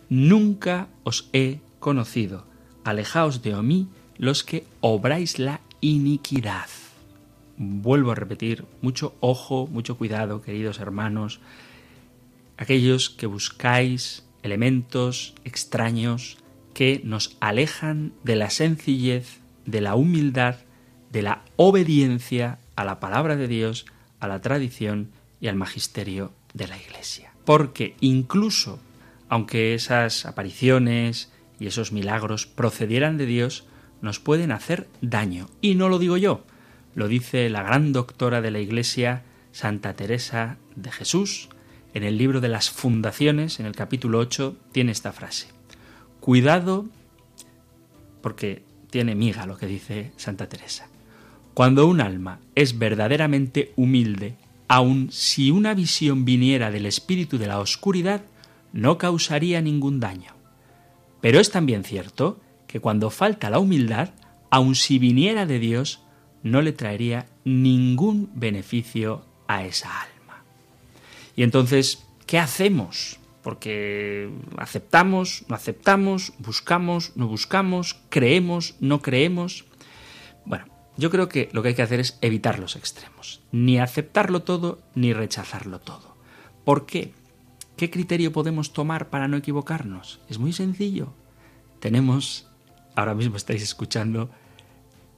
nunca 0.09 0.89
os 1.05 1.31
he 1.33 1.61
conocido. 1.79 2.51
Alejaos 2.85 3.43
de 3.43 3.55
mí 3.63 3.89
los 4.19 4.45
que 4.45 4.65
obráis 4.81 5.39
la 5.39 5.61
iniquidad. 5.81 6.69
Vuelvo 7.57 8.13
a 8.13 8.15
repetir, 8.15 8.65
mucho 8.81 9.15
ojo, 9.21 9.67
mucho 9.67 9.97
cuidado, 9.97 10.43
queridos 10.43 10.81
hermanos, 10.81 11.41
aquellos 12.57 13.11
que 13.11 13.27
buscáis 13.27 14.25
elementos 14.43 15.35
extraños 15.45 16.39
que 16.75 17.01
nos 17.05 17.37
alejan 17.41 18.13
de 18.25 18.37
la 18.37 18.51
sencillez, 18.51 19.41
de 19.67 19.81
la 19.81 19.95
humildad, 19.95 20.57
de 21.11 21.23
la 21.23 21.43
obediencia 21.57 22.59
a 22.77 22.85
la 22.85 23.01
palabra 23.01 23.37
de 23.37 23.49
Dios, 23.49 23.87
a 24.21 24.29
la 24.29 24.41
tradición 24.41 25.11
y 25.41 25.49
al 25.49 25.57
magisterio 25.57 26.33
de 26.55 26.69
la 26.69 26.79
Iglesia. 26.79 27.33
Porque 27.45 27.97
incluso, 28.01 28.79
aunque 29.29 29.75
esas 29.75 30.27
apariciones, 30.27 31.32
y 31.59 31.67
esos 31.67 31.93
milagros 31.93 32.47
procedieran 32.47 33.17
de 33.17 33.27
Dios, 33.27 33.65
nos 34.01 34.19
pueden 34.19 34.53
hacer 34.53 34.89
daño. 35.01 35.49
Y 35.61 35.75
no 35.75 35.89
lo 35.89 35.99
digo 35.99 36.17
yo, 36.17 36.45
lo 36.95 37.09
dice 37.09 37.49
la 37.49 37.63
gran 37.63 37.93
doctora 37.93 38.41
de 38.41 38.51
la 38.51 38.61
Iglesia, 38.61 39.23
Santa 39.53 39.95
Teresa 39.95 40.59
de 40.77 40.91
Jesús, 40.91 41.49
en 41.95 42.05
el 42.05 42.19
libro 42.19 42.41
de 42.41 42.49
las 42.49 42.71
fundaciones, 42.71 43.61
en 43.61 43.67
el 43.67 43.75
capítulo 43.75 44.19
8, 44.19 44.57
tiene 44.73 44.93
esta 44.93 45.13
frase. 45.13 45.49
Cuidado, 46.21 46.87
porque 48.21 48.65
tiene 48.91 49.15
miga 49.15 49.47
lo 49.47 49.57
que 49.57 49.67
dice 49.67 50.13
Santa 50.17 50.49
Teresa. 50.49 50.89
Cuando 51.55 51.87
un 51.87 52.01
alma 52.01 52.41
es 52.55 52.79
verdaderamente 52.79 53.73
humilde, 53.77 54.37
aun 54.69 55.11
si 55.13 55.51
una 55.51 55.75
visión 55.75 56.25
viniera 56.25 56.71
del 56.71 56.87
espíritu 56.87 57.37
de 57.37 57.47
la 57.47 57.59
oscuridad, 57.59 58.23
no 58.73 58.97
causaría 58.97 59.61
ningún 59.61 60.01
daño. 60.01 60.35
Pero 61.23 61.41
es 61.41 61.51
también 61.51 61.85
cierto 61.85 62.41
que 62.67 62.81
cuando 62.81 63.09
falta 63.09 63.49
la 63.49 63.61
humildad, 63.61 64.11
aun 64.51 64.75
si 64.75 64.99
viniera 64.99 65.47
de 65.47 65.59
Dios, 65.59 66.01
no 66.43 66.61
le 66.61 66.73
traería 66.73 67.27
ningún 67.45 68.29
beneficio 68.35 69.25
a 69.47 69.65
esa 69.65 70.03
alma. 70.03 70.45
Y 71.37 71.45
entonces, 71.45 72.05
¿qué 72.27 72.39
hacemos? 72.39 73.19
Porque 73.43 74.31
aceptamos, 74.59 75.45
no 75.49 75.55
aceptamos, 75.55 76.33
buscamos, 76.39 77.13
no 77.17 77.29
buscamos, 77.29 78.01
creemos, 78.09 78.75
no 78.81 79.01
creemos. 79.01 79.65
Bueno, 80.45 80.67
yo 80.97 81.11
creo 81.11 81.29
que 81.29 81.51
lo 81.53 81.63
que 81.63 81.69
hay 81.69 81.75
que 81.75 81.83
hacer 81.83 82.01
es 82.01 82.19
evitar 82.21 82.59
los 82.59 82.75
extremos. 82.75 83.43
Ni 83.53 83.79
aceptarlo 83.79 84.43
todo, 84.43 84.81
ni 84.97 85.13
rechazarlo 85.13 85.79
todo. 85.79 86.17
¿Por 86.65 86.85
qué? 86.85 87.13
¿Qué 87.77 87.91
criterio 87.91 88.33
podemos 88.33 88.73
tomar 88.73 89.11
para 89.11 89.29
no 89.29 89.37
equivocarnos? 89.37 90.21
Es 90.29 90.39
muy 90.39 90.53
sencillo. 90.53 91.13
Tenemos, 91.81 92.49
ahora 92.95 93.15
mismo 93.15 93.37
estáis 93.37 93.63
escuchando 93.63 94.31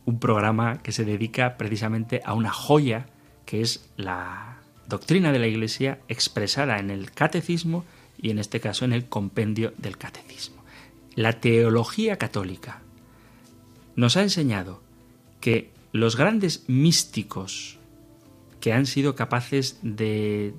un 0.04 0.18
programa 0.18 0.82
que 0.82 0.92
se 0.92 1.04
dedica 1.04 1.56
precisamente 1.56 2.20
a 2.24 2.34
una 2.34 2.50
joya 2.50 3.06
que 3.46 3.60
es 3.60 3.90
la 3.96 4.58
doctrina 4.86 5.32
de 5.32 5.38
la 5.38 5.46
Iglesia 5.46 6.00
expresada 6.08 6.78
en 6.78 6.90
el 6.90 7.10
catecismo 7.10 7.84
y 8.20 8.30
en 8.30 8.38
este 8.38 8.60
caso 8.60 8.84
en 8.84 8.92
el 8.92 9.06
compendio 9.06 9.72
del 9.76 9.98
catecismo. 9.98 10.62
La 11.14 11.40
teología 11.40 12.16
católica 12.16 12.82
nos 13.96 14.16
ha 14.16 14.22
enseñado 14.22 14.82
que 15.40 15.70
los 15.92 16.16
grandes 16.16 16.64
místicos 16.68 17.78
que 18.60 18.72
han 18.72 18.86
sido 18.86 19.14
capaces 19.14 19.78
de 19.82 20.54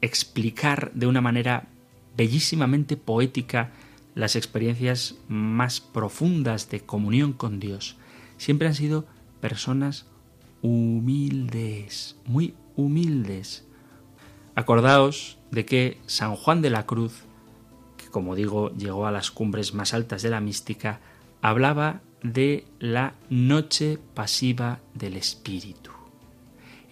explicar 0.00 0.92
de 0.94 1.06
una 1.06 1.20
manera 1.20 1.68
bellísimamente 2.16 2.96
poética 2.96 3.72
las 4.14 4.36
experiencias 4.36 5.16
más 5.28 5.80
profundas 5.80 6.68
de 6.70 6.80
comunión 6.80 7.32
con 7.32 7.60
Dios, 7.60 7.96
siempre 8.36 8.68
han 8.68 8.74
sido 8.74 9.06
personas 9.40 10.06
humildes, 10.62 12.16
muy 12.26 12.54
humildes. 12.76 13.66
Acordaos 14.54 15.38
de 15.50 15.64
que 15.64 15.98
San 16.06 16.36
Juan 16.36 16.60
de 16.60 16.70
la 16.70 16.86
Cruz, 16.86 17.24
que 17.96 18.08
como 18.08 18.34
digo 18.34 18.70
llegó 18.76 19.06
a 19.06 19.12
las 19.12 19.30
cumbres 19.30 19.74
más 19.74 19.94
altas 19.94 20.22
de 20.22 20.30
la 20.30 20.40
mística, 20.40 21.00
hablaba 21.40 22.02
de 22.22 22.66
la 22.78 23.14
noche 23.30 23.98
pasiva 24.14 24.80
del 24.94 25.16
espíritu. 25.16 25.90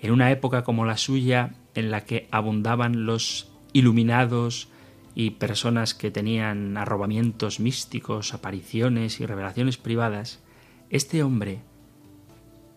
En 0.01 0.13
una 0.13 0.31
época 0.31 0.63
como 0.63 0.87
la 0.87 0.97
suya, 0.97 1.55
en 1.79 1.91
la 1.91 2.05
que 2.05 2.27
abundaban 2.31 3.07
los 3.07 3.51
iluminados 3.73 4.69
y 5.15 5.31
personas 5.31 5.95
que 5.95 6.11
tenían 6.11 6.77
arrobamientos 6.77 7.61
místicos, 7.61 8.35
apariciones 8.35 9.21
y 9.21 9.27
revelaciones 9.27 9.77
privadas, 9.77 10.41
este 10.91 11.23
hombre 11.23 11.61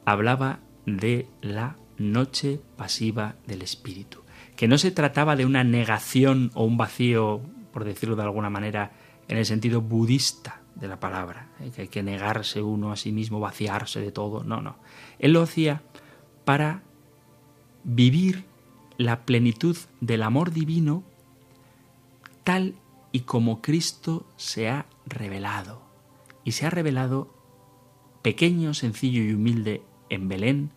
hablaba 0.06 0.60
de 0.86 1.28
la 1.42 1.78
noche 1.98 2.60
pasiva 2.78 3.36
del 3.48 3.64
espíritu, 3.64 4.22
que 4.56 4.68
no 4.68 4.78
se 4.78 4.92
trataba 4.92 5.36
de 5.36 5.46
una 5.46 5.64
negación 5.64 6.52
o 6.54 6.64
un 6.64 6.78
vacío, 6.78 7.42
por 7.74 7.86
decirlo 7.86 8.16
de 8.16 8.24
alguna 8.24 8.50
manera, 8.50 8.92
en 9.28 9.38
el 9.38 9.46
sentido 9.46 9.82
budista 9.82 10.62
de 10.76 10.88
la 10.88 11.00
palabra, 11.00 11.50
¿eh? 11.60 11.72
que 11.76 11.84
hay 11.84 11.88
que 11.88 12.04
negarse 12.04 12.62
uno 12.62 12.92
a 12.92 12.98
sí 12.98 13.12
mismo, 13.12 13.40
vaciarse 13.40 14.00
de 14.00 14.12
todo, 14.12 14.44
no, 14.44 14.62
no. 14.62 14.78
Él 15.20 15.34
lo 15.34 15.42
hacía 15.42 15.82
para 16.46 16.82
vivir 17.84 18.51
la 19.02 19.26
plenitud 19.26 19.78
del 20.00 20.22
amor 20.22 20.52
divino 20.52 21.04
tal 22.44 22.76
y 23.12 23.22
como 23.22 23.62
Cristo 23.62 24.26
se 24.38 24.70
ha 24.70 24.86
revelado. 25.06 25.82
Y 26.44 26.54
se 26.54 26.66
ha 26.66 26.70
revelado 26.70 27.34
pequeño, 28.22 28.74
sencillo 28.74 29.24
y 29.24 29.34
humilde 29.34 29.82
en 30.10 30.28
Belén, 30.28 30.70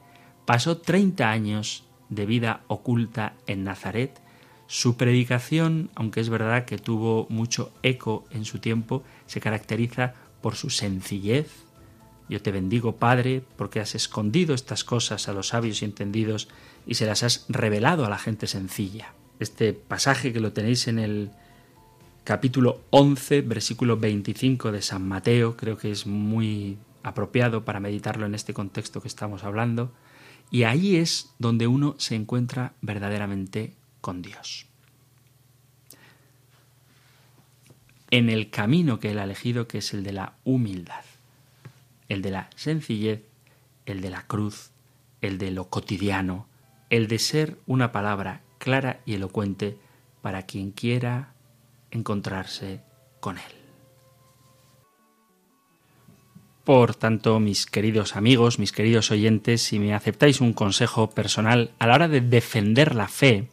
pasó 0.47 0.79
30 0.79 1.31
años 1.31 1.85
de 2.09 2.27
vida 2.27 2.63
oculta 2.67 3.35
en 3.47 3.65
Nazaret. 3.65 4.21
Su 4.67 4.97
predicación, 4.97 5.91
aunque 5.95 6.21
es 6.21 6.31
verdad 6.31 6.65
que 6.65 6.79
tuvo 6.79 7.27
mucho 7.29 7.73
eco 7.83 8.25
en 8.31 8.45
su 8.47 8.59
tiempo, 8.59 9.03
se 9.27 9.41
caracteriza 9.41 10.15
por 10.41 10.57
su 10.57 10.71
sencillez. 10.71 11.65
Yo 12.29 12.41
te 12.41 12.53
bendigo, 12.53 12.97
Padre, 12.97 13.43
porque 13.57 13.81
has 13.81 13.95
escondido 13.95 14.55
estas 14.55 14.83
cosas 14.83 15.29
a 15.29 15.35
los 15.35 15.49
sabios 15.49 15.83
y 15.83 15.85
entendidos 15.85 16.49
y 16.87 16.95
se 16.95 17.07
las 17.07 17.23
has 17.23 17.47
revelado 17.49 18.05
a 18.05 18.11
la 18.11 18.19
gente 18.19 18.47
sencilla. 18.47 19.13
Este 19.41 19.73
pasaje 19.73 20.33
que 20.33 20.41
lo 20.41 20.53
tenéis 20.53 20.87
en 20.89 20.99
el 20.99 21.31
capítulo 22.25 22.81
11, 22.91 23.43
versículo 23.43 23.97
25 23.99 24.73
de 24.73 24.83
San 24.83 25.07
Mateo, 25.07 25.57
creo 25.57 25.77
que 25.77 25.91
es 25.91 26.07
muy 26.07 26.79
apropiado 27.03 27.65
para 27.65 27.81
meditarlo 27.81 28.27
en 28.27 28.35
este 28.35 28.55
contexto 28.55 29.03
que 29.03 29.09
estamos 29.09 29.45
hablando, 29.45 29.93
y 30.51 30.63
ahí 30.65 30.97
es 30.97 31.35
donde 31.39 31.67
uno 31.67 31.97
se 31.99 32.15
encuentra 32.15 32.73
verdaderamente 32.81 33.75
con 34.01 34.23
Dios. 34.23 34.67
En 38.11 38.31
el 38.31 38.51
camino 38.51 39.01
que 39.01 39.11
él 39.11 39.19
ha 39.19 39.25
elegido, 39.25 39.67
que 39.67 39.79
es 39.79 39.93
el 39.93 40.05
de 40.05 40.13
la 40.13 40.35
humildad, 40.45 41.05
el 42.09 42.23
de 42.23 42.31
la 42.31 42.49
sencillez, 42.55 43.23
el 43.87 44.01
de 44.01 44.11
la 44.11 44.27
cruz, 44.27 44.71
el 45.21 45.37
de 45.39 45.51
lo 45.51 45.69
cotidiano, 45.69 46.47
el 46.95 47.09
de 47.09 47.19
ser 47.19 47.57
una 47.67 47.91
palabra 47.91 48.43
clara 48.59 49.01
y 49.05 49.15
elocuente 49.15 49.77
para 50.23 50.43
quien 50.43 50.71
quiera 50.71 51.35
encontrarse 51.91 52.83
con 53.19 53.37
Él. 53.37 53.53
Por 56.63 56.95
tanto, 56.95 57.41
mis 57.41 57.67
queridos 57.67 58.15
amigos, 58.15 58.61
mis 58.61 58.71
queridos 58.71 59.11
oyentes, 59.11 59.61
si 59.61 59.81
me 59.81 59.93
aceptáis 59.93 60.41
un 60.41 60.53
consejo 60.53 61.11
personal 61.11 61.73
a 61.81 61.89
la 61.89 61.95
hora 61.95 62.09
de 62.09 62.21
defender 62.21 62.95
la 62.95 63.09
fe, 63.09 63.49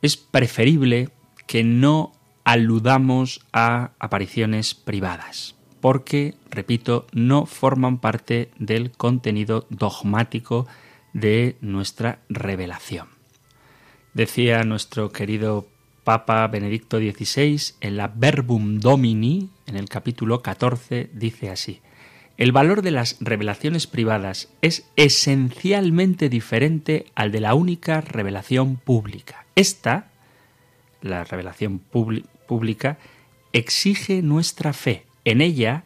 es 0.00 0.16
preferible 0.16 1.10
que 1.46 1.62
no 1.62 2.14
aludamos 2.42 3.44
a 3.52 3.90
apariciones 3.98 4.74
privadas, 4.74 5.56
porque, 5.80 6.34
repito, 6.50 7.06
no 7.12 7.44
forman 7.44 7.98
parte 7.98 8.50
del 8.58 8.92
contenido 8.92 9.66
dogmático 9.68 10.66
de 11.16 11.56
nuestra 11.62 12.18
revelación. 12.28 13.08
Decía 14.12 14.64
nuestro 14.64 15.12
querido 15.12 15.66
Papa 16.04 16.46
Benedicto 16.46 16.98
XVI 16.98 17.58
en 17.80 17.96
la 17.96 18.08
Verbum 18.08 18.80
Domini, 18.80 19.48
en 19.66 19.76
el 19.76 19.88
capítulo 19.88 20.42
14, 20.42 21.08
dice 21.14 21.48
así, 21.48 21.80
el 22.36 22.52
valor 22.52 22.82
de 22.82 22.90
las 22.90 23.16
revelaciones 23.20 23.86
privadas 23.86 24.50
es 24.60 24.90
esencialmente 24.96 26.28
diferente 26.28 27.06
al 27.14 27.32
de 27.32 27.40
la 27.40 27.54
única 27.54 28.02
revelación 28.02 28.76
pública. 28.76 29.46
Esta, 29.54 30.10
la 31.00 31.24
revelación 31.24 31.78
pública, 31.78 32.98
exige 33.54 34.20
nuestra 34.20 34.74
fe. 34.74 35.06
En 35.24 35.40
ella 35.40 35.84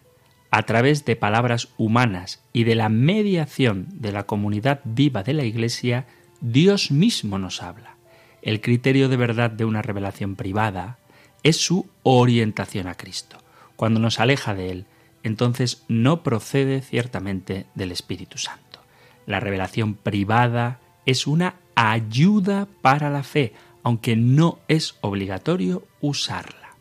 a 0.51 0.63
través 0.65 1.05
de 1.05 1.17
palabras 1.17 1.69
humanas 1.77 2.43
y 2.53 2.65
de 2.65 2.75
la 2.75 2.89
mediación 2.89 3.87
de 3.93 4.13
la 4.13 4.25
comunidad 4.25 4.81
viva 4.85 5.23
de 5.23 5.33
la 5.33 5.45
Iglesia, 5.45 6.07
Dios 6.41 6.91
mismo 6.91 7.39
nos 7.39 7.63
habla. 7.63 7.97
El 8.43 8.61
criterio 8.61 9.09
de 9.09 9.17
verdad 9.17 9.51
de 9.51 9.65
una 9.65 9.83
revelación 9.83 10.35
privada 10.35 10.99
es 11.43 11.57
su 11.57 11.89
orientación 12.03 12.89
a 12.89 12.95
Cristo. 12.95 13.39
Cuando 13.77 14.01
nos 14.01 14.19
aleja 14.19 14.55
de 14.55 14.71
Él, 14.71 14.87
entonces 15.23 15.85
no 15.89 16.23
procede 16.23 16.81
ciertamente 16.83 17.67
del 17.75 17.93
Espíritu 17.93 18.39
Santo. 18.39 18.81
La 19.27 19.41
revelación 19.41 19.95
privada 19.95 20.81
es 21.07 21.27
una 21.27 21.55
ayuda 21.75 22.67
para 22.83 23.11
la 23.11 23.23
fe, 23.23 23.53
aunque 23.83 24.17
no 24.17 24.59
es 24.69 24.97
obligatorio 25.01 25.87
usarla. 26.01 26.75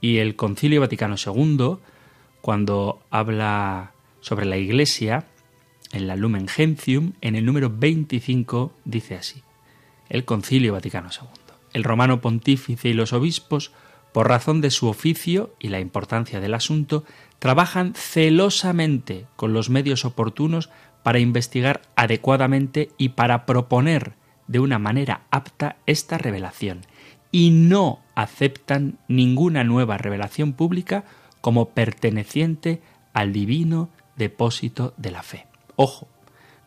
Y 0.00 0.18
el 0.18 0.36
Concilio 0.36 0.80
Vaticano 0.80 1.16
II 1.16 1.78
cuando 2.42 3.00
habla 3.10 3.92
sobre 4.20 4.44
la 4.44 4.58
Iglesia, 4.58 5.24
en 5.92 6.06
la 6.06 6.16
Lumen 6.16 6.48
Gentium, 6.48 7.12
en 7.20 7.36
el 7.36 7.46
número 7.46 7.70
25, 7.74 8.72
dice 8.84 9.14
así, 9.14 9.42
el 10.10 10.24
Concilio 10.24 10.72
Vaticano 10.72 11.08
II. 11.10 11.28
El 11.72 11.84
romano 11.84 12.20
pontífice 12.20 12.88
y 12.88 12.94
los 12.94 13.12
obispos, 13.12 13.72
por 14.12 14.28
razón 14.28 14.60
de 14.60 14.70
su 14.70 14.88
oficio 14.88 15.54
y 15.58 15.68
la 15.68 15.80
importancia 15.80 16.40
del 16.40 16.54
asunto, 16.54 17.04
trabajan 17.38 17.94
celosamente 17.94 19.26
con 19.36 19.52
los 19.52 19.70
medios 19.70 20.04
oportunos 20.04 20.68
para 21.02 21.20
investigar 21.20 21.82
adecuadamente 21.96 22.90
y 22.98 23.10
para 23.10 23.46
proponer 23.46 24.14
de 24.48 24.58
una 24.58 24.78
manera 24.78 25.22
apta 25.30 25.76
esta 25.86 26.18
revelación 26.18 26.82
y 27.30 27.50
no 27.50 28.00
aceptan 28.14 28.98
ninguna 29.08 29.64
nueva 29.64 29.96
revelación 29.96 30.52
pública 30.52 31.04
como 31.42 31.70
perteneciente 31.70 32.80
al 33.12 33.34
divino 33.34 33.90
depósito 34.16 34.94
de 34.96 35.10
la 35.10 35.22
fe. 35.22 35.46
Ojo, 35.76 36.08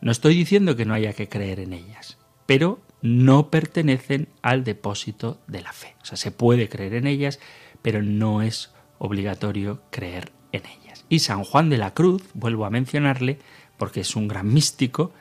no 0.00 0.12
estoy 0.12 0.36
diciendo 0.36 0.76
que 0.76 0.84
no 0.84 0.94
haya 0.94 1.14
que 1.14 1.28
creer 1.28 1.58
en 1.58 1.72
ellas, 1.72 2.18
pero 2.46 2.80
no 3.02 3.50
pertenecen 3.50 4.28
al 4.42 4.62
depósito 4.62 5.40
de 5.48 5.62
la 5.62 5.72
fe. 5.72 5.96
O 6.02 6.04
sea, 6.04 6.16
se 6.16 6.30
puede 6.30 6.68
creer 6.68 6.94
en 6.94 7.08
ellas, 7.08 7.40
pero 7.82 8.02
no 8.02 8.42
es 8.42 8.72
obligatorio 8.98 9.82
creer 9.90 10.32
en 10.52 10.62
ellas. 10.66 11.04
Y 11.08 11.20
San 11.20 11.42
Juan 11.44 11.70
de 11.70 11.78
la 11.78 11.94
Cruz, 11.94 12.22
vuelvo 12.34 12.64
a 12.64 12.70
mencionarle, 12.70 13.38
porque 13.78 14.00
es 14.00 14.14
un 14.14 14.28
gran 14.28 14.52
místico, 14.52 15.12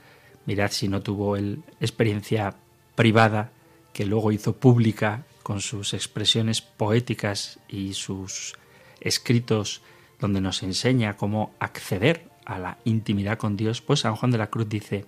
mirad 0.46 0.72
si 0.72 0.88
no 0.88 1.02
tuvo 1.02 1.36
el 1.38 1.64
experiencia 1.80 2.56
privada 2.96 3.52
que 3.94 4.06
luego 4.06 4.32
hizo 4.32 4.58
pública 4.58 5.26
con 5.44 5.62
sus 5.62 5.94
expresiones 5.94 6.62
poéticas 6.62 7.60
y 7.70 7.94
sus 7.94 8.56
escritos 9.06 9.82
donde 10.20 10.42
nos 10.42 10.64
enseña 10.64 11.16
cómo 11.16 11.54
acceder 11.60 12.30
a 12.46 12.60
la 12.60 12.78
intimidad 12.84 13.38
con 13.38 13.56
Dios, 13.56 13.82
pues 13.82 14.02
San 14.02 14.16
Juan 14.16 14.32
de 14.32 14.38
la 14.38 14.50
Cruz 14.50 14.68
dice, 14.68 15.06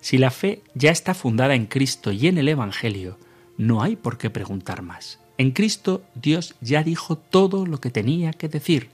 si 0.00 0.18
la 0.18 0.30
fe 0.30 0.62
ya 0.74 0.90
está 0.90 1.14
fundada 1.14 1.54
en 1.54 1.66
Cristo 1.66 2.10
y 2.10 2.26
en 2.26 2.38
el 2.38 2.48
Evangelio, 2.48 3.18
no 3.56 3.82
hay 3.82 3.96
por 3.96 4.18
qué 4.18 4.30
preguntar 4.30 4.82
más. 4.82 5.20
En 5.38 5.52
Cristo 5.52 6.02
Dios 6.14 6.56
ya 6.60 6.82
dijo 6.82 7.16
todo 7.16 7.66
lo 7.66 7.80
que 7.80 7.90
tenía 7.90 8.32
que 8.32 8.48
decir, 8.48 8.90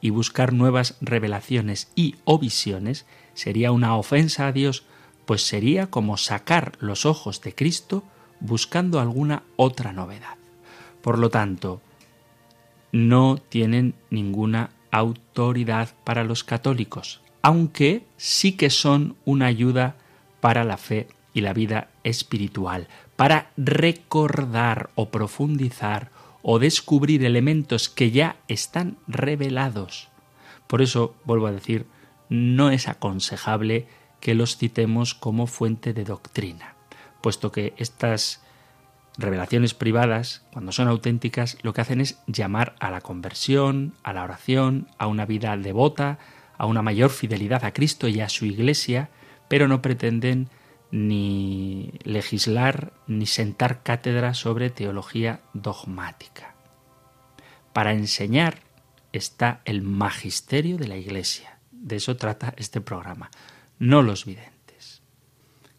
y 0.00 0.10
buscar 0.10 0.52
nuevas 0.52 0.96
revelaciones 1.00 1.88
y 1.94 2.16
o 2.24 2.38
visiones 2.38 3.06
sería 3.34 3.72
una 3.72 3.96
ofensa 3.96 4.46
a 4.46 4.52
Dios, 4.52 4.84
pues 5.24 5.42
sería 5.42 5.88
como 5.88 6.16
sacar 6.16 6.72
los 6.80 7.06
ojos 7.06 7.40
de 7.40 7.54
Cristo 7.54 8.04
buscando 8.40 9.00
alguna 9.00 9.42
otra 9.56 9.92
novedad. 9.92 10.36
Por 11.02 11.18
lo 11.18 11.30
tanto, 11.30 11.80
no 12.96 13.36
tienen 13.36 13.94
ninguna 14.08 14.70
autoridad 14.90 15.94
para 16.04 16.24
los 16.24 16.44
católicos, 16.44 17.20
aunque 17.42 18.06
sí 18.16 18.52
que 18.52 18.70
son 18.70 19.16
una 19.26 19.46
ayuda 19.46 19.96
para 20.40 20.64
la 20.64 20.78
fe 20.78 21.08
y 21.34 21.42
la 21.42 21.52
vida 21.52 21.90
espiritual, 22.04 22.88
para 23.14 23.50
recordar 23.58 24.88
o 24.94 25.10
profundizar 25.10 26.10
o 26.42 26.58
descubrir 26.58 27.24
elementos 27.24 27.90
que 27.90 28.10
ya 28.10 28.36
están 28.48 28.96
revelados. 29.06 30.08
Por 30.66 30.80
eso, 30.80 31.14
vuelvo 31.24 31.48
a 31.48 31.52
decir, 31.52 31.86
no 32.30 32.70
es 32.70 32.88
aconsejable 32.88 33.88
que 34.20 34.34
los 34.34 34.56
citemos 34.56 35.14
como 35.14 35.46
fuente 35.46 35.92
de 35.92 36.04
doctrina, 36.04 36.76
puesto 37.20 37.52
que 37.52 37.74
estas 37.76 38.45
revelaciones 39.18 39.74
privadas, 39.74 40.44
cuando 40.52 40.72
son 40.72 40.88
auténticas, 40.88 41.58
lo 41.62 41.72
que 41.72 41.80
hacen 41.80 42.00
es 42.00 42.18
llamar 42.26 42.74
a 42.80 42.90
la 42.90 43.00
conversión, 43.00 43.94
a 44.02 44.12
la 44.12 44.24
oración, 44.24 44.88
a 44.98 45.06
una 45.06 45.26
vida 45.26 45.56
devota, 45.56 46.18
a 46.58 46.66
una 46.66 46.82
mayor 46.82 47.10
fidelidad 47.10 47.64
a 47.64 47.72
Cristo 47.72 48.08
y 48.08 48.20
a 48.20 48.28
su 48.28 48.46
Iglesia, 48.46 49.10
pero 49.48 49.68
no 49.68 49.82
pretenden 49.82 50.48
ni 50.90 51.92
legislar 52.04 52.92
ni 53.06 53.26
sentar 53.26 53.82
cátedra 53.82 54.34
sobre 54.34 54.70
teología 54.70 55.40
dogmática. 55.52 56.54
Para 57.72 57.92
enseñar 57.92 58.60
está 59.12 59.60
el 59.64 59.82
magisterio 59.82 60.78
de 60.78 60.88
la 60.88 60.96
Iglesia. 60.96 61.58
De 61.70 61.96
eso 61.96 62.16
trata 62.16 62.54
este 62.56 62.80
programa, 62.80 63.30
no 63.78 64.02
los 64.02 64.24
videntes. 64.24 65.02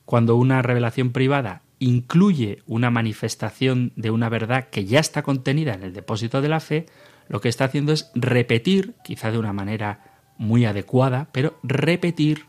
Cuando 0.05 0.35
una 0.35 0.61
revelación 0.61 1.11
privada 1.11 1.63
incluye 1.79 2.63
una 2.65 2.89
manifestación 2.89 3.93
de 3.95 4.11
una 4.11 4.29
verdad 4.29 4.69
que 4.69 4.85
ya 4.85 4.99
está 4.99 5.23
contenida 5.23 5.73
en 5.73 5.83
el 5.83 5.93
depósito 5.93 6.41
de 6.41 6.49
la 6.49 6.59
fe, 6.59 6.85
lo 7.27 7.41
que 7.41 7.49
está 7.49 7.65
haciendo 7.65 7.93
es 7.93 8.11
repetir, 8.15 8.95
quizá 9.03 9.31
de 9.31 9.37
una 9.37 9.53
manera 9.53 10.19
muy 10.37 10.65
adecuada, 10.65 11.29
pero 11.31 11.59
repetir 11.63 12.45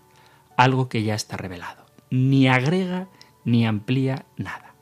algo 0.57 0.89
que 0.89 1.03
ya 1.03 1.15
está 1.15 1.37
revelado. 1.37 1.87
Ni 2.11 2.49
agrega 2.49 3.09
ni 3.45 3.67
amplía 3.67 4.27
nada. 4.37 4.75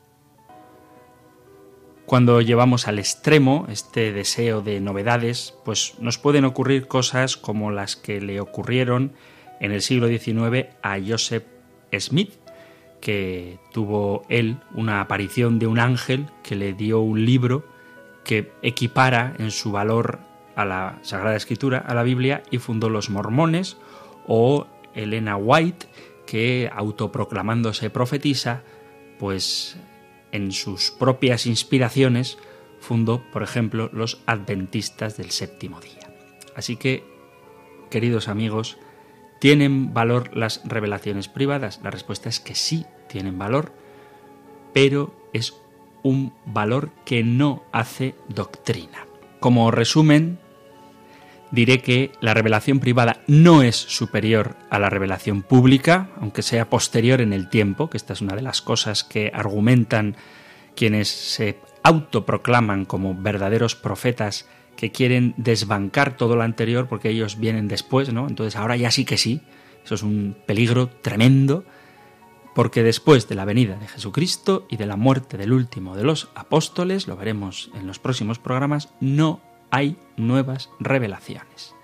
Cuando 2.05 2.39
llevamos 2.39 2.87
al 2.87 2.99
extremo 2.99 3.65
este 3.69 4.13
deseo 4.13 4.61
de 4.61 4.79
novedades, 4.79 5.53
pues 5.65 5.95
nos 5.99 6.17
pueden 6.17 6.45
ocurrir 6.45 6.87
cosas 6.87 7.35
como 7.35 7.69
las 7.69 7.97
que 7.97 8.21
le 8.21 8.39
ocurrieron 8.39 9.11
en 9.59 9.73
el 9.73 9.81
siglo 9.81 10.07
XIX 10.07 10.67
a 10.81 10.97
Joseph 11.05 11.43
Smith, 11.99 12.31
que 13.01 13.59
tuvo 13.71 14.23
él 14.29 14.57
una 14.73 15.01
aparición 15.01 15.59
de 15.59 15.67
un 15.67 15.79
ángel 15.79 16.27
que 16.43 16.55
le 16.55 16.73
dio 16.73 16.99
un 16.99 17.25
libro 17.25 17.65
que 18.23 18.51
equipara 18.61 19.33
en 19.39 19.51
su 19.51 19.71
valor 19.71 20.19
a 20.55 20.65
la 20.65 20.99
Sagrada 21.03 21.35
Escritura, 21.35 21.77
a 21.77 21.93
la 21.93 22.03
Biblia, 22.03 22.43
y 22.51 22.57
fundó 22.57 22.89
los 22.89 23.09
mormones, 23.09 23.77
o 24.27 24.67
Elena 24.93 25.37
White, 25.37 25.87
que 26.25 26.69
autoproclamándose 26.73 27.89
profetisa, 27.89 28.63
pues 29.19 29.77
en 30.31 30.51
sus 30.51 30.91
propias 30.91 31.45
inspiraciones 31.45 32.37
fundó, 32.79 33.23
por 33.31 33.43
ejemplo, 33.43 33.89
los 33.93 34.21
adventistas 34.25 35.15
del 35.17 35.31
séptimo 35.31 35.79
día. 35.79 36.13
Así 36.55 36.75
que, 36.75 37.03
queridos 37.89 38.27
amigos, 38.27 38.77
¿Tienen 39.39 39.93
valor 39.93 40.35
las 40.35 40.61
revelaciones 40.65 41.27
privadas? 41.27 41.79
La 41.83 41.91
respuesta 41.91 42.29
es 42.29 42.39
que 42.39 42.55
sí, 42.55 42.85
tienen 43.07 43.37
valor, 43.37 43.71
pero 44.73 45.13
es 45.33 45.55
un 46.03 46.33
valor 46.45 46.91
que 47.05 47.23
no 47.23 47.63
hace 47.71 48.15
doctrina. 48.29 49.05
Como 49.39 49.69
resumen, 49.71 50.39
diré 51.51 51.81
que 51.81 52.11
la 52.19 52.33
revelación 52.33 52.79
privada 52.79 53.21
no 53.27 53.61
es 53.61 53.75
superior 53.75 54.55
a 54.69 54.79
la 54.79 54.89
revelación 54.89 55.43
pública, 55.43 56.09
aunque 56.19 56.41
sea 56.41 56.69
posterior 56.69 57.21
en 57.21 57.33
el 57.33 57.49
tiempo, 57.49 57.89
que 57.89 57.97
esta 57.97 58.13
es 58.13 58.21
una 58.21 58.35
de 58.35 58.41
las 58.41 58.61
cosas 58.61 59.03
que 59.03 59.31
argumentan 59.33 60.15
quienes 60.75 61.07
se 61.09 61.59
autoproclaman 61.83 62.85
como 62.85 63.15
verdaderos 63.15 63.75
profetas 63.75 64.47
que 64.77 64.91
quieren 64.91 65.33
desbancar 65.35 66.15
todo 66.15 66.37
lo 66.37 66.43
anterior 66.43 66.87
porque 66.87 67.09
ellos 67.09 67.37
vienen 67.37 67.67
después, 67.67 68.13
¿no? 68.13 68.27
Entonces 68.27 68.55
ahora 68.55 68.77
ya 68.77 68.91
sí 68.91 69.03
que 69.03 69.17
sí. 69.17 69.41
Eso 69.83 69.95
es 69.95 70.03
un 70.03 70.37
peligro 70.45 70.87
tremendo 70.87 71.65
porque 72.53 72.83
después 72.83 73.27
de 73.27 73.35
la 73.35 73.45
venida 73.45 73.75
de 73.77 73.87
Jesucristo 73.87 74.65
y 74.69 74.77
de 74.77 74.85
la 74.85 74.95
muerte 74.95 75.37
del 75.37 75.51
último 75.51 75.95
de 75.95 76.03
los 76.03 76.29
apóstoles, 76.35 77.07
lo 77.07 77.17
veremos 77.17 77.71
en 77.75 77.87
los 77.87 77.99
próximos 77.99 78.39
programas, 78.39 78.93
no 78.99 79.41
hay 79.71 79.97
nuevas 80.15 80.69
revelaciones. 80.79 81.75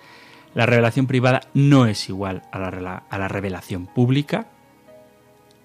La 0.54 0.66
revelación 0.66 1.08
privada 1.08 1.41
no 1.54 1.88
es 1.88 2.10
igual 2.10 2.44
a 2.52 2.60
la, 2.60 3.04
a 3.10 3.18
la 3.18 3.28
revelación 3.28 3.88
pública. 3.88 4.48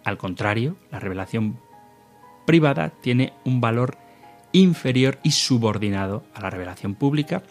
Al 0.05 0.17
contrario, 0.17 0.77
la 0.91 0.99
revelación 0.99 1.59
privada 2.47 2.91
tiene 3.03 3.35
un 3.45 3.61
valor 3.61 3.99
inferior 4.53 5.19
y 5.23 5.33
subordinado 5.33 6.25
a 6.35 6.41
la 6.41 6.51
revelación 6.51 6.95
pública. 6.95 7.43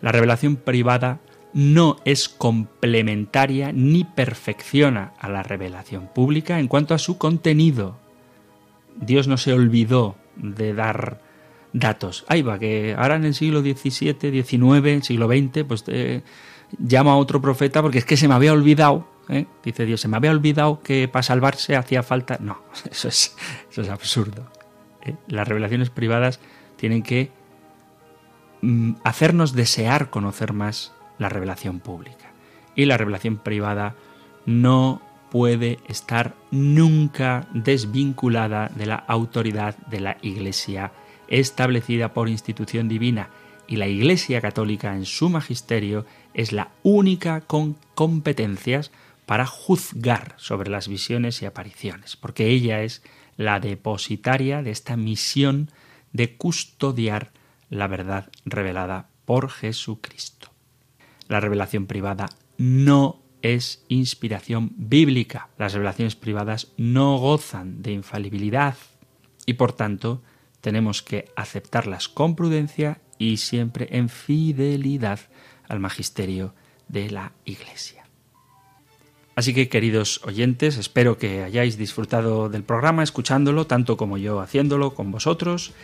La 0.00 0.12
revelación 0.12 0.56
privada 0.56 1.20
no 1.52 1.96
es 2.04 2.28
complementaria 2.28 3.72
ni 3.72 4.04
perfecciona 4.04 5.14
a 5.18 5.28
la 5.28 5.42
revelación 5.42 6.08
pública 6.14 6.58
en 6.58 6.68
cuanto 6.68 6.94
a 6.94 6.98
su 6.98 7.16
contenido. 7.16 7.98
Dios 9.00 9.26
no 9.28 9.36
se 9.36 9.52
olvidó 9.52 10.16
de 10.36 10.74
dar 10.74 11.20
datos. 11.72 12.24
Ahí 12.28 12.42
va, 12.42 12.58
que 12.58 12.94
ahora 12.98 13.16
en 13.16 13.24
el 13.24 13.34
siglo 13.34 13.60
XVII, 13.60 14.42
XIX, 14.42 15.06
siglo 15.06 15.28
XX, 15.28 15.64
pues 15.64 15.84
eh, 15.88 16.22
llama 16.78 17.12
a 17.12 17.16
otro 17.16 17.40
profeta 17.40 17.82
porque 17.82 17.98
es 17.98 18.04
que 18.04 18.16
se 18.16 18.28
me 18.28 18.34
había 18.34 18.52
olvidado, 18.52 19.08
¿eh? 19.28 19.46
dice 19.64 19.84
Dios, 19.86 20.00
se 20.00 20.08
me 20.08 20.16
había 20.16 20.30
olvidado 20.30 20.80
que 20.80 21.08
para 21.08 21.22
salvarse 21.22 21.76
hacía 21.76 22.02
falta. 22.02 22.38
No, 22.40 22.62
eso 22.90 23.08
es, 23.08 23.36
eso 23.70 23.82
es 23.82 23.88
absurdo. 23.88 24.50
¿Eh? 25.06 25.16
las 25.28 25.48
revelaciones 25.48 25.90
privadas 25.90 26.40
tienen 26.76 27.02
que 27.02 27.30
mm, 28.62 28.94
hacernos 29.04 29.52
desear 29.52 30.10
conocer 30.10 30.52
más 30.52 30.92
la 31.18 31.28
revelación 31.28 31.80
pública. 31.80 32.32
Y 32.74 32.84
la 32.84 32.98
revelación 32.98 33.38
privada 33.38 33.94
no 34.44 35.00
puede 35.30 35.78
estar 35.88 36.34
nunca 36.50 37.48
desvinculada 37.52 38.70
de 38.74 38.86
la 38.86 38.96
autoridad 38.96 39.76
de 39.88 40.00
la 40.00 40.16
Iglesia 40.22 40.92
establecida 41.28 42.12
por 42.12 42.28
institución 42.28 42.88
divina 42.88 43.30
y 43.66 43.76
la 43.76 43.88
Iglesia 43.88 44.40
católica 44.40 44.94
en 44.94 45.04
su 45.04 45.28
magisterio 45.28 46.06
es 46.34 46.52
la 46.52 46.70
única 46.82 47.40
con 47.40 47.76
competencias 47.94 48.92
para 49.26 49.46
juzgar 49.46 50.34
sobre 50.36 50.70
las 50.70 50.86
visiones 50.86 51.42
y 51.42 51.46
apariciones, 51.46 52.16
porque 52.16 52.46
ella 52.46 52.82
es 52.82 53.02
la 53.36 53.60
depositaria 53.60 54.62
de 54.62 54.70
esta 54.70 54.96
misión 54.96 55.70
de 56.12 56.36
custodiar 56.36 57.32
la 57.70 57.86
verdad 57.86 58.30
revelada 58.44 59.08
por 59.24 59.50
Jesucristo. 59.50 60.50
La 61.28 61.40
revelación 61.40 61.86
privada 61.86 62.28
no 62.56 63.22
es 63.42 63.84
inspiración 63.88 64.72
bíblica. 64.76 65.48
Las 65.58 65.74
revelaciones 65.74 66.16
privadas 66.16 66.72
no 66.76 67.18
gozan 67.18 67.82
de 67.82 67.92
infalibilidad 67.92 68.76
y 69.44 69.54
por 69.54 69.72
tanto 69.72 70.22
tenemos 70.60 71.02
que 71.02 71.30
aceptarlas 71.36 72.08
con 72.08 72.34
prudencia 72.34 73.00
y 73.18 73.36
siempre 73.36 73.88
en 73.92 74.08
fidelidad 74.08 75.20
al 75.68 75.80
magisterio 75.80 76.54
de 76.88 77.10
la 77.10 77.32
Iglesia. 77.44 78.05
Así 79.36 79.52
que, 79.52 79.68
queridos 79.68 80.22
oyentes, 80.24 80.78
espero 80.78 81.18
que 81.18 81.42
hayáis 81.42 81.76
disfrutado 81.76 82.48
del 82.48 82.62
programa 82.62 83.02
escuchándolo, 83.02 83.66
tanto 83.66 83.98
como 83.98 84.16
yo 84.16 84.40
haciéndolo 84.40 84.94
con 84.94 85.12
vosotros 85.12 85.74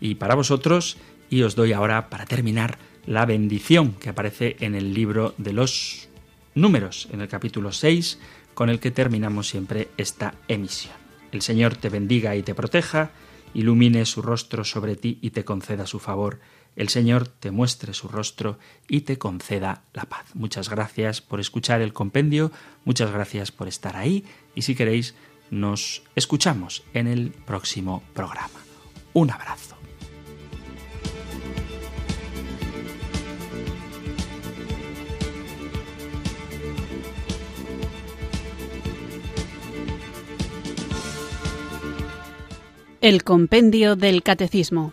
y 0.00 0.16
para 0.16 0.34
vosotros, 0.34 0.96
y 1.30 1.42
os 1.42 1.54
doy 1.54 1.72
ahora, 1.72 2.10
para 2.10 2.26
terminar, 2.26 2.78
la 3.06 3.24
bendición 3.24 3.92
que 3.92 4.08
aparece 4.08 4.56
en 4.58 4.74
el 4.74 4.92
libro 4.92 5.34
de 5.38 5.52
los 5.52 6.08
números, 6.56 7.08
en 7.12 7.20
el 7.20 7.28
capítulo 7.28 7.70
6, 7.70 8.18
con 8.54 8.70
el 8.70 8.80
que 8.80 8.90
terminamos 8.90 9.46
siempre 9.46 9.86
esta 9.96 10.34
emisión. 10.48 10.94
El 11.30 11.42
Señor 11.42 11.76
te 11.76 11.90
bendiga 11.90 12.34
y 12.34 12.42
te 12.42 12.56
proteja, 12.56 13.12
ilumine 13.54 14.04
su 14.04 14.20
rostro 14.20 14.64
sobre 14.64 14.96
ti 14.96 15.18
y 15.22 15.30
te 15.30 15.44
conceda 15.44 15.86
su 15.86 16.00
favor. 16.00 16.40
El 16.76 16.90
Señor 16.90 17.26
te 17.26 17.50
muestre 17.50 17.94
su 17.94 18.06
rostro 18.06 18.58
y 18.86 19.00
te 19.00 19.18
conceda 19.18 19.82
la 19.94 20.04
paz. 20.04 20.26
Muchas 20.34 20.68
gracias 20.68 21.22
por 21.22 21.40
escuchar 21.40 21.80
el 21.80 21.94
compendio, 21.94 22.52
muchas 22.84 23.10
gracias 23.10 23.50
por 23.50 23.66
estar 23.66 23.96
ahí 23.96 24.24
y 24.54 24.62
si 24.62 24.74
queréis 24.74 25.14
nos 25.50 26.02
escuchamos 26.14 26.84
en 26.92 27.06
el 27.06 27.30
próximo 27.30 28.02
programa. 28.12 28.60
Un 29.14 29.30
abrazo. 29.30 29.76
El 43.00 43.22
Compendio 43.22 43.94
del 43.94 44.22
Catecismo. 44.22 44.92